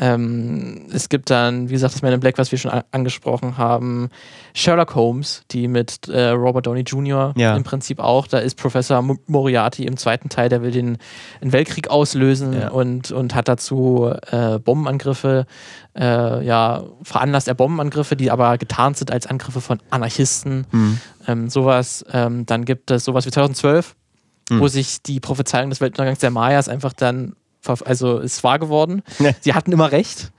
Ähm, 0.00 0.86
es 0.92 1.08
gibt 1.08 1.30
dann, 1.30 1.70
wie 1.70 1.72
gesagt, 1.72 1.92
das 1.92 2.02
Man 2.02 2.12
in 2.12 2.20
Black, 2.20 2.38
was 2.38 2.52
wir 2.52 2.58
schon 2.60 2.70
angesprochen 2.92 3.58
haben, 3.58 4.08
Sherlock 4.54 4.94
Holmes, 4.94 5.42
die 5.50 5.66
mit 5.66 6.08
äh, 6.08 6.28
Robert 6.28 6.68
Downey 6.68 6.82
Jr. 6.82 7.34
Ja. 7.36 7.56
im 7.56 7.64
Prinzip 7.64 7.98
auch, 7.98 8.28
da 8.28 8.38
ist 8.38 8.56
Professor 8.56 9.02
Moriarty 9.26 9.86
im 9.86 9.96
zweiten 9.96 10.28
Teil, 10.28 10.48
der 10.48 10.62
will 10.62 10.70
den, 10.70 10.98
den 11.42 11.52
Weltkrieg 11.52 11.90
auslösen 11.90 12.52
ja. 12.52 12.68
und, 12.68 13.10
und 13.10 13.34
hat 13.34 13.48
dazu 13.48 14.08
äh, 14.30 14.60
Bombenangriffe 14.60 15.46
äh, 15.98 16.44
ja, 16.44 16.84
veranlasst 17.02 17.48
er 17.48 17.54
Bombenangriffe, 17.54 18.16
die 18.16 18.30
aber 18.30 18.58
getarnt 18.58 18.96
sind 18.96 19.10
als 19.10 19.26
Angriffe 19.26 19.60
von 19.60 19.78
Anarchisten. 19.90 20.66
Mhm. 20.70 21.00
Ähm, 21.26 21.50
sowas. 21.50 22.04
Ähm, 22.12 22.46
dann 22.46 22.64
gibt 22.64 22.90
es 22.90 23.04
sowas 23.04 23.26
wie 23.26 23.30
2012, 23.30 23.94
mhm. 24.50 24.60
wo 24.60 24.68
sich 24.68 25.02
die 25.02 25.20
Prophezeiung 25.20 25.70
des 25.70 25.80
Weltuntergangs 25.80 26.20
der 26.20 26.30
Mayas 26.30 26.68
einfach 26.68 26.92
dann, 26.92 27.34
also 27.64 28.18
ist 28.18 28.42
wahr 28.42 28.58
geworden. 28.58 29.02
Ja. 29.18 29.32
Sie 29.40 29.54
hatten 29.54 29.72
immer 29.72 29.92
recht. 29.92 30.32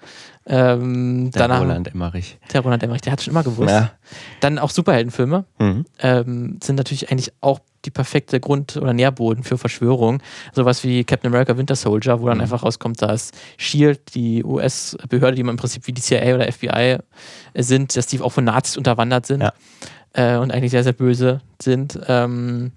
Ähm, 0.46 1.32
der 1.32 1.44
danach, 1.44 1.62
Roland 1.62 1.88
Emmerich. 1.88 2.38
Der 2.52 2.62
Roland 2.62 2.84
Emmerich, 2.84 3.02
der 3.02 3.14
hat 3.14 3.22
schon 3.22 3.32
immer 3.32 3.44
gewusst. 3.44 3.70
Ja. 3.70 3.92
Dann 4.42 4.60
auch 4.60 4.70
Superheldenfilme 4.70 5.46
mhm. 5.60 5.86
ähm, 6.00 6.60
sind 6.62 6.76
natürlich 6.76 7.12
eigentlich 7.12 7.32
auch 7.40 7.60
die 7.86 7.92
perfekte 7.92 8.40
Grund- 8.40 8.78
oder 8.78 8.94
Nährboden 8.94 9.44
für 9.44 9.58
Verschwörung. 9.58 10.22
Sowas 10.54 10.84
wie 10.84 11.04
Captain 11.04 11.32
America 11.32 11.58
Winter 11.58 11.76
Soldier, 11.76 12.22
wo 12.22 12.28
dann 12.28 12.38
mhm. 12.38 12.44
einfach 12.44 12.64
rauskommt, 12.64 13.02
dass 13.02 13.32
SHIELD, 13.58 14.16
die 14.16 14.44
US-Behörde, 14.44 15.36
die 15.36 15.44
man 15.44 15.54
im 15.54 15.58
Prinzip 15.58 15.88
wie 15.88 15.94
die 15.94 16.02
CIA 16.02 16.36
oder 16.36 16.52
FBI 16.52 16.98
sind, 17.56 17.96
dass 17.96 18.08
die 18.08 18.20
auch 18.22 18.32
von 18.32 18.44
Nazis 18.44 18.78
unterwandert 18.78 19.26
sind 19.26 19.42
ja. 19.42 19.54
äh, 20.14 20.38
und 20.38 20.52
eigentlich 20.52 20.72
sehr, 20.72 20.84
sehr 20.84 20.94
böse 20.94 21.42
sind. 21.62 22.00
Ähm, 22.08 22.72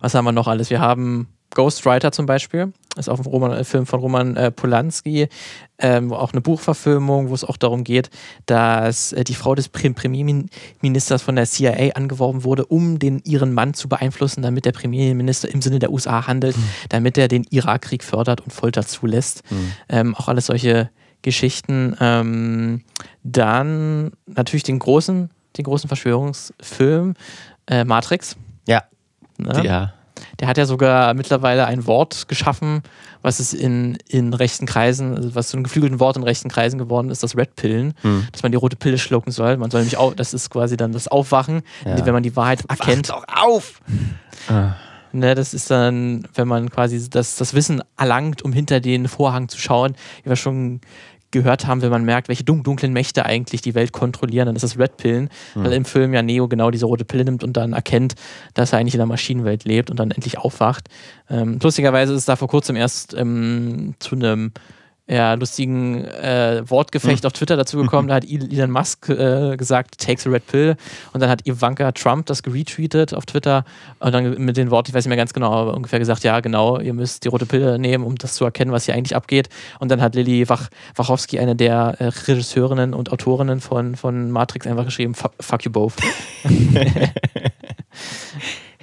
was 0.00 0.14
haben 0.14 0.24
wir 0.24 0.32
noch 0.32 0.48
alles? 0.48 0.70
Wir 0.70 0.80
haben 0.80 1.28
Ghostwriter 1.56 2.12
zum 2.12 2.26
Beispiel, 2.26 2.74
ist 2.98 3.08
auch 3.08 3.18
ein, 3.18 3.24
Roman, 3.24 3.50
ein 3.50 3.64
Film 3.64 3.86
von 3.86 4.00
Roman 4.00 4.36
äh, 4.36 4.50
Polanski, 4.50 5.28
ähm, 5.78 6.12
auch 6.12 6.32
eine 6.32 6.42
Buchverfilmung, 6.42 7.30
wo 7.30 7.34
es 7.34 7.44
auch 7.44 7.56
darum 7.56 7.82
geht, 7.82 8.10
dass 8.44 9.14
äh, 9.14 9.24
die 9.24 9.34
Frau 9.34 9.54
des 9.54 9.70
Premierministers 9.70 11.22
von 11.22 11.34
der 11.34 11.46
CIA 11.46 11.94
angeworben 11.94 12.44
wurde, 12.44 12.66
um 12.66 12.98
den 12.98 13.22
ihren 13.24 13.54
Mann 13.54 13.72
zu 13.72 13.88
beeinflussen, 13.88 14.42
damit 14.42 14.66
der 14.66 14.72
Premierminister 14.72 15.48
im 15.48 15.62
Sinne 15.62 15.78
der 15.78 15.90
USA 15.90 16.26
handelt, 16.26 16.58
mhm. 16.58 16.68
damit 16.90 17.16
er 17.16 17.26
den 17.26 17.44
Irakkrieg 17.48 18.04
fördert 18.04 18.42
und 18.42 18.52
Folter 18.52 18.86
zulässt. 18.86 19.42
Mhm. 19.50 19.72
Ähm, 19.88 20.14
auch 20.14 20.28
alles 20.28 20.46
solche 20.46 20.90
Geschichten. 21.22 21.96
Ähm, 22.00 22.82
dann 23.22 24.12
natürlich 24.26 24.64
den 24.64 24.78
großen, 24.78 25.30
den 25.56 25.64
großen 25.64 25.88
Verschwörungsfilm 25.88 27.14
äh, 27.66 27.84
Matrix. 27.84 28.36
Ja. 28.68 28.82
Ne? 29.38 29.64
Ja. 29.64 29.95
Der 30.40 30.48
hat 30.48 30.58
ja 30.58 30.66
sogar 30.66 31.14
mittlerweile 31.14 31.66
ein 31.66 31.86
Wort 31.86 32.28
geschaffen, 32.28 32.82
was 33.22 33.40
es 33.40 33.52
in, 33.52 33.98
in 34.08 34.32
rechten 34.34 34.66
Kreisen, 34.66 35.16
also 35.16 35.34
was 35.34 35.48
zu 35.48 35.56
einem 35.56 35.64
geflügelten 35.64 36.00
Wort 36.00 36.16
in 36.16 36.22
rechten 36.22 36.48
Kreisen 36.48 36.78
geworden 36.78 37.10
ist, 37.10 37.22
das 37.22 37.36
Red 37.36 37.56
Pillen, 37.56 37.94
hm. 38.02 38.26
dass 38.32 38.42
man 38.42 38.52
die 38.52 38.58
rote 38.58 38.76
Pille 38.76 38.98
schlucken 38.98 39.32
soll. 39.32 39.56
Man 39.56 39.70
soll 39.70 39.80
nämlich 39.80 39.96
auch, 39.96 40.14
das 40.14 40.34
ist 40.34 40.50
quasi 40.50 40.76
dann 40.76 40.92
das 40.92 41.08
Aufwachen, 41.08 41.62
ja. 41.84 42.04
wenn 42.04 42.14
man 42.14 42.22
die 42.22 42.36
Wahrheit 42.36 42.64
erkennt. 42.68 43.08
Wacht 43.08 43.28
auch 43.28 43.46
auf! 43.46 43.80
Ah. 44.48 44.74
Ne, 45.12 45.34
das 45.34 45.54
ist 45.54 45.70
dann, 45.70 46.28
wenn 46.34 46.46
man 46.46 46.68
quasi 46.68 47.08
das, 47.08 47.36
das 47.36 47.54
Wissen 47.54 47.82
erlangt, 47.96 48.42
um 48.42 48.52
hinter 48.52 48.80
den 48.80 49.08
Vorhang 49.08 49.48
zu 49.48 49.58
schauen, 49.58 49.94
wie 50.22 50.28
wir 50.28 50.36
schon 50.36 50.80
gehört 51.36 51.66
haben, 51.66 51.82
wenn 51.82 51.90
man 51.90 52.04
merkt, 52.04 52.28
welche 52.28 52.44
dunklen 52.44 52.92
Mächte 52.92 53.24
eigentlich 53.26 53.60
die 53.60 53.74
Welt 53.74 53.92
kontrollieren, 53.92 54.46
dann 54.46 54.56
ist 54.56 54.62
das 54.62 54.78
Red 54.78 54.96
Pillen, 54.96 55.28
mhm. 55.54 55.64
weil 55.64 55.72
im 55.72 55.84
Film 55.84 56.12
ja 56.12 56.22
Neo 56.22 56.48
genau 56.48 56.70
diese 56.70 56.86
rote 56.86 57.04
Pille 57.04 57.24
nimmt 57.24 57.44
und 57.44 57.56
dann 57.56 57.72
erkennt, 57.72 58.14
dass 58.54 58.72
er 58.72 58.78
eigentlich 58.78 58.94
in 58.94 58.98
der 58.98 59.06
Maschinenwelt 59.06 59.64
lebt 59.64 59.90
und 59.90 59.98
dann 59.98 60.10
endlich 60.10 60.38
aufwacht. 60.38 60.88
Ähm, 61.30 61.58
lustigerweise 61.62 62.12
ist 62.12 62.20
es 62.20 62.24
da 62.26 62.36
vor 62.36 62.48
kurzem 62.48 62.76
erst 62.76 63.14
ähm, 63.14 63.94
zu 63.98 64.16
einem 64.16 64.52
ja, 65.08 65.34
lustigen 65.34 66.04
äh, 66.04 66.62
Wortgefecht 66.66 67.22
mhm. 67.22 67.26
auf 67.28 67.32
Twitter 67.32 67.56
dazu 67.56 67.78
gekommen. 67.78 68.08
Da 68.08 68.16
hat 68.16 68.24
Elon 68.24 68.70
Musk 68.70 69.08
äh, 69.08 69.56
gesagt, 69.56 69.98
takes 69.98 70.26
a 70.26 70.30
red 70.30 70.46
pill. 70.46 70.76
Und 71.12 71.20
dann 71.20 71.30
hat 71.30 71.46
Ivanka 71.46 71.92
Trump 71.92 72.26
das 72.26 72.42
geretweetet 72.42 73.14
auf 73.14 73.24
Twitter. 73.24 73.64
Und 74.00 74.12
dann 74.12 74.36
mit 74.42 74.56
den 74.56 74.70
Worten, 74.70 74.90
ich 74.90 74.94
weiß 74.94 75.04
nicht 75.04 75.10
mehr 75.10 75.16
ganz 75.16 75.32
genau, 75.32 75.52
aber 75.52 75.74
ungefähr 75.74 76.00
gesagt, 76.00 76.24
ja, 76.24 76.40
genau, 76.40 76.80
ihr 76.80 76.92
müsst 76.92 77.24
die 77.24 77.28
rote 77.28 77.46
Pille 77.46 77.78
nehmen, 77.78 78.04
um 78.04 78.16
das 78.16 78.34
zu 78.34 78.44
erkennen, 78.44 78.72
was 78.72 78.86
hier 78.86 78.94
eigentlich 78.94 79.14
abgeht. 79.14 79.48
Und 79.78 79.92
dann 79.92 80.00
hat 80.00 80.16
Lilly 80.16 80.48
Wach 80.48 80.70
Wachowski, 80.96 81.38
eine 81.38 81.54
der 81.54 81.94
äh, 81.98 82.06
Regisseurinnen 82.06 82.92
und 82.92 83.12
Autorinnen 83.12 83.60
von, 83.60 83.94
von 83.94 84.32
Matrix, 84.32 84.66
einfach 84.66 84.86
geschrieben, 84.86 85.14
fuck 85.14 85.64
you 85.64 85.70
both. 85.70 85.94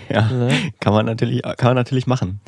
ja, 0.09 0.21
ne? 0.31 0.71
kann 0.79 0.93
man 0.93 1.05
natürlich, 1.05 1.41
kann 1.41 1.69
man 1.69 1.75
natürlich 1.75 2.07
machen. 2.07 2.39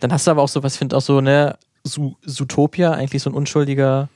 dann 0.00 0.12
hast 0.12 0.26
du 0.26 0.32
aber 0.32 0.42
auch 0.42 0.48
so, 0.48 0.62
was 0.62 0.74
ich 0.74 0.78
finde 0.78 0.96
auch 0.96 1.00
so, 1.00 1.22
ne, 1.22 1.56
Zootopia, 1.86 2.92
eigentlich 2.92 3.22
so 3.22 3.30
ein 3.30 3.34
unschuldiger 3.34 4.08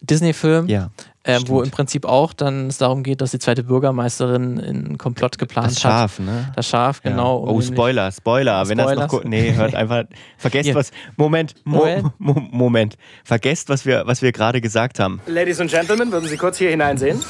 Disney-Film, 0.00 0.68
ja, 0.68 0.90
äh, 1.24 1.40
wo 1.46 1.62
im 1.62 1.70
Prinzip 1.70 2.04
auch 2.04 2.32
dann 2.32 2.68
es 2.68 2.78
darum 2.78 3.02
geht, 3.02 3.20
dass 3.20 3.32
die 3.32 3.38
zweite 3.38 3.64
Bürgermeisterin 3.64 4.60
einen 4.60 4.98
Komplott 4.98 5.38
geplant 5.38 5.72
das 5.72 5.80
Schaf, 5.80 6.18
hat. 6.18 6.24
Ne? 6.24 6.52
Das 6.54 6.68
Schaf, 6.68 7.00
ja. 7.02 7.10
genau. 7.10 7.38
Um 7.38 7.56
oh, 7.56 7.60
Spoiler, 7.60 8.12
Spoiler. 8.12 8.68
Wenn 8.68 8.78
das 8.78 8.94
noch 8.94 9.24
nee, 9.24 9.54
hört 9.54 9.74
einfach, 9.74 10.04
vergesst 10.36 10.74
was. 10.74 10.90
Moment, 11.16 11.54
Mo 11.64 12.12
Mo 12.18 12.34
Moment. 12.50 12.96
Vergesst, 13.24 13.68
was 13.68 13.84
wir, 13.86 14.06
was 14.06 14.22
wir 14.22 14.32
gerade 14.32 14.60
gesagt 14.60 15.00
haben. 15.00 15.20
Ladies 15.26 15.60
and 15.60 15.70
Gentlemen, 15.70 16.12
würden 16.12 16.28
Sie 16.28 16.36
kurz 16.36 16.58
hier 16.58 16.70
hineinsehen? 16.70 17.20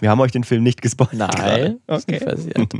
Wir 0.00 0.10
haben 0.10 0.20
euch 0.20 0.32
den 0.32 0.44
Film 0.44 0.64
nicht 0.64 0.82
gespoilert. 0.82 1.38
Nein, 1.38 1.78
okay. 1.86 1.96
ist 1.96 2.08
nicht 2.08 2.24
passiert. 2.26 2.72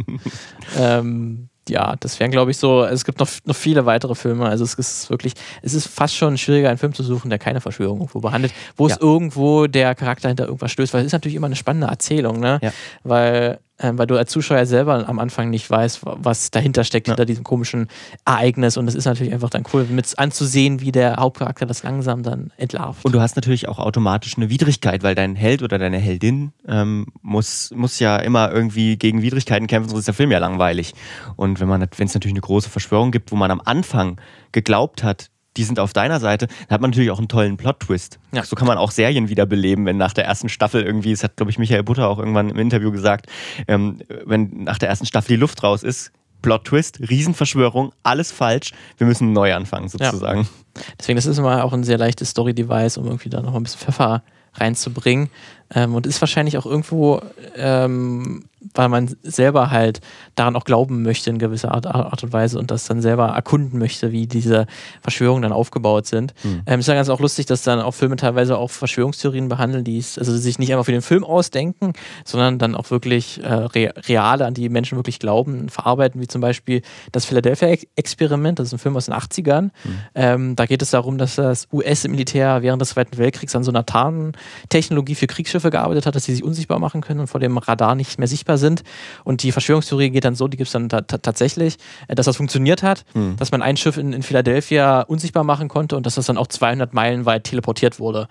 ähm, 0.76 1.48
ja, 1.68 1.94
das 2.00 2.18
wären, 2.18 2.30
glaube 2.30 2.50
ich, 2.50 2.56
so. 2.56 2.84
Es 2.84 3.04
gibt 3.04 3.20
noch, 3.20 3.28
noch 3.44 3.56
viele 3.56 3.86
weitere 3.86 4.14
Filme. 4.14 4.46
Also, 4.46 4.64
es 4.64 4.74
ist 4.74 5.10
wirklich, 5.10 5.34
es 5.62 5.74
ist 5.74 5.86
fast 5.86 6.16
schon 6.16 6.36
schwieriger, 6.38 6.68
einen 6.68 6.78
Film 6.78 6.92
zu 6.92 7.02
suchen, 7.02 7.30
der 7.30 7.38
keine 7.38 7.60
Verschwörung 7.60 8.00
irgendwo 8.00 8.20
behandelt, 8.20 8.52
wo 8.76 8.88
ja. 8.88 8.94
es 8.94 9.00
irgendwo 9.00 9.66
der 9.66 9.94
Charakter 9.94 10.28
hinter 10.28 10.46
irgendwas 10.46 10.72
stößt, 10.72 10.92
weil 10.92 11.00
es 11.00 11.06
ist 11.06 11.12
natürlich 11.12 11.36
immer 11.36 11.46
eine 11.46 11.56
spannende 11.56 11.86
Erzählung, 11.86 12.40
ne? 12.40 12.58
Ja. 12.62 12.72
Weil 13.04 13.60
ähm, 13.78 13.98
weil 13.98 14.06
du 14.06 14.16
als 14.16 14.30
Zuschauer 14.30 14.64
selber 14.66 15.08
am 15.08 15.18
Anfang 15.18 15.50
nicht 15.50 15.68
weißt, 15.68 16.00
was 16.02 16.50
dahinter 16.50 16.84
steckt, 16.84 17.08
ja. 17.08 17.12
hinter 17.12 17.24
diesem 17.24 17.44
komischen 17.44 17.88
Ereignis. 18.24 18.76
Und 18.76 18.86
es 18.86 18.94
ist 18.94 19.04
natürlich 19.04 19.32
einfach 19.32 19.50
dann 19.50 19.64
cool, 19.72 19.84
mit 19.90 20.18
anzusehen, 20.18 20.80
wie 20.80 20.92
der 20.92 21.16
Hauptcharakter 21.16 21.66
das 21.66 21.82
langsam 21.82 22.22
dann 22.22 22.52
entlarvt. 22.56 23.04
Und 23.04 23.12
du 23.12 23.20
hast 23.20 23.36
natürlich 23.36 23.68
auch 23.68 23.78
automatisch 23.78 24.36
eine 24.36 24.50
Widrigkeit, 24.50 25.02
weil 25.02 25.14
dein 25.14 25.34
Held 25.34 25.62
oder 25.62 25.78
deine 25.78 25.98
Heldin 25.98 26.52
ähm, 26.66 27.06
muss, 27.22 27.72
muss 27.74 27.98
ja 27.98 28.16
immer 28.16 28.52
irgendwie 28.52 28.96
gegen 28.96 29.22
Widrigkeiten 29.22 29.66
kämpfen, 29.66 29.88
sonst 29.90 30.00
ist 30.00 30.08
der 30.08 30.14
Film 30.14 30.30
ja 30.30 30.38
langweilig. 30.38 30.92
Und 31.36 31.60
wenn 31.60 31.70
es 31.82 32.14
natürlich 32.14 32.34
eine 32.34 32.40
große 32.40 32.70
Verschwörung 32.70 33.10
gibt, 33.10 33.32
wo 33.32 33.36
man 33.36 33.50
am 33.50 33.60
Anfang 33.64 34.20
geglaubt 34.52 35.02
hat, 35.02 35.31
die 35.56 35.64
sind 35.64 35.78
auf 35.78 35.92
deiner 35.92 36.20
Seite, 36.20 36.46
dann 36.46 36.74
hat 36.74 36.80
man 36.80 36.90
natürlich 36.90 37.10
auch 37.10 37.18
einen 37.18 37.28
tollen 37.28 37.56
Plot-Twist. 37.56 38.18
Ja. 38.32 38.44
So 38.44 38.56
kann 38.56 38.66
man 38.66 38.78
auch 38.78 38.90
Serien 38.90 39.28
wiederbeleben, 39.28 39.86
wenn 39.86 39.96
nach 39.96 40.12
der 40.12 40.24
ersten 40.24 40.48
Staffel 40.48 40.82
irgendwie, 40.82 41.12
es 41.12 41.22
hat, 41.22 41.36
glaube 41.36 41.50
ich, 41.50 41.58
Michael 41.58 41.82
Butter 41.82 42.08
auch 42.08 42.18
irgendwann 42.18 42.50
im 42.50 42.58
Interview 42.58 42.90
gesagt, 42.90 43.26
ähm, 43.68 44.00
wenn 44.24 44.64
nach 44.64 44.78
der 44.78 44.88
ersten 44.88 45.06
Staffel 45.06 45.36
die 45.36 45.40
Luft 45.40 45.62
raus 45.62 45.82
ist, 45.82 46.12
Plot-Twist, 46.42 47.00
Riesenverschwörung, 47.08 47.92
alles 48.02 48.32
falsch, 48.32 48.72
wir 48.98 49.06
müssen 49.06 49.32
neu 49.32 49.54
anfangen 49.54 49.88
sozusagen. 49.88 50.42
Ja. 50.42 50.82
Deswegen, 50.98 51.16
das 51.16 51.26
ist 51.26 51.38
immer 51.38 51.64
auch 51.64 51.72
ein 51.72 51.84
sehr 51.84 51.98
leichtes 51.98 52.30
Story-Device, 52.30 52.98
um 52.98 53.06
irgendwie 53.06 53.28
da 53.30 53.42
noch 53.42 53.54
ein 53.54 53.62
bisschen 53.62 53.80
Pfeffer 53.80 54.22
reinzubringen. 54.54 55.30
Ähm, 55.74 55.94
und 55.94 56.06
ist 56.06 56.20
wahrscheinlich 56.20 56.58
auch 56.58 56.66
irgendwo 56.66 57.20
ähm, 57.56 58.44
weil 58.74 58.88
man 58.88 59.14
selber 59.22 59.70
halt 59.70 60.00
daran 60.34 60.56
auch 60.56 60.64
glauben 60.64 61.02
möchte 61.02 61.30
in 61.30 61.38
gewisser 61.38 61.72
Art, 61.72 61.86
Art, 61.86 62.22
und 62.22 62.32
Weise 62.32 62.58
und 62.58 62.70
das 62.70 62.86
dann 62.86 63.02
selber 63.02 63.28
erkunden 63.28 63.78
möchte, 63.78 64.12
wie 64.12 64.26
diese 64.26 64.66
Verschwörungen 65.00 65.42
dann 65.42 65.52
aufgebaut 65.52 66.06
sind. 66.06 66.34
Mhm. 66.42 66.62
Ähm, 66.66 66.80
ist 66.80 66.88
ja 66.88 66.94
ganz 66.94 67.08
auch 67.08 67.20
lustig, 67.20 67.46
dass 67.46 67.62
dann 67.62 67.80
auch 67.80 67.92
Filme 67.92 68.16
teilweise 68.16 68.56
auch 68.56 68.70
Verschwörungstheorien 68.70 69.48
behandeln, 69.48 69.84
die 69.84 69.98
es, 69.98 70.18
also 70.18 70.36
sich 70.36 70.58
nicht 70.58 70.72
einfach 70.72 70.84
für 70.84 70.92
den 70.92 71.02
Film 71.02 71.24
ausdenken, 71.24 71.92
sondern 72.24 72.58
dann 72.58 72.74
auch 72.74 72.90
wirklich 72.90 73.42
äh, 73.42 73.52
re 73.52 73.92
reale, 74.08 74.46
an 74.46 74.54
die 74.54 74.68
Menschen 74.68 74.96
wirklich 74.96 75.18
glauben, 75.18 75.68
verarbeiten, 75.68 76.20
wie 76.20 76.28
zum 76.28 76.40
Beispiel 76.40 76.82
das 77.10 77.24
Philadelphia-Experiment, 77.24 78.58
das 78.58 78.68
ist 78.68 78.72
ein 78.74 78.78
Film 78.78 78.96
aus 78.96 79.06
den 79.06 79.14
80ern. 79.14 79.62
Mhm. 79.62 79.70
Ähm, 80.14 80.56
da 80.56 80.66
geht 80.66 80.82
es 80.82 80.90
darum, 80.90 81.18
dass 81.18 81.36
das 81.36 81.68
US-Militär 81.72 82.62
während 82.62 82.80
des 82.80 82.90
Zweiten 82.90 83.18
Weltkriegs 83.18 83.54
an 83.56 83.64
so 83.64 83.70
einer 83.70 83.84
Tarntechnologie 83.86 85.14
für 85.14 85.26
Kriegsschiffe 85.26 85.61
gearbeitet 85.70 86.06
hat, 86.06 86.14
dass 86.14 86.24
sie 86.24 86.34
sich 86.34 86.44
unsichtbar 86.44 86.78
machen 86.78 87.00
können 87.00 87.20
und 87.20 87.26
vor 87.26 87.40
dem 87.40 87.58
Radar 87.58 87.94
nicht 87.94 88.18
mehr 88.18 88.28
sichtbar 88.28 88.58
sind. 88.58 88.82
Und 89.24 89.42
die 89.42 89.52
Verschwörungstheorie 89.52 90.10
geht 90.10 90.24
dann 90.24 90.34
so, 90.34 90.48
die 90.48 90.56
gibt 90.56 90.68
es 90.68 90.72
dann 90.72 90.88
tatsächlich, 90.88 91.76
äh, 92.08 92.14
dass 92.14 92.26
das 92.26 92.36
funktioniert 92.36 92.82
hat, 92.82 93.04
mhm. 93.14 93.36
dass 93.36 93.52
man 93.52 93.62
ein 93.62 93.76
Schiff 93.76 93.96
in, 93.96 94.12
in 94.12 94.22
Philadelphia 94.22 95.02
unsichtbar 95.02 95.44
machen 95.44 95.68
konnte 95.68 95.96
und 95.96 96.06
dass 96.06 96.16
das 96.16 96.26
dann 96.26 96.38
auch 96.38 96.46
200 96.46 96.92
Meilen 96.94 97.26
weit 97.26 97.44
teleportiert 97.44 97.98
wurde 97.98 98.28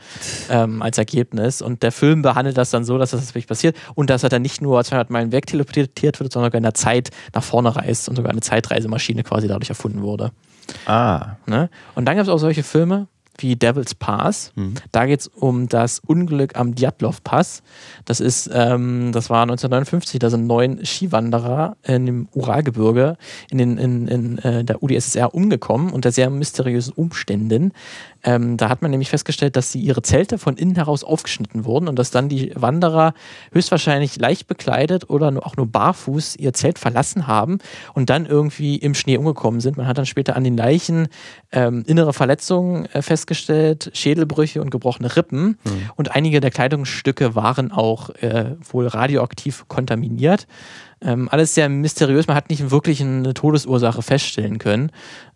ähm, 0.50 0.82
als 0.82 0.98
Ergebnis. 0.98 1.62
Und 1.62 1.84
der 1.84 1.92
Film 1.92 2.22
behandelt 2.22 2.58
das 2.58 2.70
dann 2.70 2.84
so, 2.84 2.98
dass 2.98 3.12
das 3.12 3.30
wirklich 3.30 3.48
passiert 3.48 3.76
und 3.96 4.10
dass 4.10 4.24
er 4.24 4.30
dann 4.30 4.42
nicht 4.42 4.62
nur 4.62 4.84
200 4.84 5.10
Meilen 5.10 5.32
weg 5.32 5.46
teleportiert 5.46 6.20
wird, 6.20 6.32
sondern 6.32 6.50
sogar 6.50 6.58
in 6.58 6.64
der 6.64 6.74
Zeit 6.74 7.10
nach 7.34 7.44
vorne 7.44 7.76
reist 7.76 8.10
und 8.10 8.16
sogar 8.16 8.32
eine 8.32 8.42
Zeitreisemaschine 8.42 9.24
quasi 9.24 9.48
dadurch 9.48 9.70
erfunden 9.70 10.02
wurde. 10.02 10.32
Ah. 10.86 11.38
Ne? 11.46 11.70
Und 11.96 12.06
dann 12.06 12.16
gibt 12.16 12.28
es 12.28 12.34
auch 12.34 12.38
solche 12.38 12.64
Filme, 12.64 13.08
wie 13.38 13.56
Devil's 13.56 13.96
Pass. 13.96 14.52
Mhm. 14.56 14.76
Da 14.92 15.06
geht 15.06 15.22
es 15.22 15.28
um 15.28 15.68
das 15.68 16.00
Unglück 16.00 16.56
am 16.56 16.76
Djatlov 16.76 17.24
Pass. 17.24 17.64
Das 18.06 18.20
ist, 18.20 18.50
ähm, 18.54 19.12
das 19.12 19.30
war 19.30 19.44
1959, 19.44 20.20
da 20.20 20.30
sind 20.30 20.48
neun 20.48 20.86
Skiwanderer 20.86 21.76
in 21.84 22.06
dem 22.06 22.28
Uralgebirge 22.34 23.18
in, 23.50 23.58
den, 23.58 23.78
in, 23.78 24.08
in 24.08 24.38
äh, 24.40 24.64
der 24.64 24.84
UdSSR 24.84 25.34
umgekommen 25.34 25.92
unter 25.92 26.12
sehr 26.12 26.30
mysteriösen 26.30 26.94
Umständen. 26.94 27.74
Ähm, 28.24 28.58
da 28.58 28.70
hat 28.70 28.82
man 28.82 28.92
nämlich 28.92 29.10
festgestellt, 29.10 29.56
dass 29.56 29.72
sie 29.72 29.80
ihre 29.80 30.02
Zelte 30.02 30.38
von 30.38 30.58
innen 30.58 30.76
heraus 30.76 31.04
aufgeschnitten 31.04 31.66
wurden 31.66 31.88
und 31.88 31.98
dass 31.98 32.12
dann 32.12 32.30
die 32.30 32.52
Wanderer 32.56 33.14
höchstwahrscheinlich 33.52 34.18
leicht 34.18 34.48
bekleidet 34.48 35.10
oder 35.10 35.34
auch 35.46 35.58
nur 35.58 35.68
barfuß 35.68 36.36
ihr 36.36 36.54
Zelt 36.54 36.80
verlassen 36.80 37.28
haben 37.28 37.60
und 37.94 38.10
dann 38.10 38.26
irgendwie 38.26 38.76
im 38.76 38.94
Schnee 38.94 39.18
umgekommen 39.18 39.62
sind. 39.62 39.78
Man 39.78 39.88
hat 39.88 39.98
dann 39.98 40.06
später 40.06 40.36
an 40.36 40.44
den 40.44 40.58
Leichen 40.58 41.08
ähm, 41.52 41.84
innere 41.88 42.14
Verletzungen 42.14 42.86
äh, 42.88 43.02
festgestellt, 43.02 43.92
Schädelbrüche 43.94 44.62
und 44.62 44.70
gebrochene 44.70 45.16
Rippen. 45.16 45.58
Mhm. 45.64 45.90
Und 45.96 46.16
einige 46.16 46.40
der 46.40 46.52
Kleidungsstücke 46.52 47.36
waren 47.36 47.72
auch 47.72 48.10
äh, 48.22 48.56
wohl 48.72 48.88
radioaktiv 48.88 49.66
kontaminiert. 49.68 50.48
Ähm, 51.04 51.30
alles 51.30 51.56
sehr 51.56 51.68
mysteriös. 51.68 52.28
Man 52.28 52.36
hat 52.36 52.50
nicht 52.50 52.70
wirklich 52.70 53.02
eine 53.02 53.34
Todesursache 53.34 54.04
feststellen 54.04 54.60
können. 54.60 54.92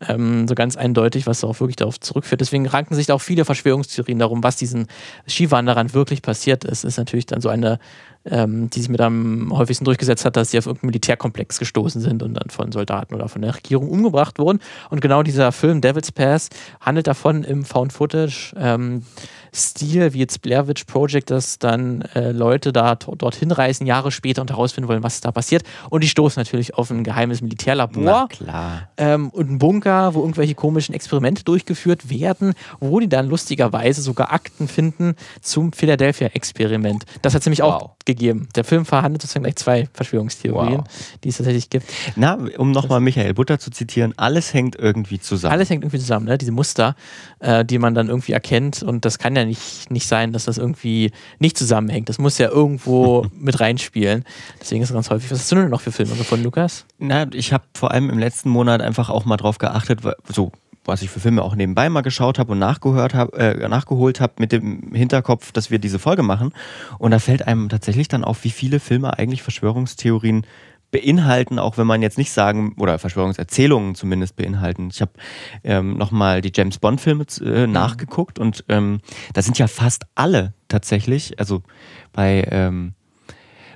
Ähm, 0.07 0.47
so 0.47 0.53
ganz 0.53 0.77
eindeutig, 0.77 1.25
was 1.25 1.43
auch 1.43 1.59
wirklich 1.59 1.75
darauf 1.75 1.99
zurückführt. 1.99 2.41
Deswegen 2.41 2.67
ranken 2.67 2.93
sich 2.93 3.07
da 3.07 3.15
auch 3.15 3.21
viele 3.21 3.45
Verschwörungstheorien 3.45 4.19
darum, 4.19 4.43
was 4.43 4.57
diesen 4.57 4.87
Skiwanderern 5.27 5.93
wirklich 5.93 6.21
passiert 6.21 6.63
ist. 6.63 6.83
Ist 6.83 6.97
natürlich 6.97 7.25
dann 7.25 7.41
so 7.41 7.49
eine, 7.49 7.79
ähm, 8.29 8.69
die 8.69 8.79
sich 8.79 8.89
mit 8.89 9.01
am 9.01 9.51
häufigsten 9.51 9.85
durchgesetzt 9.85 10.25
hat, 10.25 10.35
dass 10.35 10.51
sie 10.51 10.57
auf 10.57 10.65
irgendeinen 10.65 10.87
Militärkomplex 10.87 11.59
gestoßen 11.59 12.01
sind 12.01 12.23
und 12.23 12.33
dann 12.33 12.49
von 12.49 12.71
Soldaten 12.71 13.13
oder 13.15 13.29
von 13.29 13.41
der 13.41 13.55
Regierung 13.55 13.89
umgebracht 13.89 14.39
wurden. 14.39 14.59
Und 14.89 15.01
genau 15.01 15.23
dieser 15.23 15.51
Film 15.51 15.81
Devil's 15.81 16.11
Pass 16.11 16.49
handelt 16.79 17.07
davon 17.07 17.43
im 17.43 17.65
Found 17.65 17.93
Footage. 17.93 18.53
Ähm, 18.57 19.03
Stil, 19.55 20.13
wie 20.13 20.19
jetzt 20.19 20.41
Blair 20.41 20.67
Witch 20.67 20.83
Project, 20.83 21.31
dass 21.31 21.59
dann 21.59 22.01
äh, 22.13 22.31
Leute 22.31 22.73
da 22.73 22.95
dorthin 22.95 23.51
reisen, 23.51 23.87
Jahre 23.87 24.11
später 24.11 24.41
und 24.41 24.51
herausfinden 24.51 24.89
wollen, 24.89 25.01
was 25.01 25.21
da 25.21 25.31
passiert. 25.31 25.63
Und 25.89 26.03
die 26.03 26.09
stoßen 26.09 26.39
natürlich 26.39 26.75
auf 26.75 26.91
ein 26.91 27.03
geheimes 27.05 27.41
Militärlabor 27.41 28.27
ähm, 28.97 29.29
und 29.29 29.47
einen 29.47 29.59
Bunker, 29.59 30.13
wo 30.13 30.19
irgendwelche 30.19 30.55
komischen 30.55 30.93
Experimente 30.93 31.43
durchgeführt 31.45 32.09
werden, 32.09 32.53
wo 32.81 32.99
die 32.99 33.07
dann 33.07 33.27
lustigerweise 33.27 34.01
sogar 34.01 34.33
Akten 34.33 34.67
finden 34.67 35.15
zum 35.41 35.71
Philadelphia-Experiment. 35.71 37.05
Das 37.21 37.33
hat 37.33 37.45
nämlich 37.45 37.61
wow. 37.61 37.73
auch 37.73 37.95
gegeben. 38.15 38.47
Der 38.55 38.63
Film 38.63 38.85
verhandelt 38.85 39.21
sozusagen 39.21 39.43
gleich 39.43 39.55
zwei 39.57 39.89
Verschwörungstheorien, 39.93 40.79
wow. 40.79 41.15
die 41.23 41.29
es 41.29 41.37
tatsächlich 41.37 41.69
gibt. 41.69 41.91
Na, 42.15 42.37
um 42.57 42.71
nochmal 42.71 42.99
Michael 42.99 43.33
Butter 43.33 43.59
zu 43.59 43.71
zitieren, 43.71 44.13
alles 44.17 44.53
hängt 44.53 44.75
irgendwie 44.75 45.19
zusammen. 45.19 45.53
Alles 45.53 45.69
hängt 45.69 45.83
irgendwie 45.83 45.99
zusammen, 45.99 46.25
ne? 46.25 46.37
diese 46.37 46.51
Muster, 46.51 46.95
äh, 47.39 47.63
die 47.65 47.77
man 47.77 47.93
dann 47.93 48.07
irgendwie 48.07 48.31
erkennt. 48.31 48.83
Und 48.83 49.05
das 49.05 49.19
kann 49.19 49.35
ja 49.35 49.45
nicht, 49.45 49.91
nicht 49.91 50.07
sein, 50.07 50.33
dass 50.33 50.45
das 50.45 50.57
irgendwie 50.57 51.11
nicht 51.39 51.57
zusammenhängt. 51.57 52.09
Das 52.09 52.17
muss 52.17 52.37
ja 52.37 52.49
irgendwo 52.49 53.27
mit 53.33 53.59
reinspielen. 53.59 54.23
Deswegen 54.59 54.81
ist 54.81 54.89
es 54.89 54.93
ganz 54.93 55.09
häufig. 55.09 55.29
Was 55.31 55.39
hast 55.39 55.51
du 55.51 55.55
denn 55.55 55.69
noch 55.69 55.81
für 55.81 55.91
Filme 55.91 56.15
gefunden, 56.15 56.45
Lukas? 56.45 56.85
Na, 56.97 57.27
ich 57.33 57.53
habe 57.53 57.65
vor 57.73 57.91
allem 57.91 58.09
im 58.09 58.19
letzten 58.19 58.49
Monat 58.49 58.81
einfach 58.81 59.09
auch 59.09 59.25
mal 59.25 59.37
drauf 59.37 59.57
geachtet, 59.57 59.99
so 60.27 60.51
was 60.85 61.01
ich 61.01 61.09
für 61.09 61.19
Filme 61.19 61.41
auch 61.41 61.55
nebenbei 61.55 61.89
mal 61.89 62.01
geschaut 62.01 62.39
habe 62.39 62.53
und 62.53 62.59
nachgehört 62.59 63.13
hab, 63.13 63.35
äh, 63.35 63.67
nachgeholt 63.67 64.21
habe 64.21 64.33
mit 64.39 64.51
dem 64.51 64.93
Hinterkopf, 64.93 65.51
dass 65.51 65.71
wir 65.71 65.79
diese 65.79 65.99
Folge 65.99 66.23
machen. 66.23 66.53
Und 66.99 67.11
da 67.11 67.19
fällt 67.19 67.47
einem 67.47 67.69
tatsächlich 67.69 68.07
dann 68.07 68.23
auf, 68.23 68.43
wie 68.43 68.51
viele 68.51 68.79
Filme 68.79 69.17
eigentlich 69.17 69.41
Verschwörungstheorien 69.41 70.45
beinhalten, 70.91 71.59
auch 71.59 71.77
wenn 71.77 71.87
man 71.87 72.01
jetzt 72.01 72.17
nicht 72.17 72.31
sagen, 72.31 72.73
oder 72.77 72.99
Verschwörungserzählungen 72.99 73.95
zumindest 73.95 74.37
beinhalten. 74.37 74.89
Ich 74.91 75.01
habe 75.01 75.11
ähm, 75.63 75.97
nochmal 75.97 76.39
die 76.39 76.51
James 76.55 76.77
Bond-Filme 76.77 77.25
äh, 77.41 77.67
mhm. 77.67 77.73
nachgeguckt 77.73 78.39
und 78.39 78.63
ähm, 78.69 79.01
da 79.33 79.41
sind 79.41 79.57
ja 79.57 79.67
fast 79.67 80.05
alle 80.15 80.53
tatsächlich, 80.69 81.37
also 81.37 81.63
bei, 82.13 82.47
ähm, 82.49 82.93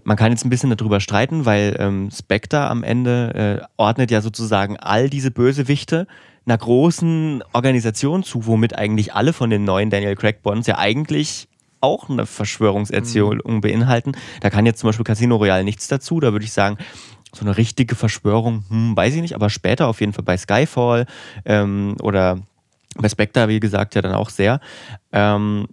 man 0.06 0.16
kann 0.16 0.32
jetzt 0.32 0.46
ein 0.46 0.50
bisschen 0.50 0.70
darüber 0.70 1.02
streiten, 1.02 1.46
weil 1.46 1.76
ähm, 1.78 2.10
Spectre 2.10 2.70
am 2.70 2.84
Ende 2.84 3.60
äh, 3.62 3.68
ordnet 3.76 4.12
ja 4.12 4.22
sozusagen 4.22 4.78
all 4.78 5.10
diese 5.10 5.32
Bösewichte 5.32 6.08
einer 6.50 6.58
großen 6.58 7.44
Organisation 7.54 8.24
zu, 8.24 8.46
womit 8.48 8.76
eigentlich 8.76 9.14
alle 9.14 9.34
von 9.34 9.50
den 9.50 9.64
neuen 9.64 9.90
Daniel 9.90 10.16
Craig 10.16 10.42
Bonds 10.42 10.68
ja 10.68 10.78
eigentlich 10.78 11.48
auch 11.82 12.10
eine 12.10 12.26
Verschwörungserzählung 12.26 13.56
mhm. 13.56 13.62
beinhalten. 13.62 14.14
Da 14.42 14.50
kann 14.50 14.66
jetzt 14.66 14.80
zum 14.80 14.90
Beispiel 14.90 15.06
Casino 15.06 15.38
Royale 15.38 15.64
nichts 15.64 15.88
dazu. 15.88 16.20
Da 16.20 16.32
würde 16.32 16.46
ich 16.46 16.52
sagen, 16.52 16.78
so 17.34 17.46
eine 17.46 17.56
richtige 17.56 17.96
Verschwörung, 17.96 18.66
hm, 18.70 18.98
weiß 18.98 19.16
ich 19.16 19.22
nicht, 19.22 19.36
aber 19.36 19.50
später 19.50 19.88
auf 19.88 20.02
jeden 20.02 20.14
Fall 20.14 20.24
bei 20.24 20.36
Skyfall 20.36 21.06
ähm, 21.46 21.96
oder 22.02 22.40
bei 22.96 23.08
Spectre, 23.08 23.48
wie 23.48 23.60
gesagt, 23.60 23.96
ja 23.96 24.02
dann 24.02 24.14
auch 24.14 24.30
sehr. 24.30 24.60
Ähm, 25.12 25.68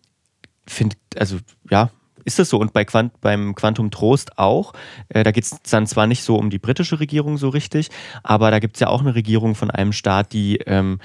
Finde, 0.66 0.96
also 1.16 1.38
ja, 1.70 1.90
ist 2.26 2.38
das 2.38 2.50
so. 2.50 2.58
Und 2.58 2.74
bei 2.74 2.84
Quant 2.84 3.18
beim 3.20 3.54
Quantum 3.54 3.90
Trost 3.90 4.38
auch. 4.38 4.74
Äh, 5.08 5.22
da 5.22 5.30
geht 5.30 5.44
es 5.44 5.56
dann 5.70 5.86
zwar 5.86 6.06
nicht 6.06 6.22
so 6.22 6.36
um 6.36 6.50
die 6.50 6.58
britische 6.58 7.00
Regierung 7.00 7.38
so 7.38 7.48
richtig, 7.48 7.88
aber 8.22 8.50
da 8.50 8.58
gibt 8.58 8.76
es 8.76 8.80
ja 8.80 8.88
auch 8.88 9.00
eine 9.00 9.14
Regierung 9.14 9.54
von 9.54 9.70
einem 9.70 9.92
Staat, 9.92 10.32
die 10.32 10.56
ähm, 10.66 10.98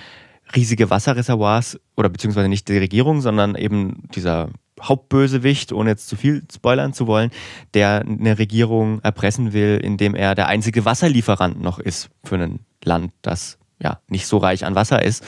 riesige 0.55 0.89
Wasserreservoirs 0.89 1.79
oder 1.95 2.09
beziehungsweise 2.09 2.49
nicht 2.49 2.67
die 2.67 2.77
Regierung, 2.77 3.21
sondern 3.21 3.55
eben 3.55 4.09
dieser 4.13 4.49
Hauptbösewicht, 4.81 5.71
ohne 5.71 5.91
jetzt 5.91 6.07
zu 6.07 6.15
viel 6.15 6.43
spoilern 6.51 6.93
zu 6.93 7.05
wollen, 7.07 7.29
der 7.75 8.01
eine 8.01 8.39
Regierung 8.39 8.99
erpressen 9.01 9.53
will, 9.53 9.79
indem 9.81 10.15
er 10.15 10.33
der 10.33 10.47
einzige 10.47 10.85
Wasserlieferant 10.85 11.61
noch 11.61 11.79
ist 11.79 12.09
für 12.23 12.35
ein 12.35 12.59
Land, 12.83 13.13
das 13.21 13.59
ja 13.81 13.99
nicht 14.07 14.27
so 14.27 14.37
reich 14.37 14.65
an 14.65 14.75
Wasser 14.75 15.03
ist. 15.03 15.23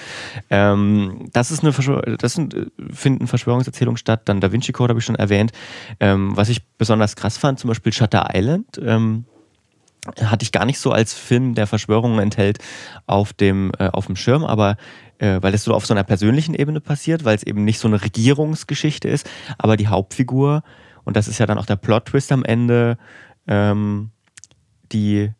Ähm, 0.49 1.29
das 1.33 1.51
ist 1.51 1.63
eine 1.63 1.73
Verschwör 1.73 2.01
das 2.17 2.33
sind, 2.33 2.53
äh, 2.53 2.65
finden 2.91 3.27
Verschwörungserzählungen 3.27 3.97
statt. 3.97 4.21
Dann 4.25 4.41
Da 4.41 4.51
Vinci 4.51 4.71
Code 4.71 4.91
habe 4.91 4.99
ich 4.99 5.05
schon 5.05 5.15
erwähnt. 5.15 5.51
Ähm, 5.99 6.35
was 6.35 6.49
ich 6.49 6.67
besonders 6.77 7.15
krass 7.15 7.37
fand, 7.37 7.59
zum 7.59 7.67
Beispiel 7.69 7.93
Shutter 7.93 8.29
Island. 8.33 8.79
Ähm, 8.83 9.25
hatte 10.21 10.43
ich 10.43 10.51
gar 10.51 10.65
nicht 10.65 10.79
so 10.79 10.91
als 10.91 11.13
Film, 11.13 11.55
der 11.55 11.65
Verschwörungen 11.65 12.19
enthält, 12.19 12.59
auf 13.05 13.31
dem, 13.31 13.71
äh, 13.79 13.87
auf 13.87 14.07
dem 14.07 14.17
Schirm, 14.17 14.43
aber 14.43 14.75
äh, 15.19 15.41
weil 15.41 15.53
es 15.53 15.63
so 15.63 15.73
auf 15.73 15.85
so 15.85 15.93
einer 15.93 16.03
persönlichen 16.03 16.55
Ebene 16.55 16.81
passiert, 16.81 17.23
weil 17.23 17.35
es 17.35 17.43
eben 17.43 17.63
nicht 17.63 17.79
so 17.79 17.87
eine 17.87 18.01
Regierungsgeschichte 18.01 19.07
ist, 19.07 19.29
aber 19.57 19.77
die 19.77 19.87
Hauptfigur, 19.87 20.63
und 21.05 21.15
das 21.15 21.29
ist 21.29 21.39
ja 21.39 21.45
dann 21.45 21.57
auch 21.57 21.65
der 21.65 21.77
Plot-Twist 21.77 22.33
am 22.33 22.43
Ende, 22.43 22.97
ähm, 23.47 24.11
die 24.91 25.31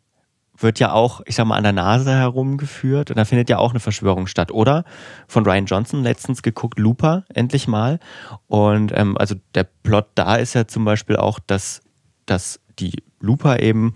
wird 0.56 0.78
ja 0.78 0.92
auch, 0.92 1.20
ich 1.26 1.34
sag 1.34 1.46
mal, 1.46 1.56
an 1.56 1.64
der 1.64 1.72
Nase 1.72 2.14
herumgeführt 2.14 3.10
und 3.10 3.16
da 3.16 3.24
findet 3.24 3.50
ja 3.50 3.58
auch 3.58 3.70
eine 3.70 3.80
Verschwörung 3.80 4.26
statt, 4.26 4.52
oder? 4.52 4.84
Von 5.26 5.44
Ryan 5.44 5.66
Johnson 5.66 6.02
letztens 6.02 6.42
geguckt, 6.42 6.78
Looper, 6.78 7.24
endlich 7.32 7.66
mal. 7.68 7.98
Und 8.46 8.92
ähm, 8.94 9.16
also 9.18 9.34
der 9.54 9.64
Plot 9.64 10.06
da 10.14 10.36
ist 10.36 10.54
ja 10.54 10.66
zum 10.66 10.84
Beispiel 10.84 11.16
auch, 11.16 11.38
dass, 11.38 11.82
dass 12.26 12.60
die 12.78 13.02
Looper 13.20 13.60
eben 13.60 13.94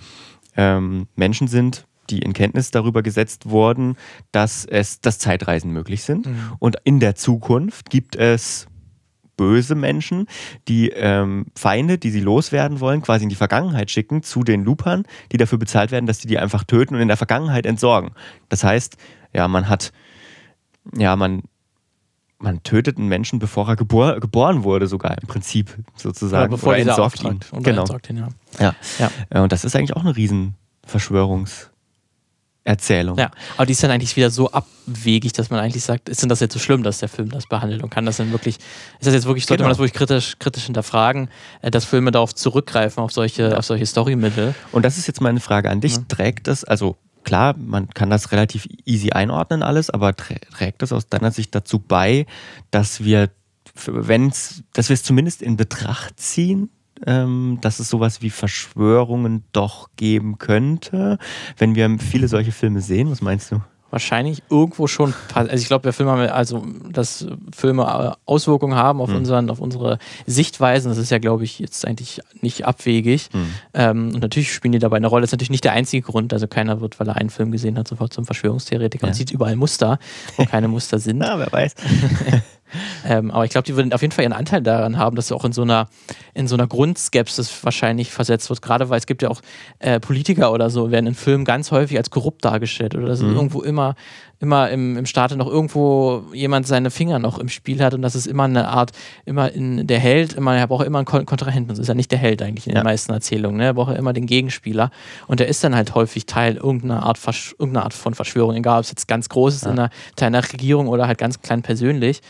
ähm, 0.57 1.07
Menschen 1.15 1.49
sind, 1.49 1.87
die 2.11 2.21
in 2.21 2.33
Kenntnis 2.33 2.71
darüber 2.71 3.03
gesetzt 3.03 3.51
wurden, 3.51 3.97
dass 4.33 4.65
es, 4.65 5.01
dass 5.01 5.19
Zeitreisen 5.19 5.73
möglich 5.73 6.03
sind. 6.03 6.27
Mhm. 6.27 6.53
Und 6.59 6.77
in 6.85 7.01
der 7.01 7.15
Zukunft 7.15 7.91
gibt 7.91 8.17
es 8.17 8.67
böse 9.39 9.75
Menschen, 9.75 10.27
die 10.69 10.91
ähm, 10.91 11.47
Feinde, 11.55 11.97
die 11.97 12.11
sie 12.11 12.21
loswerden 12.21 12.81
wollen, 12.81 13.01
quasi 13.01 13.23
in 13.23 13.31
die 13.31 13.37
Vergangenheit 13.37 13.91
schicken 13.91 14.23
zu 14.23 14.43
den 14.43 14.65
Loopern, 14.65 15.05
die 15.33 15.39
dafür 15.39 15.57
bezahlt 15.57 15.91
werden, 15.91 16.05
dass 16.05 16.21
sie 16.21 16.29
die 16.29 16.39
einfach 16.39 16.65
töten 16.65 16.95
und 16.95 17.01
in 17.01 17.09
der 17.09 17.17
Vergangenheit 17.17 17.65
entsorgen. 17.65 18.11
Das 18.51 18.63
heißt, 18.63 18.99
ja, 19.33 19.49
man 19.49 19.71
hat, 19.71 19.93
ja, 20.95 21.17
man, 21.17 21.45
man 22.39 22.63
tötet 22.63 22.99
einen 22.99 23.09
Menschen, 23.09 23.39
bevor 23.39 23.69
er 23.69 23.77
gebor 23.77 24.21
geboren 24.21 24.65
wurde, 24.65 24.87
sogar 24.87 25.17
im 25.19 25.27
Prinzip 25.27 25.75
sozusagen. 25.95 26.51
Ja, 26.51 26.57
bevor 26.57 26.73
oder 26.73 26.81
entsorgt 26.81 27.25
ihn. 27.25 27.41
Genau. 27.63 27.81
Entsorgt 27.81 28.11
ihn, 28.11 28.19
ja. 28.19 28.29
Ja. 28.59 28.75
ja. 28.99 29.43
Und 29.43 29.53
das 29.53 29.65
ist 29.65 29.75
eigentlich 29.75 29.97
auch 29.97 30.05
eine 30.05 30.15
Riesenverschwörungs- 30.17 31.69
Erzählung. 32.69 33.17
Ja, 33.17 33.31
aber 33.57 33.65
die 33.65 33.73
ist 33.73 33.83
dann 33.83 33.91
eigentlich 33.91 34.15
wieder 34.15 34.31
so 34.31 34.51
abwegig, 34.51 35.33
dass 35.33 35.49
man 35.49 35.59
eigentlich 35.59 35.83
sagt, 35.83 36.09
ist 36.11 36.21
denn 36.21 36.29
das 36.29 36.41
jetzt 36.41 36.53
so 36.53 36.59
schlimm, 36.59 36.83
dass 36.83 36.99
der 36.99 37.09
Film 37.09 37.31
das 37.31 37.47
behandelt 37.47 37.83
und 37.83 37.89
kann 37.89 38.05
das 38.05 38.19
dann 38.19 38.31
wirklich, 38.31 38.57
ist 38.57 39.07
das 39.07 39.15
jetzt 39.15 39.25
wirklich, 39.25 39.47
sollte 39.47 39.63
genau. 39.63 39.69
man 39.69 39.73
das 39.73 39.79
wirklich 39.79 39.95
kritisch, 39.95 40.39
kritisch 40.39 40.65
hinterfragen, 40.65 41.31
äh, 41.63 41.71
dass 41.71 41.87
Filme 41.87 42.11
darauf 42.11 42.35
zurückgreifen, 42.35 43.03
auf 43.03 43.11
solche, 43.11 43.51
ja. 43.51 43.57
auf 43.57 43.65
solche 43.65 43.87
Storymittel. 43.87 44.55
Und 44.71 44.85
das 44.85 44.99
ist 44.99 45.07
jetzt 45.07 45.23
meine 45.23 45.41
Frage 45.41 45.71
an 45.71 45.81
dich, 45.81 45.97
ja. 45.97 46.03
trägt 46.09 46.47
das, 46.47 46.63
also 46.65 46.99
klar, 47.25 47.57
man 47.57 47.89
kann 47.89 48.11
das 48.11 48.33
relativ 48.33 48.69
easy 48.85 49.11
einordnen 49.11 49.63
alles, 49.63 49.89
aber 49.89 50.15
trägt 50.15 50.83
das 50.83 50.93
aus 50.93 51.09
deiner 51.09 51.31
Sicht 51.31 51.55
dazu 51.55 51.79
bei, 51.79 52.27
dass 52.71 53.03
wir, 53.03 53.31
wenn's, 53.87 54.63
dass 54.75 54.91
wir 54.91 54.95
es 54.95 55.03
zumindest 55.03 55.41
in 55.41 55.57
Betracht 55.57 56.21
ziehen, 56.21 56.69
ähm, 57.07 57.59
dass 57.61 57.81
es 57.81 57.89
sowas 57.89 58.23
wie 58.23 58.31
Verschwörungen 58.31 59.45
doch 59.53 59.89
geben 59.97 60.39
könnte, 60.39 61.19
wenn 61.57 61.75
wir 61.75 61.99
viele 61.99 62.29
solche 62.29 62.53
Filme 62.53 62.81
sehen? 62.81 63.11
Was 63.11 63.21
meinst 63.21 63.51
du? 63.53 63.61
wahrscheinlich 63.91 64.43
irgendwo 64.51 64.87
schon, 64.87 65.15
also 65.35 65.55
ich 65.55 65.67
glaube, 65.67 65.91
haben, 65.91 66.31
also 66.31 66.67
dass 66.91 67.27
Filme 67.55 67.83
äh, 67.83 68.17
Auswirkungen 68.27 68.77
haben 68.77 69.01
auf, 69.01 69.09
mhm. 69.09 69.17
unseren, 69.17 69.51
auf 69.51 69.61
unsere 69.61 69.99
Sichtweisen, 70.27 70.91
das 70.91 70.99
ist 70.99 71.11
ja, 71.11 71.19
glaube 71.19 71.45
ich, 71.45 71.59
jetzt 71.59 71.87
eigentlich 71.87 72.21
nicht 72.41 72.67
abwegig. 72.67 73.31
Mhm. 73.33 73.55
Ähm, 73.75 74.11
und 74.15 74.21
natürlich 74.21 74.53
spielen 74.53 74.73
die 74.73 74.79
dabei 74.79 74.99
eine 74.99 75.07
Rolle. 75.07 75.23
Das 75.23 75.29
ist 75.29 75.33
natürlich 75.33 75.51
nicht 75.51 75.65
der 75.65 75.73
einzige 75.73 76.03
Grund. 76.03 76.33
Also 76.33 76.47
keiner 76.47 76.81
wird, 76.81 77.01
weil 77.01 77.09
er 77.09 77.17
einen 77.17 77.31
Film 77.31 77.51
gesehen 77.51 77.79
hat, 77.79 77.89
sofort 77.89 78.13
zum 78.13 78.27
Verschwörungstheoretiker 78.27 79.07
ja. 79.07 79.09
und 79.09 79.15
sieht 79.15 79.31
überall 79.31 79.57
Muster, 79.57 79.99
wo 80.37 80.45
keine 80.51 80.69
Muster 80.69 80.99
sind. 80.99 81.19
Na, 81.19 81.39
wer 81.39 81.51
weiß. 81.51 81.75
Ähm, 83.05 83.31
aber 83.31 83.45
ich 83.45 83.51
glaube, 83.51 83.65
die 83.65 83.77
würden 83.77 83.93
auf 83.93 84.03
jeden 84.03 84.13
Fall 84.13 84.25
ihren 84.25 84.33
Anteil 84.33 84.63
daran 84.63 84.99
haben, 84.99 85.17
dass 85.17 85.33
auch 85.33 85.45
in 85.45 85.53
so 85.53 85.63
einer, 85.63 85.89
in 86.35 86.49
so 86.49 86.57
einer 86.57 86.67
Grundskepsis 86.67 87.65
wahrscheinlich 87.65 88.11
versetzt 88.11 88.49
wird. 88.51 88.63
Gerade 88.63 88.89
weil 88.91 88.99
es 88.99 89.07
gibt 89.07 89.23
ja 89.23 89.29
auch 89.29 89.41
äh, 89.79 90.01
Politiker 90.01 90.53
oder 90.53 90.71
so, 90.71 90.91
werden 90.91 91.07
in 91.07 91.15
Filmen 91.15 91.45
ganz 91.45 91.71
häufig 91.71 91.97
als 91.97 92.11
korrupt 92.11 92.45
dargestellt 92.45 92.95
oder 92.95 93.07
dass 93.07 93.21
mhm. 93.21 93.35
irgendwo 93.35 93.63
immer 93.63 93.95
immer 94.41 94.71
im, 94.71 94.97
im 94.97 95.07
Staate 95.07 95.37
noch 95.37 95.49
irgendwo 95.49 96.25
jemand 96.33 96.67
seine 96.67 96.91
Finger 96.91 97.19
noch 97.19 97.39
im 97.39 97.49
Spiel 97.49 97.83
hat 97.83 97.95
und 97.95 98.03
das 98.03 98.15
ist 98.15 98.27
immer 98.27 98.45
eine 98.45 98.69
Art, 98.69 98.93
immer 99.25 99.51
in 99.51 99.87
der 99.87 99.99
Held, 99.99 100.35
immer, 100.35 100.57
er 100.57 100.67
braucht 100.67 100.87
immer 100.87 100.99
einen 100.99 101.27
Kontrahenten. 101.27 101.69
Das 101.69 101.79
ist 101.79 101.89
ja 101.89 101.95
nicht 101.95 102.13
der 102.13 102.19
Held 102.19 102.43
eigentlich 102.43 102.67
in 102.69 102.75
den 102.75 102.85
meisten 102.85 103.13
Erzählungen. 103.13 103.59
Ne? 103.59 103.65
Er 103.65 103.75
braucht 103.75 103.93
ja 103.93 103.99
immer 103.99 104.13
den 104.13 104.27
Gegenspieler 104.27 104.91
und 105.27 105.41
der 105.41 105.49
ist 105.49 105.65
dann 105.65 105.75
halt 105.75 105.95
häufig 105.95 106.27
Teil 106.27 106.57
irgendeiner 106.57 107.03
Art, 107.03 107.19
irgendeiner 107.59 107.85
Art 107.85 107.95
von 107.95 108.15
Verschwörung, 108.15 108.55
egal 108.55 108.79
ob 108.79 108.85
es 108.85 108.91
jetzt 108.91 109.09
ganz 109.09 109.29
groß 109.29 109.57
ist 109.57 109.65
ja. 109.65 109.73
in 109.73 109.79
einer, 109.79 109.91
Teil 110.15 110.29
einer 110.29 110.53
Regierung 110.53 110.89
oder 110.89 111.09
halt 111.09 111.19
ganz 111.19 111.41
klein 111.43 111.63
persönlich. 111.63 112.21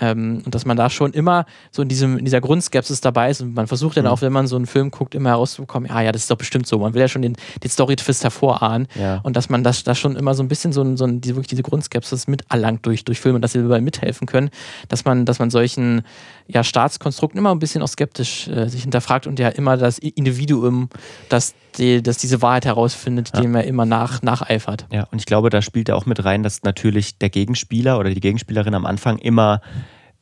Ähm, 0.00 0.42
und 0.44 0.54
dass 0.54 0.64
man 0.64 0.76
da 0.76 0.90
schon 0.90 1.12
immer 1.12 1.44
so 1.70 1.82
in, 1.82 1.88
diesem, 1.88 2.18
in 2.18 2.24
dieser 2.24 2.40
Grundskepsis 2.40 3.00
dabei 3.00 3.30
ist 3.30 3.40
und 3.40 3.54
man 3.54 3.66
versucht 3.66 3.96
dann 3.96 4.04
mhm. 4.04 4.10
auch, 4.10 4.22
wenn 4.22 4.32
man 4.32 4.46
so 4.46 4.56
einen 4.56 4.66
Film 4.66 4.90
guckt, 4.90 5.14
immer 5.14 5.30
herauszubekommen, 5.30 5.88
ja, 5.88 6.00
ja, 6.00 6.12
das 6.12 6.22
ist 6.22 6.30
doch 6.30 6.36
bestimmt 6.36 6.66
so. 6.66 6.78
Man 6.78 6.94
will 6.94 7.00
ja 7.00 7.08
schon 7.08 7.22
den, 7.22 7.36
den 7.62 7.70
Story-Twist 7.70 8.22
hervorahnen 8.22 8.86
ja. 8.94 9.20
und 9.22 9.36
dass 9.36 9.48
man 9.48 9.64
das 9.64 9.84
da 9.84 9.94
schon 9.94 10.16
immer 10.16 10.34
so 10.34 10.42
ein 10.42 10.48
bisschen 10.48 10.72
so, 10.72 10.96
so 10.96 11.06
die, 11.06 11.34
wirklich 11.34 11.57
diese 11.58 11.64
Grundskepsis 11.64 12.28
miterlangt 12.28 12.86
durch, 12.86 13.04
durch 13.04 13.20
Filme, 13.20 13.40
dass 13.40 13.52
sie 13.52 13.62
dabei 13.62 13.80
mithelfen 13.80 14.26
können, 14.26 14.50
dass 14.88 15.04
man, 15.04 15.24
dass 15.26 15.40
man 15.40 15.50
solchen 15.50 16.02
ja, 16.46 16.62
Staatskonstrukten 16.62 17.38
immer 17.38 17.50
ein 17.50 17.58
bisschen 17.58 17.82
auch 17.82 17.88
skeptisch 17.88 18.48
äh, 18.48 18.68
sich 18.68 18.82
hinterfragt 18.82 19.26
und 19.26 19.38
ja 19.38 19.48
immer 19.48 19.76
das 19.76 19.98
Individuum, 19.98 20.88
das, 21.28 21.54
die, 21.76 22.02
das 22.02 22.18
diese 22.18 22.40
Wahrheit 22.42 22.64
herausfindet, 22.64 23.32
ja. 23.34 23.40
dem 23.40 23.54
er 23.54 23.64
immer 23.64 23.84
nach, 23.84 24.22
nacheifert. 24.22 24.86
Ja, 24.92 25.08
und 25.10 25.18
ich 25.18 25.26
glaube, 25.26 25.50
da 25.50 25.60
spielt 25.60 25.88
er 25.88 25.96
auch 25.96 26.06
mit 26.06 26.24
rein, 26.24 26.42
dass 26.42 26.62
natürlich 26.62 27.18
der 27.18 27.30
Gegenspieler 27.30 27.98
oder 27.98 28.10
die 28.10 28.20
Gegenspielerin 28.20 28.74
am 28.74 28.86
Anfang 28.86 29.18
immer 29.18 29.60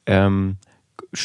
ähm, 0.07 0.57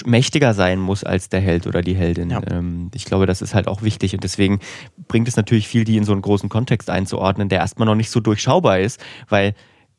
mächtiger 0.05 0.53
sein 0.53 0.79
muss 0.79 1.03
als 1.03 1.29
der 1.29 1.39
Held 1.39 1.67
oder 1.67 1.81
die 1.81 1.95
Heldin. 1.95 2.29
Ja. 2.29 2.41
Ähm, 2.49 2.91
ich 2.93 3.05
glaube, 3.05 3.25
das 3.25 3.41
ist 3.41 3.55
halt 3.55 3.67
auch 3.67 3.81
wichtig 3.81 4.13
und 4.13 4.23
deswegen 4.23 4.59
bringt 5.07 5.27
es 5.27 5.35
natürlich 5.35 5.67
viel, 5.67 5.83
die 5.83 5.97
in 5.97 6.03
so 6.03 6.11
einen 6.11 6.21
großen 6.21 6.49
Kontext 6.49 6.89
einzuordnen, 6.89 7.49
der 7.49 7.59
erstmal 7.59 7.85
noch 7.85 7.95
nicht 7.95 8.09
so 8.09 8.19
durchschaubar 8.19 8.79
ist, 8.79 8.99
weil 9.29 9.53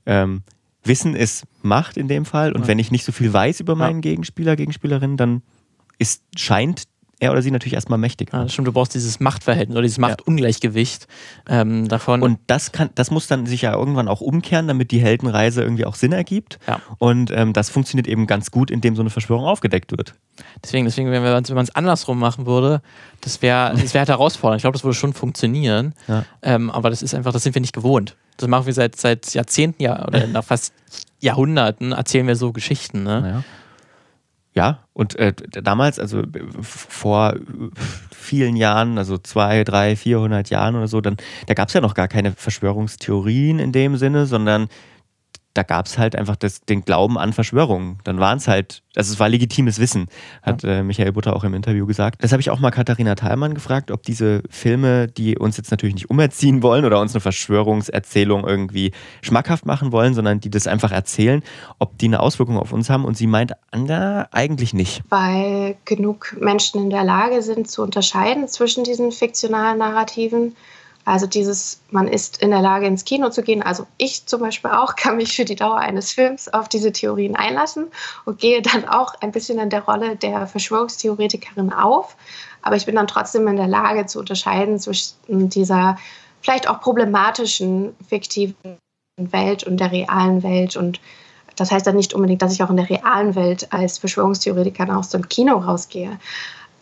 ähm, 0.07 0.43
Wissen 0.85 1.15
ist 1.15 1.45
Macht 1.63 1.97
in 1.97 2.09
dem 2.09 2.25
Fall 2.25 2.53
und 2.53 2.63
ja. 2.63 2.69
wenn 2.69 2.79
ich 2.79 2.91
nicht 2.91 3.05
so 3.05 3.13
viel 3.13 3.33
weiß 3.33 3.61
über 3.61 3.77
meinen. 3.77 4.01
Gegenspieler, 4.01 4.57
Gegenspielerin, 4.57 5.17
dann 5.17 5.43
ist, 5.99 6.23
scheint 6.37 6.85
er 7.23 7.31
oder 7.31 7.41
sie 7.41 7.53
natürlich 7.53 7.75
erstmal 7.75 8.01
mächtig. 8.01 8.33
Ja, 8.33 8.43
das 8.43 8.53
stimmt, 8.53 8.67
du 8.67 8.73
brauchst 8.73 8.95
dieses 8.95 9.21
Machtverhältnis 9.21 9.77
oder 9.77 9.83
dieses 9.83 9.99
Machtungleichgewicht 9.99 11.07
ähm, 11.49 11.87
davon. 11.87 12.21
Und 12.21 12.41
das 12.49 12.73
kann, 12.73 12.91
das 12.97 13.13
muss 13.13 13.29
dann 13.29 13.47
sich 13.47 13.63
ja 13.63 13.73
irgendwann 13.75 14.09
auch 14.09 14.21
umkehren, 14.21 14.67
damit 14.67 14.91
die 14.91 14.99
Heldenreise 14.99 15.63
irgendwie 15.63 15.85
auch 15.85 15.95
Sinn 15.95 16.11
ergibt. 16.11 16.59
Ja. 16.67 16.81
Und 16.99 17.31
ähm, 17.31 17.53
das 17.53 17.71
funktioniert 17.71 18.09
eben 18.09 18.27
ganz 18.27 18.51
gut, 18.51 18.73
indem 18.73 18.97
so 18.97 19.03
eine 19.03 19.11
Verschwörung 19.11 19.45
aufgedeckt 19.45 19.93
wird. 19.93 20.15
Deswegen, 20.65 20.85
deswegen 20.85 21.13
wenn, 21.13 21.23
wenn 21.23 21.55
man 21.55 21.65
es 21.65 21.75
andersrum 21.75 22.19
machen 22.19 22.47
würde, 22.47 22.83
das 23.21 23.41
wäre 23.41 23.73
das 23.81 23.95
wär 23.95 24.01
halt 24.01 24.09
herausfordernd. 24.09 24.59
Ich 24.59 24.63
glaube, 24.63 24.75
das 24.75 24.83
würde 24.83 24.97
schon 24.97 25.13
funktionieren. 25.13 25.95
Ja. 26.09 26.25
Ähm, 26.43 26.73
aber 26.73 26.91
das 26.91 27.03
ist 27.03 27.15
einfach, 27.15 27.33
das 27.33 27.45
sind 27.45 27.55
wir 27.55 27.61
nicht 27.61 27.75
gewohnt. 27.75 28.17
Das 28.43 28.49
machen 28.49 28.67
wir 28.67 28.73
seit, 28.73 28.97
seit 28.97 29.35
Jahrzehnten 29.35 29.81
ja, 29.81 30.05
oder 30.05 30.27
nach 30.27 30.43
fast 30.43 30.75
Jahrhunderten 31.21 31.93
erzählen 31.93 32.27
wir 32.27 32.35
so 32.35 32.53
Geschichten. 32.53 33.05
Ne? 33.05 33.23
Ja. 33.25 33.45
Ja, 34.55 34.81
und 34.93 35.15
äh, 35.15 35.33
damals, 35.63 35.99
also 35.99 36.25
vor 36.61 37.37
vielen 38.11 38.57
Jahren, 38.57 38.99
also 38.99 39.17
zwei, 39.17 39.65
drei, 39.65 39.97
vierhundert 39.97 40.51
Jahren 40.51 40.75
oder 40.75 40.89
so, 40.89 41.01
dann, 41.01 41.17
da 41.47 41.55
gab 41.55 41.69
es 41.69 41.75
ja 41.75 41.81
noch 41.81 41.95
gar 41.95 42.07
keine 42.09 42.33
Verschwörungstheorien 42.33 43.61
in 43.61 43.73
dem 43.73 43.97
Sinne, 43.97 44.27
sondern 44.27 44.69
da 45.55 45.63
gab 45.63 45.87
es 45.87 45.99
halt 45.99 46.17
einfach 46.17 46.37
das, 46.37 46.63
den 46.63 46.85
Glauben 46.85 47.19
an 47.19 47.33
Verschwörungen. 47.33 47.99
Dann 48.05 48.19
waren 48.19 48.39
es 48.39 48.49
halt, 48.49 48.83
also 48.97 49.13
es 49.13 49.21
war 49.21 49.29
legitimes 49.29 49.79
Wissen, 49.79 50.07
hat 50.43 50.63
ja. 50.63 50.79
äh, 50.79 50.83
Michael 50.83 51.13
Butter 51.13 51.37
auch 51.37 51.45
im 51.45 51.55
Interview 51.55 51.87
gesagt. 51.87 52.23
Das 52.23 52.33
habe 52.33 52.41
ich 52.41 52.51
auch 52.51 52.59
mal 52.59 52.71
Katharina 52.71 53.15
Thalmann 53.15 53.55
gefragt, 53.55 53.91
ob 53.91 54.03
diese 54.03 54.43
Filme, 54.49 55.09
die 55.09 55.37
uns 55.37 55.57
jetzt 55.57 55.71
natürlich 55.71 55.95
nicht 55.95 56.11
umerziehen 56.11 56.63
wollen 56.63 56.85
oder 56.85 57.01
uns 57.01 57.15
eine 57.15 57.21
Verschwörungserzählung 57.21 58.47
irgendwie 58.47 58.93
schmackhaft 59.21 59.67
machen 59.67 59.93
wollen, 59.93 60.15
sondern 60.15 60.41
die 60.41 60.51
das 60.51 60.67
einfach 60.67 60.93
erzählen, 60.93 61.43
ob 61.79 61.99
die 61.99 62.07
eine 62.07 62.21
Auswirkung 62.21 62.59
auf 62.59 62.73
uns 62.73 62.89
haben. 62.89 63.05
Und 63.05 63.17
sie 63.17 63.27
meint, 63.27 63.53
na, 63.75 64.29
eigentlich 64.33 64.73
nicht. 64.73 65.03
Weil 65.11 65.77
genug 65.85 66.37
Menschen 66.41 66.83
in 66.83 66.91
der 66.91 67.05
Lage 67.05 67.43
sind 67.43 67.71
zu 67.71 67.83
unterscheiden 67.83 68.49
zwischen 68.49 68.85
diesen 68.85 69.13
fiktionalen 69.13 69.79
Narrativen 69.79 70.55
also 71.05 71.27
dieses, 71.27 71.81
man 71.91 72.07
ist 72.07 72.41
in 72.43 72.51
der 72.51 72.63
Lage, 72.63 72.87
ins 72.87 73.05
Kino 73.05 73.29
zu 73.31 73.43
gehen. 73.43 73.63
Also 73.63 73.87
ich 73.99 74.27
zum 74.27 74.41
Beispiel 74.41 74.71
auch 74.71 74.97
kann 74.97 75.17
mich 75.17 75.35
für 75.35 75.45
die 75.45 75.57
Dauer 75.57 75.79
eines 75.79 76.13
Films 76.13 76.53
auf 76.53 76.69
diese 76.69 76.93
Theorien 76.93 77.37
einlassen 77.37 77.89
und 78.25 78.39
gehe 78.39 78.63
dann 78.63 78.89
auch 78.89 79.15
ein 79.21 79.33
bisschen 79.33 79.59
in 79.59 79.71
der 79.71 79.83
Rolle 79.83 80.17
der 80.17 80.47
Verschwörungstheoretikerin 80.47 81.73
auf. 81.73 82.17
Aber 82.63 82.77
ich 82.77 82.87
bin 82.87 82.95
dann 82.95 83.09
trotzdem 83.09 83.49
in 83.49 83.57
der 83.57 83.67
Lage 83.67 84.07
zu 84.07 84.21
unterscheiden 84.21 84.79
zwischen 84.79 85.49
dieser 85.49 85.99
vielleicht 86.41 86.69
auch 86.69 86.81
problematischen 86.81 87.95
fiktiven 88.09 88.79
Welt 89.17 89.65
und 89.65 89.79
der 89.79 89.93
realen 89.93 90.43
Welt 90.43 90.77
und 90.77 91.01
das 91.57 91.71
heißt 91.71 91.87
dann 91.87 91.97
nicht 91.97 92.15
unbedingt, 92.15 92.41
dass 92.41 92.55
ich 92.55 92.63
auch 92.63 92.71
in 92.71 92.79
der 92.79 92.89
realen 92.89 93.35
Welt 93.35 93.73
als 93.73 93.99
Verschwörungstheoretiker 93.99 94.97
aus 94.97 95.11
dem 95.11 95.29
Kino 95.29 95.59
rausgehe. 95.59 96.19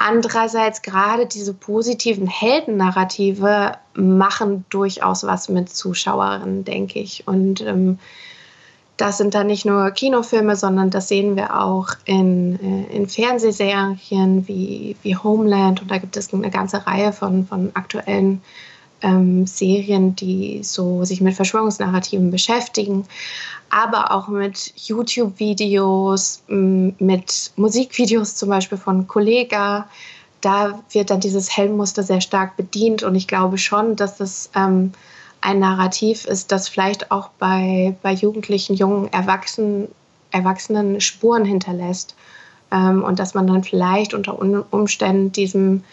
Andererseits 0.03 0.81
gerade 0.81 1.27
diese 1.27 1.53
positiven 1.53 2.27
Heldennarrative 2.27 3.77
machen 3.93 4.65
durchaus 4.71 5.25
was 5.25 5.51
mit 5.51 5.69
Zuschauerinnen, 5.69 6.65
denke 6.65 7.01
ich. 7.01 7.29
Und 7.29 7.61
ähm, 7.61 7.99
das 8.97 9.19
sind 9.19 9.35
dann 9.35 9.49
nicht 9.49 9.67
nur 9.67 9.91
Kinofilme, 9.91 10.57
sondern 10.57 10.89
das 10.89 11.09
sehen 11.09 11.37
wir 11.37 11.61
auch 11.61 11.89
in, 12.07 12.59
äh, 12.63 12.97
in 12.97 13.09
Fernsehserien 13.09 14.49
wie, 14.49 14.97
wie 15.03 15.17
Homeland. 15.17 15.83
Und 15.83 15.91
da 15.91 15.99
gibt 15.99 16.17
es 16.17 16.33
eine 16.33 16.49
ganze 16.49 16.87
Reihe 16.87 17.13
von, 17.13 17.47
von 17.47 17.71
aktuellen 17.75 18.41
ähm, 19.03 19.47
Serien, 19.47 20.17
die 20.17 20.61
so 20.63 21.05
sich 21.05 21.21
mit 21.21 21.35
Verschwörungsnarrativen 21.35 22.31
beschäftigen, 22.31 23.07
aber 23.71 24.13
auch 24.13 24.29
mit 24.29 24.73
YouTube-Videos, 24.77 26.43
mit 26.49 27.53
Musikvideos 27.57 28.37
zum 28.37 28.49
Beispiel 28.49 28.79
von 28.79 29.07
Kollega. 29.07 29.89
Da 30.41 30.81
wird 30.91 31.11
dann 31.11 31.21
dieses 31.21 31.57
Helmmuster 31.57 32.03
sehr 32.03 32.21
stark 32.21 32.57
bedient 32.57 33.03
und 33.03 33.15
ich 33.15 33.29
glaube 33.29 33.59
schon, 33.59 33.97
dass 33.97 34.17
das 34.17 34.51
ähm, 34.57 34.93
ein 35.41 35.59
Narrativ 35.59 36.25
ist, 36.25 36.53
das 36.53 36.69
vielleicht 36.69 37.11
auch 37.11 37.29
bei, 37.39 37.97
bei 38.03 38.13
Jugendlichen, 38.13 38.75
jungen 38.75 39.13
Erwachsenen, 39.13 39.89
Erwachsenen 40.31 41.01
Spuren 41.01 41.45
hinterlässt 41.45 42.15
ähm, 42.71 43.03
und 43.03 43.19
dass 43.19 43.35
man 43.35 43.47
dann 43.47 43.65
vielleicht 43.65 44.15
unter 44.15 44.39
Umständen 44.73 45.33
diesem 45.33 45.85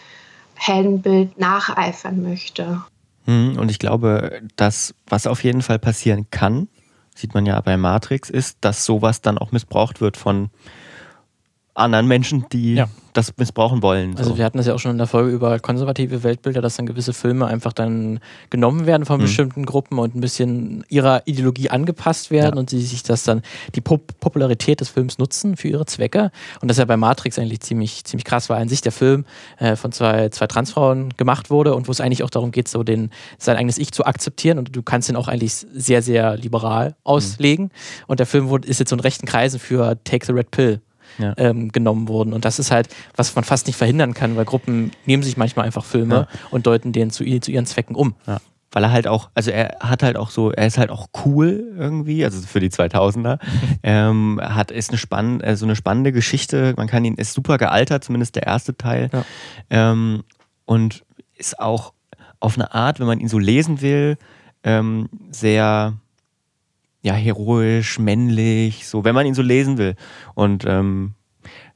Heldenbild 0.54 1.38
nacheifern 1.38 2.22
möchte. 2.22 2.82
Hm, 3.28 3.58
und 3.58 3.70
ich 3.70 3.78
glaube, 3.78 4.40
dass 4.56 4.94
was 5.06 5.26
auf 5.26 5.44
jeden 5.44 5.60
Fall 5.60 5.78
passieren 5.78 6.30
kann, 6.30 6.66
sieht 7.14 7.34
man 7.34 7.44
ja 7.44 7.60
bei 7.60 7.76
Matrix, 7.76 8.30
ist, 8.30 8.56
dass 8.62 8.86
sowas 8.86 9.20
dann 9.20 9.36
auch 9.36 9.52
missbraucht 9.52 10.00
wird 10.00 10.16
von 10.16 10.48
anderen 11.78 12.06
Menschen, 12.06 12.46
die 12.52 12.74
ja. 12.74 12.88
das 13.12 13.32
missbrauchen 13.36 13.82
wollen. 13.82 14.12
So. 14.12 14.18
Also 14.18 14.38
wir 14.38 14.44
hatten 14.44 14.58
das 14.58 14.66
ja 14.66 14.74
auch 14.74 14.78
schon 14.78 14.92
in 14.92 14.98
der 14.98 15.06
Folge 15.06 15.30
über 15.30 15.58
konservative 15.58 16.22
Weltbilder, 16.22 16.60
dass 16.60 16.76
dann 16.76 16.86
gewisse 16.86 17.12
Filme 17.12 17.46
einfach 17.46 17.72
dann 17.72 18.20
genommen 18.50 18.86
werden 18.86 19.06
von 19.06 19.18
mhm. 19.18 19.22
bestimmten 19.22 19.64
Gruppen 19.64 19.98
und 19.98 20.14
ein 20.14 20.20
bisschen 20.20 20.84
ihrer 20.88 21.22
Ideologie 21.26 21.70
angepasst 21.70 22.30
werden 22.30 22.56
ja. 22.56 22.60
und 22.60 22.70
sie 22.70 22.82
sich 22.82 23.02
das 23.02 23.24
dann 23.24 23.42
die 23.74 23.80
Pop 23.80 24.18
Popularität 24.20 24.80
des 24.80 24.88
Films 24.88 25.18
nutzen 25.18 25.56
für 25.56 25.68
ihre 25.68 25.86
Zwecke. 25.86 26.30
Und 26.60 26.68
das 26.68 26.76
ist 26.76 26.80
ja 26.80 26.84
bei 26.84 26.96
Matrix 26.96 27.38
eigentlich 27.38 27.60
ziemlich, 27.60 28.04
ziemlich 28.04 28.24
krass, 28.24 28.50
weil 28.50 28.60
an 28.60 28.68
sich 28.68 28.80
der 28.80 28.92
Film 28.92 29.24
äh, 29.58 29.76
von 29.76 29.92
zwei, 29.92 30.28
zwei 30.30 30.46
Transfrauen 30.46 31.14
gemacht 31.16 31.50
wurde 31.50 31.74
und 31.74 31.88
wo 31.88 31.92
es 31.92 32.00
eigentlich 32.00 32.22
auch 32.22 32.30
darum 32.30 32.50
geht, 32.50 32.68
so 32.68 32.82
den, 32.82 33.10
sein 33.38 33.56
eigenes 33.56 33.78
Ich 33.78 33.92
zu 33.92 34.04
akzeptieren 34.04 34.58
und 34.58 34.74
du 34.74 34.82
kannst 34.82 35.08
ihn 35.08 35.16
auch 35.16 35.28
eigentlich 35.28 35.54
sehr, 35.54 36.02
sehr 36.02 36.36
liberal 36.36 36.96
auslegen. 37.04 37.66
Mhm. 37.66 37.70
Und 38.08 38.20
der 38.20 38.26
Film 38.26 38.48
wurde, 38.48 38.68
ist 38.68 38.80
jetzt 38.80 38.90
so 38.90 38.96
in 38.96 39.00
rechten 39.00 39.26
Kreisen 39.26 39.60
für 39.60 39.96
Take 40.04 40.26
the 40.26 40.32
Red 40.32 40.50
Pill 40.50 40.80
ja. 41.18 41.34
ähm, 41.36 41.70
genommen 41.70 42.08
wurden. 42.08 42.32
Und 42.32 42.44
das 42.44 42.58
ist 42.58 42.70
halt, 42.70 42.88
was 43.16 43.34
man 43.34 43.44
fast 43.44 43.66
nicht 43.66 43.76
verhindern 43.76 44.14
kann, 44.14 44.36
weil 44.36 44.44
Gruppen 44.44 44.92
nehmen 45.06 45.22
sich 45.22 45.36
manchmal 45.36 45.66
einfach 45.66 45.84
Filme 45.84 46.14
ja. 46.14 46.28
und 46.50 46.66
deuten 46.66 46.92
den 46.92 47.10
zu, 47.10 47.24
zu 47.40 47.50
ihren 47.50 47.66
Zwecken 47.66 47.94
um. 47.94 48.14
Ja 48.26 48.38
weil 48.70 48.84
er 48.84 48.92
halt 48.92 49.06
auch, 49.06 49.30
also 49.34 49.50
er 49.50 49.76
hat 49.80 50.02
halt 50.02 50.16
auch 50.16 50.30
so, 50.30 50.52
er 50.52 50.66
ist 50.66 50.78
halt 50.78 50.90
auch 50.90 51.08
cool 51.24 51.72
irgendwie, 51.76 52.24
also 52.24 52.40
für 52.46 52.60
die 52.60 52.68
2000er. 52.68 53.38
ähm, 53.82 54.40
hat 54.42 54.70
ist 54.70 54.90
eine 54.90 54.98
spannende, 54.98 55.44
äh, 55.46 55.56
so 55.56 55.64
eine 55.64 55.76
spannende 55.76 56.12
Geschichte. 56.12 56.74
Man 56.76 56.86
kann 56.86 57.04
ihn 57.04 57.14
ist 57.14 57.32
super 57.32 57.58
gealtert, 57.58 58.04
zumindest 58.04 58.36
der 58.36 58.46
erste 58.46 58.76
Teil. 58.76 59.10
Ja. 59.12 59.24
Ähm, 59.70 60.22
und 60.66 61.04
ist 61.36 61.58
auch 61.58 61.92
auf 62.40 62.56
eine 62.56 62.74
Art, 62.74 63.00
wenn 63.00 63.06
man 63.06 63.20
ihn 63.20 63.28
so 63.28 63.38
lesen 63.38 63.80
will, 63.80 64.16
ähm, 64.62 65.08
sehr 65.30 65.94
ja, 67.08 67.14
heroisch, 67.14 67.98
männlich, 67.98 68.86
so, 68.86 69.02
wenn 69.02 69.14
man 69.14 69.24
ihn 69.24 69.32
so 69.32 69.40
lesen 69.40 69.78
will. 69.78 69.94
Und 70.34 70.64
ähm, 70.66 71.14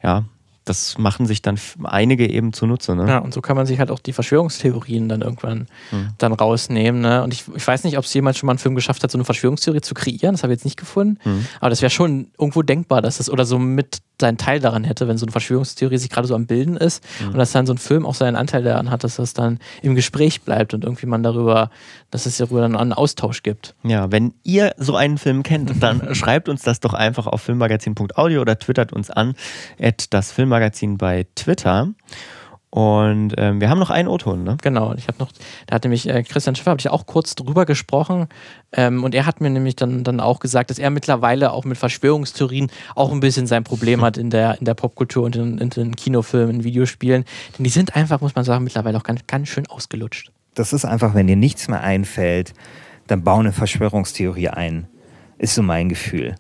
ja, 0.02 0.24
das 0.66 0.98
machen 0.98 1.24
sich 1.24 1.40
dann 1.40 1.58
einige 1.84 2.28
eben 2.28 2.52
zunutze. 2.52 2.94
Ne? 2.94 3.08
Ja, 3.08 3.18
und 3.18 3.32
so 3.32 3.40
kann 3.40 3.56
man 3.56 3.64
sich 3.64 3.78
halt 3.78 3.90
auch 3.90 3.98
die 3.98 4.12
Verschwörungstheorien 4.12 5.08
dann 5.08 5.22
irgendwann 5.22 5.68
mhm. 5.90 6.10
dann 6.18 6.34
rausnehmen. 6.34 7.00
Ne? 7.00 7.22
Und 7.22 7.32
ich, 7.32 7.44
ich 7.54 7.66
weiß 7.66 7.82
nicht, 7.84 7.96
ob 7.96 8.04
es 8.04 8.12
jemand 8.12 8.36
schon 8.36 8.46
mal 8.46 8.52
einen 8.52 8.58
Film 8.58 8.74
geschafft 8.74 9.02
hat, 9.02 9.10
so 9.10 9.16
eine 9.16 9.24
Verschwörungstheorie 9.24 9.80
zu 9.80 9.94
kreieren. 9.94 10.34
Das 10.34 10.42
habe 10.42 10.52
ich 10.52 10.58
jetzt 10.58 10.66
nicht 10.66 10.76
gefunden. 10.76 11.18
Mhm. 11.24 11.46
Aber 11.60 11.70
das 11.70 11.80
wäre 11.80 11.88
schon 11.90 12.30
irgendwo 12.38 12.60
denkbar, 12.60 13.00
dass 13.00 13.16
das 13.16 13.30
oder 13.30 13.46
so 13.46 13.58
mit 13.58 14.00
seinen 14.22 14.38
Teil 14.38 14.60
daran 14.60 14.84
hätte, 14.84 15.08
wenn 15.08 15.18
so 15.18 15.26
eine 15.26 15.32
Verschwörungstheorie 15.32 15.98
sich 15.98 16.08
gerade 16.08 16.26
so 16.26 16.34
am 16.34 16.46
Bilden 16.46 16.76
ist 16.76 17.04
mhm. 17.20 17.32
und 17.32 17.38
dass 17.38 17.52
dann 17.52 17.66
so 17.66 17.74
ein 17.74 17.78
Film 17.78 18.06
auch 18.06 18.14
seinen 18.14 18.36
Anteil 18.36 18.62
daran 18.62 18.90
hat, 18.90 19.04
dass 19.04 19.16
das 19.16 19.34
dann 19.34 19.58
im 19.82 19.94
Gespräch 19.94 20.42
bleibt 20.42 20.72
und 20.72 20.84
irgendwie 20.84 21.06
man 21.06 21.22
darüber, 21.22 21.70
dass 22.10 22.24
es 22.24 22.38
darüber 22.38 22.60
dann 22.62 22.76
einen 22.76 22.92
Austausch 22.92 23.42
gibt. 23.42 23.74
Ja, 23.82 24.10
wenn 24.10 24.32
ihr 24.44 24.72
so 24.78 24.96
einen 24.96 25.18
Film 25.18 25.42
kennt, 25.42 25.82
dann 25.82 26.14
schreibt 26.14 26.48
uns 26.48 26.62
das 26.62 26.80
doch 26.80 26.94
einfach 26.94 27.26
auf 27.26 27.42
filmmagazin.audio 27.42 28.40
oder 28.40 28.58
twittert 28.58 28.92
uns 28.92 29.10
an, 29.10 29.34
at 29.80 30.14
das 30.14 30.32
Filmmagazin 30.32 30.96
bei 30.96 31.26
Twitter. 31.34 31.88
Und 32.74 33.34
ähm, 33.36 33.60
wir 33.60 33.68
haben 33.68 33.78
noch 33.78 33.90
einen 33.90 34.08
O-Ton, 34.08 34.44
ne? 34.44 34.56
Genau, 34.62 34.94
ich 34.94 35.06
habe 35.06 35.18
noch, 35.18 35.30
da 35.66 35.74
hat 35.74 35.84
nämlich 35.84 36.08
äh, 36.08 36.22
Christian 36.22 36.56
Schiffer, 36.56 36.70
habe 36.70 36.80
ich 36.80 36.88
auch 36.88 37.04
kurz 37.04 37.34
drüber 37.34 37.66
gesprochen. 37.66 38.28
Ähm, 38.72 39.04
und 39.04 39.14
er 39.14 39.26
hat 39.26 39.42
mir 39.42 39.50
nämlich 39.50 39.76
dann, 39.76 40.04
dann 40.04 40.20
auch 40.20 40.40
gesagt, 40.40 40.70
dass 40.70 40.78
er 40.78 40.88
mittlerweile 40.88 41.52
auch 41.52 41.66
mit 41.66 41.76
Verschwörungstheorien 41.76 42.70
auch 42.94 43.12
ein 43.12 43.20
bisschen 43.20 43.46
sein 43.46 43.62
Problem 43.62 44.00
hat 44.00 44.16
in 44.16 44.30
der, 44.30 44.58
in 44.58 44.64
der 44.64 44.72
Popkultur 44.72 45.24
und 45.24 45.36
in, 45.36 45.58
in 45.58 45.68
den 45.68 45.96
Kinofilmen, 45.96 46.56
in 46.56 46.64
Videospielen. 46.64 47.26
Denn 47.58 47.64
die 47.64 47.68
sind 47.70 47.94
einfach, 47.94 48.22
muss 48.22 48.34
man 48.34 48.46
sagen, 48.46 48.64
mittlerweile 48.64 48.96
auch 48.96 49.02
ganz, 49.02 49.20
ganz 49.26 49.48
schön 49.48 49.66
ausgelutscht. 49.66 50.32
Das 50.54 50.72
ist 50.72 50.86
einfach, 50.86 51.14
wenn 51.14 51.26
dir 51.26 51.36
nichts 51.36 51.68
mehr 51.68 51.82
einfällt, 51.82 52.54
dann 53.06 53.22
bau 53.22 53.38
eine 53.38 53.52
Verschwörungstheorie 53.52 54.48
ein. 54.48 54.88
Ist 55.36 55.56
so 55.56 55.62
mein 55.62 55.90
Gefühl. 55.90 56.36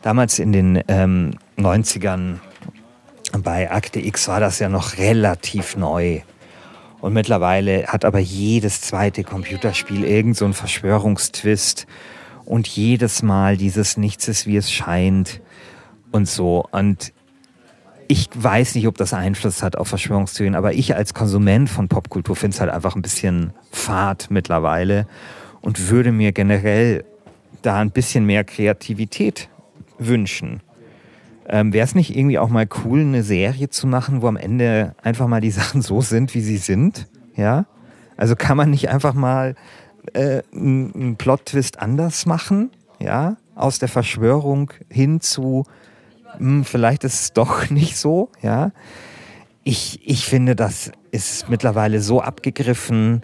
Damals 0.00 0.38
in 0.38 0.52
den 0.52 0.82
ähm, 0.88 1.34
90ern 1.58 2.38
bei 3.42 3.70
Akte 3.70 4.00
X 4.00 4.28
war 4.28 4.40
das 4.40 4.58
ja 4.58 4.68
noch 4.68 4.98
relativ 4.98 5.76
neu. 5.76 6.20
Und 7.00 7.12
mittlerweile 7.12 7.86
hat 7.86 8.04
aber 8.04 8.18
jedes 8.18 8.80
zweite 8.80 9.22
Computerspiel 9.22 10.04
irgend 10.04 10.36
so 10.36 10.44
einen 10.44 10.54
Verschwörungstwist. 10.54 11.86
Und 12.44 12.68
jedes 12.68 13.22
Mal 13.22 13.56
dieses 13.56 13.96
Nichts 13.96 14.28
ist, 14.28 14.46
wie 14.46 14.56
es 14.56 14.70
scheint. 14.70 15.40
Und 16.12 16.28
so. 16.28 16.64
Und 16.70 17.12
ich 18.08 18.28
weiß 18.34 18.76
nicht, 18.76 18.86
ob 18.86 18.96
das 18.96 19.12
Einfluss 19.12 19.62
hat 19.62 19.76
auf 19.76 19.88
Verschwörungstheorien, 19.88 20.54
aber 20.54 20.72
ich 20.72 20.94
als 20.94 21.12
Konsument 21.12 21.68
von 21.68 21.88
Popkultur 21.88 22.36
finde 22.36 22.54
es 22.54 22.60
halt 22.60 22.70
einfach 22.70 22.94
ein 22.94 23.02
bisschen 23.02 23.52
fad 23.72 24.28
mittlerweile 24.30 25.06
und 25.60 25.90
würde 25.90 26.12
mir 26.12 26.32
generell 26.32 27.04
da 27.62 27.78
ein 27.80 27.90
bisschen 27.90 28.24
mehr 28.24 28.44
Kreativität 28.44 29.48
wünschen. 29.98 30.60
Ähm, 31.48 31.72
Wäre 31.72 31.84
es 31.84 31.94
nicht 31.94 32.16
irgendwie 32.16 32.38
auch 32.38 32.48
mal 32.48 32.66
cool, 32.84 33.00
eine 33.00 33.22
Serie 33.22 33.68
zu 33.68 33.86
machen, 33.86 34.20
wo 34.20 34.26
am 34.26 34.36
Ende 34.36 34.94
einfach 35.02 35.28
mal 35.28 35.40
die 35.40 35.50
Sachen 35.52 35.82
so 35.82 36.00
sind, 36.00 36.34
wie 36.34 36.40
sie 36.40 36.58
sind? 36.58 37.06
Ja? 37.36 37.66
Also 38.16 38.34
kann 38.34 38.56
man 38.56 38.70
nicht 38.70 38.88
einfach 38.88 39.14
mal 39.14 39.54
äh, 40.12 40.42
einen 40.52 41.16
Plot-Twist 41.16 41.78
anders 41.78 42.26
machen? 42.26 42.70
Ja? 42.98 43.36
Aus 43.54 43.78
der 43.78 43.88
Verschwörung 43.88 44.72
hin 44.90 45.20
zu, 45.20 45.64
mh, 46.38 46.38
hm, 46.38 46.64
vielleicht 46.64 47.04
ist 47.04 47.20
es 47.20 47.32
doch 47.34 47.70
nicht 47.70 47.96
so? 47.96 48.30
Ja? 48.42 48.72
Ich, 49.62 50.00
ich 50.04 50.26
finde, 50.26 50.56
das 50.56 50.92
ist 51.10 51.48
mittlerweile 51.48 52.00
so 52.00 52.20
abgegriffen 52.20 53.22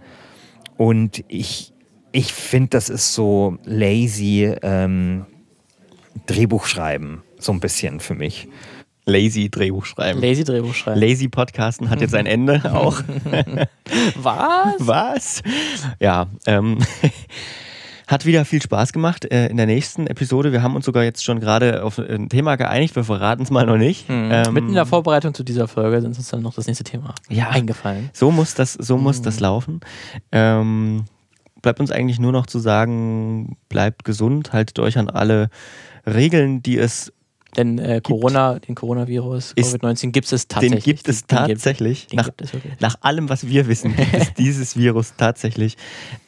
und 0.77 1.25
ich, 1.29 1.73
ich 2.11 2.33
finde, 2.33 2.71
das 2.71 2.89
ist 2.89 3.15
so 3.15 3.59
lazy 3.65 4.53
ähm, 4.63 5.27
Drehbuch 6.27 6.67
schreiben 6.67 7.23
so 7.45 7.53
ein 7.53 7.61
bisschen 7.61 8.01
für 8.01 8.15
mich. 8.15 8.49
Lazy 9.05 9.51
Drehbuch 9.51 9.85
schreiben. 9.85 10.21
Lazy 10.21 10.45
Drehbuch 10.45 10.75
schreiben. 10.75 11.01
Lazy 11.01 11.29
Podcasten 11.29 11.91
hat 11.91 12.01
jetzt 12.01 12.15
ein 12.15 12.27
Ende 12.27 12.63
auch. 12.73 13.03
Was? 14.17 14.75
Was? 14.79 15.43
Ja, 15.99 16.29
ähm, 16.47 16.79
hat 18.07 18.27
wieder 18.27 18.45
viel 18.45 18.63
Spaß 18.63 18.93
gemacht 18.93 19.25
äh, 19.25 19.49
in 19.49 19.57
der 19.57 19.67
nächsten 19.67 20.07
Episode. 20.07 20.53
Wir 20.53 20.63
haben 20.63 20.77
uns 20.77 20.85
sogar 20.85 21.03
jetzt 21.03 21.25
schon 21.25 21.41
gerade 21.41 21.83
auf 21.83 21.99
ein 21.99 22.29
Thema 22.29 22.57
geeinigt. 22.57 22.95
Wir 22.95 23.03
verraten 23.05 23.43
es 23.43 23.51
mal 23.51 23.67
noch 23.67 23.79
nicht. 23.79 24.09
Hm. 24.09 24.29
Ähm, 24.31 24.53
Mitten 24.53 24.69
in 24.69 24.75
der 24.75 24.87
Vorbereitung 24.87 25.35
zu 25.35 25.43
dieser 25.43 25.67
Folge 25.67 26.01
sind 26.01 26.17
uns 26.17 26.29
dann 26.29 26.43
noch 26.43 26.55
das 26.55 26.67
nächste 26.67 26.85
Thema 26.85 27.15
ja, 27.29 27.49
eingefallen. 27.49 28.11
So 28.13 28.31
muss 28.31 28.55
das, 28.55 28.75
so 28.75 28.97
hm. 28.97 29.03
muss 29.03 29.21
das 29.23 29.41
laufen. 29.41 29.81
Ähm, 30.31 31.07
bleibt 31.61 31.81
uns 31.81 31.91
eigentlich 31.91 32.21
nur 32.21 32.33
noch 32.33 32.47
zu 32.47 32.61
sagen, 32.61 33.57
bleibt 33.69 34.05
gesund, 34.05 34.53
haltet 34.53 34.79
euch 34.79 34.99
an 34.99 35.11
alle 35.11 35.49
Regeln, 36.07 36.63
die 36.63 36.79
es 36.79 37.13
Denn 37.57 37.79
äh, 37.79 38.01
Corona, 38.03 38.59
den 38.59 38.75
Coronavirus, 38.75 39.55
Covid-19 39.57 40.11
gibt 40.11 40.33
es 40.33 40.49
tatsächlich. 40.49 40.85
Den 40.85 40.95
gibt 40.95 41.09
es 41.09 41.27
tatsächlich. 41.27 42.07
Den 42.07 42.17
nach, 42.17 42.25
gibt 42.25 42.41
es 42.41 42.51
nach, 42.81 42.97
allem, 43.03 43.29
was 43.29 43.47
wir 43.47 43.69
wissen, 43.69 43.95
gibt 43.95 44.15
es 44.15 44.33
dieses 44.39 44.75
Virus 44.75 45.15
tatsächlich. 45.19 45.77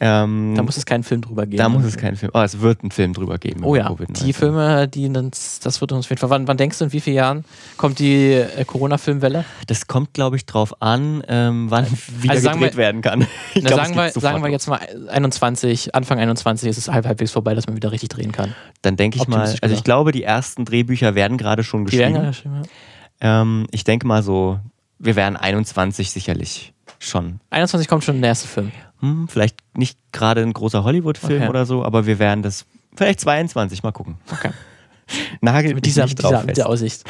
Ähm, 0.01 0.53
da 0.55 0.62
muss 0.62 0.77
es 0.77 0.85
keinen 0.85 1.03
Film 1.03 1.22
drüber 1.22 1.47
geben. 1.47 1.57
Da 1.57 1.70
muss 1.70 1.85
es 1.85 1.97
keinen 1.97 2.16
Film. 2.16 2.31
Oh, 2.35 2.41
es 2.41 2.61
wird 2.61 2.83
einen 2.83 2.91
Film 2.91 3.14
drüber 3.14 3.39
geben. 3.39 3.64
Oh 3.64 3.75
ja. 3.75 3.95
Die 4.22 4.35
Filme, 4.35 4.87
die 4.87 5.11
das, 5.11 5.61
das 5.61 5.81
wird 5.81 5.93
uns 5.93 6.05
auf 6.05 6.11
jeden 6.11 6.20
Fall. 6.20 6.29
Wann, 6.29 6.47
wann, 6.47 6.59
denkst 6.59 6.79
du, 6.79 6.85
in 6.85 6.93
wie 6.93 7.01
vielen 7.01 7.16
Jahren 7.16 7.45
kommt 7.79 8.01
die 8.01 8.33
äh, 8.33 8.64
Corona-Filmwelle? 8.66 9.47
Das 9.66 9.87
kommt, 9.87 10.12
glaube 10.12 10.37
ich, 10.37 10.45
drauf 10.45 10.83
an, 10.83 11.22
ähm, 11.29 11.70
wann 11.70 11.85
also 11.85 11.97
wieder 12.22 12.35
gedreht 12.53 12.61
wir, 12.61 12.77
werden 12.77 13.01
kann. 13.01 13.20
Na, 13.55 13.61
glaub, 13.61 13.81
sagen, 13.81 13.95
wir, 13.95 14.11
sagen 14.11 14.43
wir 14.43 14.51
jetzt 14.51 14.66
mal 14.66 14.81
21, 15.09 15.95
Anfang 15.95 16.18
21 16.18 16.68
ist 16.68 16.77
es 16.77 16.89
halb, 16.89 17.07
halbwegs 17.07 17.33
vorbei, 17.33 17.55
dass 17.55 17.66
man 17.66 17.77
wieder 17.77 17.93
richtig 17.93 18.11
drehen 18.11 18.33
kann. 18.33 18.55
Dann 18.83 18.97
denke 18.97 19.16
ich 19.16 19.27
mal, 19.27 19.55
also 19.62 19.75
ich 19.75 19.85
glaube, 19.85 20.12
die 20.12 20.22
ersten 20.22 20.66
Drehbücher 20.66 21.13
werden 21.14 21.38
gerade 21.38 21.64
schon 21.64 21.84
geschrieben. 21.84 22.14
Die 22.14 22.26
geschrieben 22.26 22.62
ja. 23.22 23.42
ähm, 23.42 23.66
ich 23.70 23.84
denke 23.84 24.06
mal 24.06 24.22
so, 24.22 24.60
wir 24.98 25.16
werden 25.16 25.36
21 25.36 26.10
sicherlich 26.10 26.72
schon. 26.98 27.40
21 27.50 27.88
kommt 27.88 28.04
schon 28.04 28.20
der 28.20 28.28
erste 28.28 28.48
Film. 28.48 28.72
Hm, 29.00 29.28
vielleicht 29.28 29.56
nicht 29.76 29.98
gerade 30.12 30.42
ein 30.42 30.52
großer 30.52 30.84
Hollywood-Film 30.84 31.42
okay. 31.42 31.50
oder 31.50 31.66
so, 31.66 31.84
aber 31.84 32.06
wir 32.06 32.18
werden 32.18 32.42
das 32.42 32.64
vielleicht 32.96 33.20
22 33.20 33.82
mal 33.82 33.92
gucken. 33.92 34.16
Okay. 34.30 34.50
Nagel 35.40 35.74
mit 35.74 35.84
dieser, 35.86 36.06
dieser, 36.06 36.44
mit 36.44 36.56
dieser 36.56 36.68
Aussicht 36.68 37.04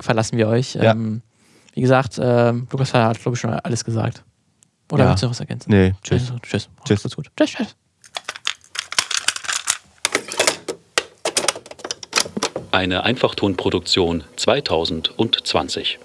verlassen 0.00 0.38
wir 0.38 0.48
euch. 0.48 0.74
Ja. 0.74 0.92
Ähm, 0.92 1.22
wie 1.74 1.82
gesagt, 1.82 2.18
äh, 2.18 2.52
Lukas 2.52 2.94
hat, 2.94 3.20
glaube 3.20 3.36
ich, 3.36 3.40
schon 3.40 3.50
alles 3.50 3.84
gesagt. 3.84 4.24
Oder 4.90 5.04
ja. 5.04 5.10
willst 5.10 5.22
du 5.22 5.26
noch 5.26 5.32
was 5.32 5.40
ergänzen? 5.40 5.70
Nee, 5.70 5.94
tschüss. 6.02 6.32
Tschüss. 6.42 6.68
Tschüss. 6.84 7.02
Tschüss. 7.02 7.16
Gut. 7.16 7.30
Tschüss. 7.36 7.50
tschüss. 7.50 7.76
Eine 12.76 13.04
Einfachtonproduktion 13.04 14.24
2020. 14.36 15.98